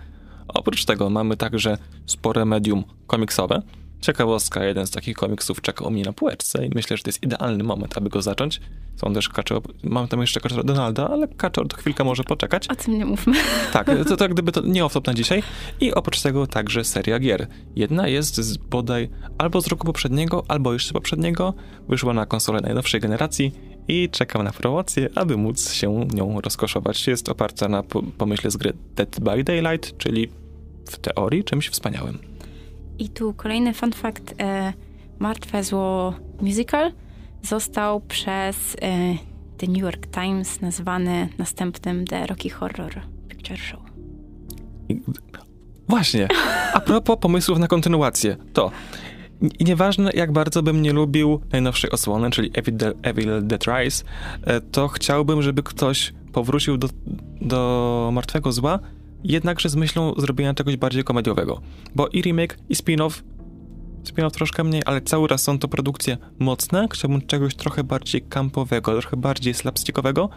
Oprócz 0.47 0.85
tego 0.85 1.09
mamy 1.09 1.37
także 1.37 1.77
spore 2.05 2.45
medium 2.45 2.83
komiksowe. 3.07 3.61
Ciekawostka, 4.01 4.65
jeden 4.65 4.87
z 4.87 4.91
takich 4.91 5.17
komiksów 5.17 5.61
czeka 5.61 5.85
u 5.85 5.91
mnie 5.91 6.03
na 6.03 6.13
półeczce 6.13 6.65
i 6.65 6.69
myślę, 6.75 6.97
że 6.97 7.03
to 7.03 7.09
jest 7.09 7.23
idealny 7.23 7.63
moment, 7.63 7.97
aby 7.97 8.09
go 8.09 8.21
zacząć. 8.21 8.61
Są 8.95 9.13
też 9.13 9.29
kaczor, 9.29 9.61
mam 9.83 10.07
tam 10.07 10.21
jeszcze 10.21 10.39
kaczor 10.39 10.65
Donalda, 10.65 11.09
ale 11.09 11.27
kaczor 11.27 11.67
to 11.67 11.77
chwilkę 11.77 12.03
może 12.03 12.23
poczekać. 12.23 12.67
O 12.67 12.75
tym 12.75 12.97
nie 12.97 13.05
mówmy. 13.05 13.33
Tak, 13.73 13.87
to, 14.07 14.17
to 14.17 14.29
gdyby 14.29 14.51
to 14.51 14.61
nie 14.61 14.83
off-top 14.83 15.07
na 15.07 15.13
dzisiaj. 15.13 15.43
I 15.81 15.93
oprócz 15.93 16.21
tego 16.21 16.47
także 16.47 16.83
seria 16.83 17.19
gier. 17.19 17.47
Jedna 17.75 18.07
jest 18.07 18.35
z 18.35 18.57
bodaj 18.57 19.09
albo 19.37 19.61
z 19.61 19.67
roku 19.67 19.87
poprzedniego, 19.87 20.43
albo 20.47 20.73
jeszcze 20.73 20.93
poprzedniego. 20.93 21.53
Wyszła 21.89 22.13
na 22.13 22.25
konsolę 22.25 22.61
najnowszej 22.61 23.01
generacji 23.01 23.51
i 23.87 24.09
czekam 24.09 24.43
na 24.43 24.51
promocję, 24.51 25.09
aby 25.15 25.37
móc 25.37 25.71
się 25.71 26.07
nią 26.13 26.41
rozkoszować. 26.41 27.07
Jest 27.07 27.29
oparta 27.29 27.69
na 27.69 27.83
pomyśle 28.17 28.51
z 28.51 28.57
gry 28.57 28.73
Dead 28.95 29.19
by 29.19 29.43
Daylight, 29.43 29.97
czyli 29.97 30.29
w 30.89 30.97
teorii 30.97 31.43
czymś 31.43 31.69
wspaniałym. 31.69 32.30
I 32.99 33.09
tu 33.09 33.33
kolejny 33.33 33.73
fun 33.73 33.91
fact. 33.91 34.33
E, 34.39 34.73
Martwe 35.19 35.63
Zło 35.63 36.13
Musical 36.41 36.91
został 37.43 38.01
przez 38.01 38.75
e, 38.81 39.15
The 39.57 39.67
New 39.67 39.77
York 39.77 40.07
Times 40.07 40.61
nazwany 40.61 41.29
następnym 41.37 42.07
The 42.07 42.27
Rocky 42.27 42.49
Horror 42.49 43.01
Picture 43.27 43.57
Show. 43.57 43.79
Właśnie, 45.87 46.27
a 46.73 46.79
propos 46.79 47.17
pomysłów 47.21 47.59
na 47.59 47.67
kontynuację, 47.67 48.37
to 48.53 48.71
i 49.59 49.63
nieważne 49.63 50.11
jak 50.13 50.31
bardzo 50.31 50.63
bym 50.63 50.81
nie 50.81 50.93
lubił 50.93 51.41
najnowszej 51.51 51.91
osłony, 51.91 52.31
czyli 52.31 52.51
Evil, 52.53 52.77
Evil 53.01 53.47
Dead 53.47 53.63
Rise, 53.67 54.03
e, 54.43 54.61
to 54.61 54.87
chciałbym, 54.87 55.41
żeby 55.41 55.63
ktoś 55.63 56.13
powrócił 56.33 56.77
do, 56.77 56.87
do 57.41 58.09
Martwego 58.13 58.51
Zła, 58.51 58.79
jednakże 59.23 59.69
z 59.69 59.75
myślą 59.75 60.13
zrobienia 60.17 60.53
czegoś 60.53 60.77
bardziej 60.77 61.03
komediowego. 61.03 61.61
Bo 61.95 62.07
i 62.07 62.21
remake, 62.21 62.57
i 62.69 62.75
spin-off, 62.75 63.23
spin-off 64.03 64.31
troszkę 64.31 64.63
mniej, 64.63 64.81
ale 64.85 65.01
cały 65.01 65.27
raz 65.27 65.43
są 65.43 65.59
to 65.59 65.67
produkcje 65.67 66.17
mocne. 66.39 66.87
Chciałbym 66.91 67.21
czegoś 67.21 67.55
trochę 67.55 67.83
bardziej 67.83 68.21
kampowego, 68.21 69.01
trochę 69.01 69.17
bardziej 69.17 69.53
slapstickowego, 69.53 70.29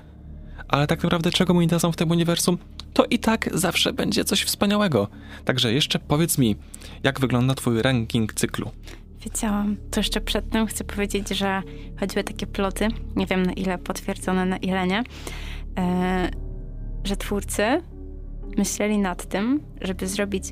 ale 0.69 0.87
tak 0.87 1.03
naprawdę 1.03 1.31
czego 1.31 1.55
mi 1.55 1.67
dadzą 1.67 1.93
w 1.93 1.97
tym 1.97 2.11
uniwersum, 2.11 2.59
to 2.93 3.05
i 3.05 3.19
tak 3.19 3.51
zawsze 3.53 3.93
będzie 3.93 4.25
coś 4.25 4.43
wspaniałego. 4.43 5.09
Także 5.45 5.73
jeszcze 5.73 5.99
powiedz 5.99 6.39
mi, 6.39 6.57
jak 7.03 7.21
wygląda 7.21 7.55
twój 7.55 7.83
ranking 7.83 8.35
cyklu? 8.35 8.71
Wiedziałam. 9.25 9.77
To 9.91 10.01
jeszcze 10.01 10.21
przed 10.21 10.51
tym 10.51 10.67
chcę 10.67 10.85
powiedzieć, 10.85 11.29
że 11.29 11.63
chodziły 12.01 12.25
takie 12.25 12.47
ploty, 12.47 12.89
nie 13.17 13.27
wiem 13.27 13.43
na 13.43 13.53
ile 13.53 13.79
potwierdzone, 13.79 14.45
na 14.45 14.57
ile 14.57 14.87
nie, 14.87 15.05
e, 15.79 16.31
że 17.05 17.17
twórcy 17.17 17.83
myśleli 18.57 18.99
nad 18.99 19.27
tym, 19.27 19.61
żeby 19.81 20.07
zrobić 20.07 20.45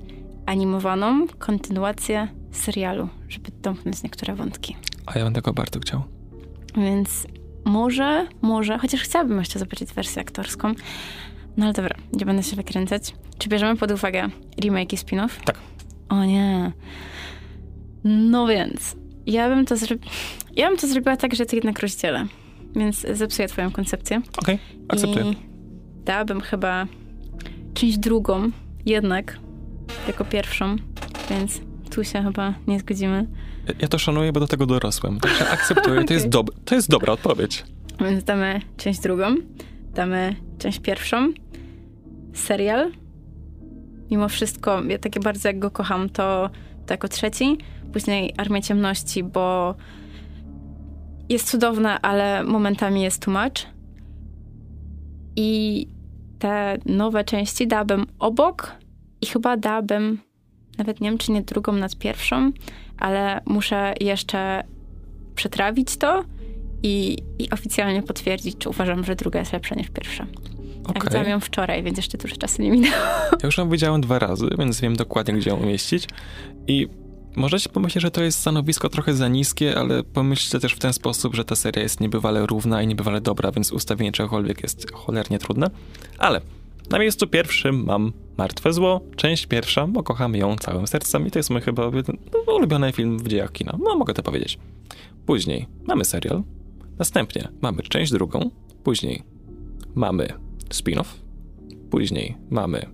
animowaną 0.47 1.27
kontynuację 1.39 2.29
serialu, 2.51 3.09
żeby 3.29 3.51
domknąć 3.63 4.03
niektóre 4.03 4.35
wątki. 4.35 4.77
A 5.07 5.19
ja 5.19 5.25
bym 5.25 5.35
tego 5.35 5.53
bardzo 5.53 5.81
chciał. 5.81 6.03
Więc 6.77 7.27
może, 7.65 8.27
może, 8.43 8.79
chociaż 8.79 9.01
chciałabym 9.01 9.39
jeszcze 9.39 9.59
zobaczyć 9.59 9.93
wersję 9.93 10.23
aktorską. 10.23 10.75
No 11.57 11.65
ale 11.65 11.75
dobra, 11.75 11.97
nie 12.13 12.27
będę 12.27 12.43
się 12.43 12.57
wykręcać. 12.57 13.15
Czy 13.39 13.49
bierzemy 13.49 13.77
pod 13.77 13.91
uwagę 13.91 14.29
remake 14.61 14.93
i 14.93 14.97
spin-off? 14.97 15.31
Tak. 15.45 15.59
O 16.09 16.25
nie. 16.25 16.73
No 18.05 18.47
więc, 18.47 18.97
ja 19.27 19.49
bym 19.49 19.67
to 19.67 19.77
zrobiła. 19.77 20.13
Ja 20.57 20.69
bym 20.69 20.79
to 20.79 20.87
zrobiła 20.87 21.17
tak, 21.17 21.35
że 21.35 21.47
to 21.47 21.57
jednak 21.57 21.81
rozdzielę. 21.81 22.27
Więc 22.77 23.07
zepsuję 23.13 23.49
twoją 23.49 23.71
koncepcję. 23.71 24.23
Okej, 24.39 24.55
okay, 24.55 24.85
akceptuję. 24.89 25.25
I 25.31 25.37
dałabym 26.05 26.41
chyba 26.41 26.87
część 27.83 27.99
drugą, 27.99 28.51
jednak, 28.87 29.39
jako 30.07 30.25
pierwszą, 30.25 30.77
więc 31.31 31.61
tu 31.91 32.05
się 32.05 32.23
chyba 32.23 32.55
nie 32.67 32.81
zgodzimy. 32.81 33.27
Ja 33.81 33.89
to 33.89 33.99
szanuję, 33.99 34.33
bo 34.33 34.41
do 34.41 34.47
tego 34.47 34.67
dorosłem, 34.67 35.21
także 35.21 35.51
akceptuję, 35.51 35.95
okay. 35.95 36.05
to, 36.05 36.15
jest 36.15 36.29
dob- 36.37 36.51
to 36.65 36.75
jest 36.75 36.91
dobra 36.91 37.13
odpowiedź. 37.13 37.65
Więc 38.01 38.25
damy 38.25 38.61
część 38.77 39.01
drugą, 39.01 39.35
damy 39.95 40.37
część 40.59 40.79
pierwszą, 40.79 41.33
serial. 42.35 42.93
Mimo 44.11 44.29
wszystko, 44.29 44.83
ja 44.89 44.99
takie 44.99 45.21
bardzo 45.21 45.49
jak 45.49 45.59
go 45.59 45.71
kocham, 45.71 46.09
to, 46.09 46.51
to 46.87 46.95
jako 46.95 47.09
trzeci. 47.09 47.59
Później 47.93 48.35
Armia 48.37 48.61
Ciemności, 48.61 49.25
bo 49.25 49.75
jest 51.29 51.51
cudowna, 51.51 52.03
ale 52.03 52.45
momentami 52.45 53.03
jest 53.03 53.23
too 53.23 53.35
much. 53.43 53.67
I 55.37 55.87
te 56.43 56.79
nowe 56.87 57.25
części 57.25 57.67
dałabym 57.67 58.07
obok 58.19 58.73
i 59.21 59.27
chyba 59.27 59.57
dałabym, 59.57 60.19
nawet 60.79 61.01
nie 61.01 61.11
wiem, 61.11 61.19
czy 61.19 61.33
nie 61.33 61.43
drugą 61.43 61.73
nad 61.73 61.97
pierwszą, 61.97 62.53
ale 62.99 63.41
muszę 63.47 63.95
jeszcze 64.01 64.65
przetrawić 65.35 65.97
to 65.97 66.25
i, 66.83 67.19
i 67.39 67.51
oficjalnie 67.51 68.03
potwierdzić, 68.03 68.59
czy 68.59 68.69
uważam, 68.69 69.05
że 69.05 69.17
druga 69.17 69.39
jest 69.39 69.53
lepsza 69.53 69.75
niż 69.75 69.91
pierwsza. 69.91 70.27
Okay. 70.83 70.95
Ja 70.95 71.01
widziałam 71.05 71.29
ją 71.29 71.41
wczoraj, 71.41 71.83
więc 71.83 71.97
jeszcze 71.97 72.19
dużo 72.19 72.37
czasu 72.37 72.63
nie 72.63 72.71
minęło. 72.71 72.95
Ja 73.33 73.39
już 73.47 73.59
ją 73.59 73.71
widziałem 73.71 74.01
dwa 74.01 74.19
razy, 74.19 74.49
więc 74.59 74.81
wiem 74.81 74.97
dokładnie, 74.97 75.35
gdzie 75.35 75.51
ją 75.51 75.57
umieścić. 75.57 76.09
I 76.67 76.89
Możecie 77.37 77.69
pomyśleć, 77.69 78.03
że 78.03 78.11
to 78.11 78.23
jest 78.23 78.39
stanowisko 78.39 78.89
trochę 78.89 79.15
za 79.15 79.29
niskie, 79.29 79.79
ale 79.79 80.05
pomyślcie 80.05 80.61
też 80.61 80.73
w 80.73 80.79
ten 80.79 80.93
sposób, 80.93 81.35
że 81.35 81.45
ta 81.45 81.57
seria 81.57 81.83
jest 81.83 82.01
niebywale 82.01 82.47
równa 82.47 82.83
i 82.83 82.87
niebywale 82.87 83.21
dobra, 83.21 83.53
więc 83.53 83.73
ustawienie 83.73 84.13
czegokolwiek 84.13 84.63
jest 84.63 84.93
cholernie 84.93 85.39
trudne. 85.39 85.71
Ale 86.19 86.41
na 86.91 86.99
miejscu 86.99 87.27
pierwszym 87.27 87.85
mam 87.85 88.13
Martwe 88.37 88.73
Zło, 88.73 89.01
część 89.17 89.47
pierwsza, 89.47 89.87
bo 89.87 90.03
kocham 90.03 90.35
ją 90.35 90.57
całym 90.57 90.87
sercem 90.87 91.27
i 91.27 91.31
to 91.31 91.39
jest 91.39 91.51
mój 91.51 91.61
chyba 91.61 91.91
no, 92.47 92.55
ulubiony 92.55 92.93
film 92.93 93.19
w 93.19 93.29
dziejach 93.29 93.53
kina. 93.53 93.79
No, 93.85 93.97
mogę 93.97 94.15
to 94.15 94.23
powiedzieć. 94.23 94.59
Później 95.27 95.67
mamy 95.87 96.05
serial, 96.05 96.43
następnie 96.99 97.49
mamy 97.63 97.83
część 97.83 98.13
drugą, 98.13 98.51
później 98.85 99.23
mamy 99.95 100.29
spin-off, 100.69 101.07
później 101.91 102.37
mamy 102.51 102.87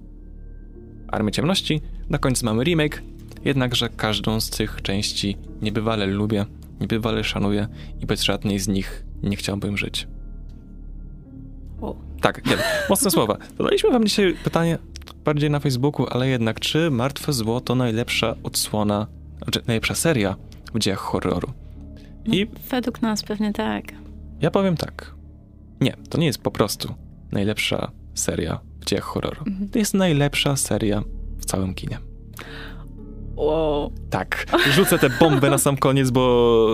Armię 1.09 1.33
Ciemności, 1.33 1.81
na 2.09 2.19
końcu 2.19 2.45
mamy 2.45 2.65
remake, 2.65 3.03
Jednakże 3.45 3.89
każdą 3.89 4.41
z 4.41 4.51
tych 4.51 4.83
części 4.83 5.37
niebywale 5.63 6.07
lubię, 6.07 6.47
niebywale 6.81 7.25
szanuję 7.25 7.69
i 8.01 8.07
bez 8.07 8.23
żadnej 8.23 8.59
z 8.59 8.69
nich 8.69 9.05
nie 9.23 9.37
chciałbym 9.37 9.77
żyć. 9.77 10.09
O. 11.81 11.97
Tak, 12.21 12.47
nie, 12.47 12.57
mocne 12.91 13.11
słowa. 13.11 13.39
Zadaliśmy 13.59 13.91
wam 13.91 14.05
dzisiaj 14.05 14.35
pytanie 14.45 14.79
bardziej 15.25 15.51
na 15.51 15.61
Facebooku, 15.61 16.07
ale 16.11 16.29
jednak, 16.29 16.61
czy 16.61 16.91
Martwe 16.91 17.33
Zło 17.33 17.61
to 17.61 17.75
najlepsza 17.75 18.35
odsłona, 18.43 19.07
znaczy 19.43 19.63
najlepsza 19.67 19.95
seria 19.95 20.37
w 20.75 20.79
dziejach 20.79 20.99
horroru? 20.99 21.53
I 22.25 22.47
no, 22.53 22.61
według 22.71 23.03
nas 23.03 23.23
pewnie 23.23 23.53
tak. 23.53 23.85
Ja 24.41 24.51
powiem 24.51 24.77
tak. 24.77 25.15
Nie, 25.81 25.97
to 26.11 26.19
nie 26.19 26.27
jest 26.27 26.43
po 26.43 26.51
prostu 26.51 26.95
najlepsza 27.33 27.91
seria 28.15 28.61
w 28.81 28.85
dziejach 28.85 29.05
horroru. 29.05 29.43
Mhm. 29.47 29.69
To 29.69 29.79
jest 29.79 29.95
najlepsza 29.95 30.57
seria 30.57 31.03
w 31.39 31.45
całym 31.45 31.75
kinie. 31.75 31.99
Wow. 33.39 33.93
Tak, 34.11 34.47
rzucę 34.71 34.99
tę 34.99 35.11
bombę 35.21 35.51
na 35.51 35.59
sam 35.59 35.77
koniec, 35.77 36.11
bo 36.11 36.69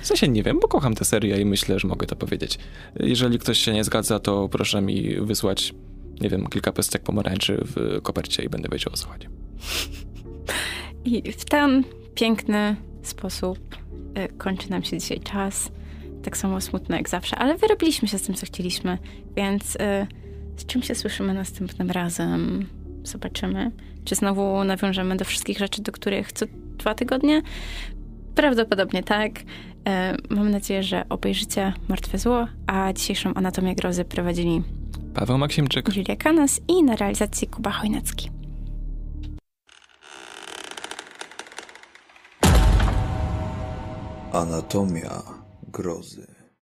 w 0.00 0.06
sensie 0.06 0.28
nie 0.28 0.42
wiem, 0.42 0.58
bo 0.60 0.68
kocham 0.68 0.94
tę 0.94 1.04
serię 1.04 1.40
i 1.40 1.44
myślę, 1.44 1.78
że 1.78 1.88
mogę 1.88 2.06
to 2.06 2.16
powiedzieć. 2.16 2.58
Jeżeli 3.00 3.38
ktoś 3.38 3.58
się 3.58 3.72
nie 3.72 3.84
zgadza, 3.84 4.18
to 4.18 4.48
proszę 4.48 4.82
mi 4.82 5.16
wysłać, 5.20 5.74
nie 6.20 6.28
wiem, 6.28 6.46
kilka 6.46 6.72
pestek 6.72 7.02
pomarańczy 7.02 7.58
w 7.64 8.02
kopercie 8.02 8.42
i 8.42 8.48
będę 8.48 8.68
wiedział 8.72 8.92
o 8.92 8.96
co 8.96 9.08
chodzi. 9.08 9.28
I 11.04 11.32
w 11.32 11.44
ten 11.44 11.84
piękny 12.14 12.76
sposób 13.02 13.58
y, 14.18 14.38
kończy 14.38 14.70
nam 14.70 14.84
się 14.84 14.98
dzisiaj 14.98 15.20
czas. 15.20 15.72
Tak 16.22 16.36
samo 16.36 16.60
smutno 16.60 16.96
jak 16.96 17.08
zawsze, 17.08 17.36
ale 17.36 17.56
wyrobiliśmy 17.56 18.08
się 18.08 18.18
z 18.18 18.22
tym, 18.22 18.34
co 18.34 18.46
chcieliśmy, 18.46 18.98
więc 19.36 19.76
y, 19.76 19.78
z 20.56 20.66
czym 20.66 20.82
się 20.82 20.94
słyszymy 20.94 21.34
następnym 21.34 21.90
razem? 21.90 22.66
Zobaczymy. 23.02 23.70
Czy 24.04 24.14
znowu 24.14 24.64
nawiążemy 24.64 25.16
do 25.16 25.24
wszystkich 25.24 25.58
rzeczy, 25.58 25.82
do 25.82 25.92
których 25.92 26.32
co 26.32 26.46
dwa 26.78 26.94
tygodnie? 26.94 27.42
Prawdopodobnie 28.34 29.02
tak. 29.02 29.30
E, 29.88 30.16
mam 30.30 30.50
nadzieję, 30.50 30.82
że 30.82 31.04
obejrzycie 31.08 31.72
Martwe 31.88 32.18
Zło, 32.18 32.46
a 32.66 32.92
dzisiejszą 32.92 33.34
Anatomię 33.34 33.74
Grozy 33.74 34.04
prowadzili 34.04 34.62
Paweł 35.14 35.38
Maksimczyk, 35.38 35.96
Julia 35.96 36.16
Kanas 36.16 36.60
i 36.68 36.82
na 36.82 36.96
realizacji 36.96 37.48
Kuba 37.48 37.70
Chojnacki. 37.70 38.30
Anatomia 44.32 45.22
Grozy. 45.72 46.33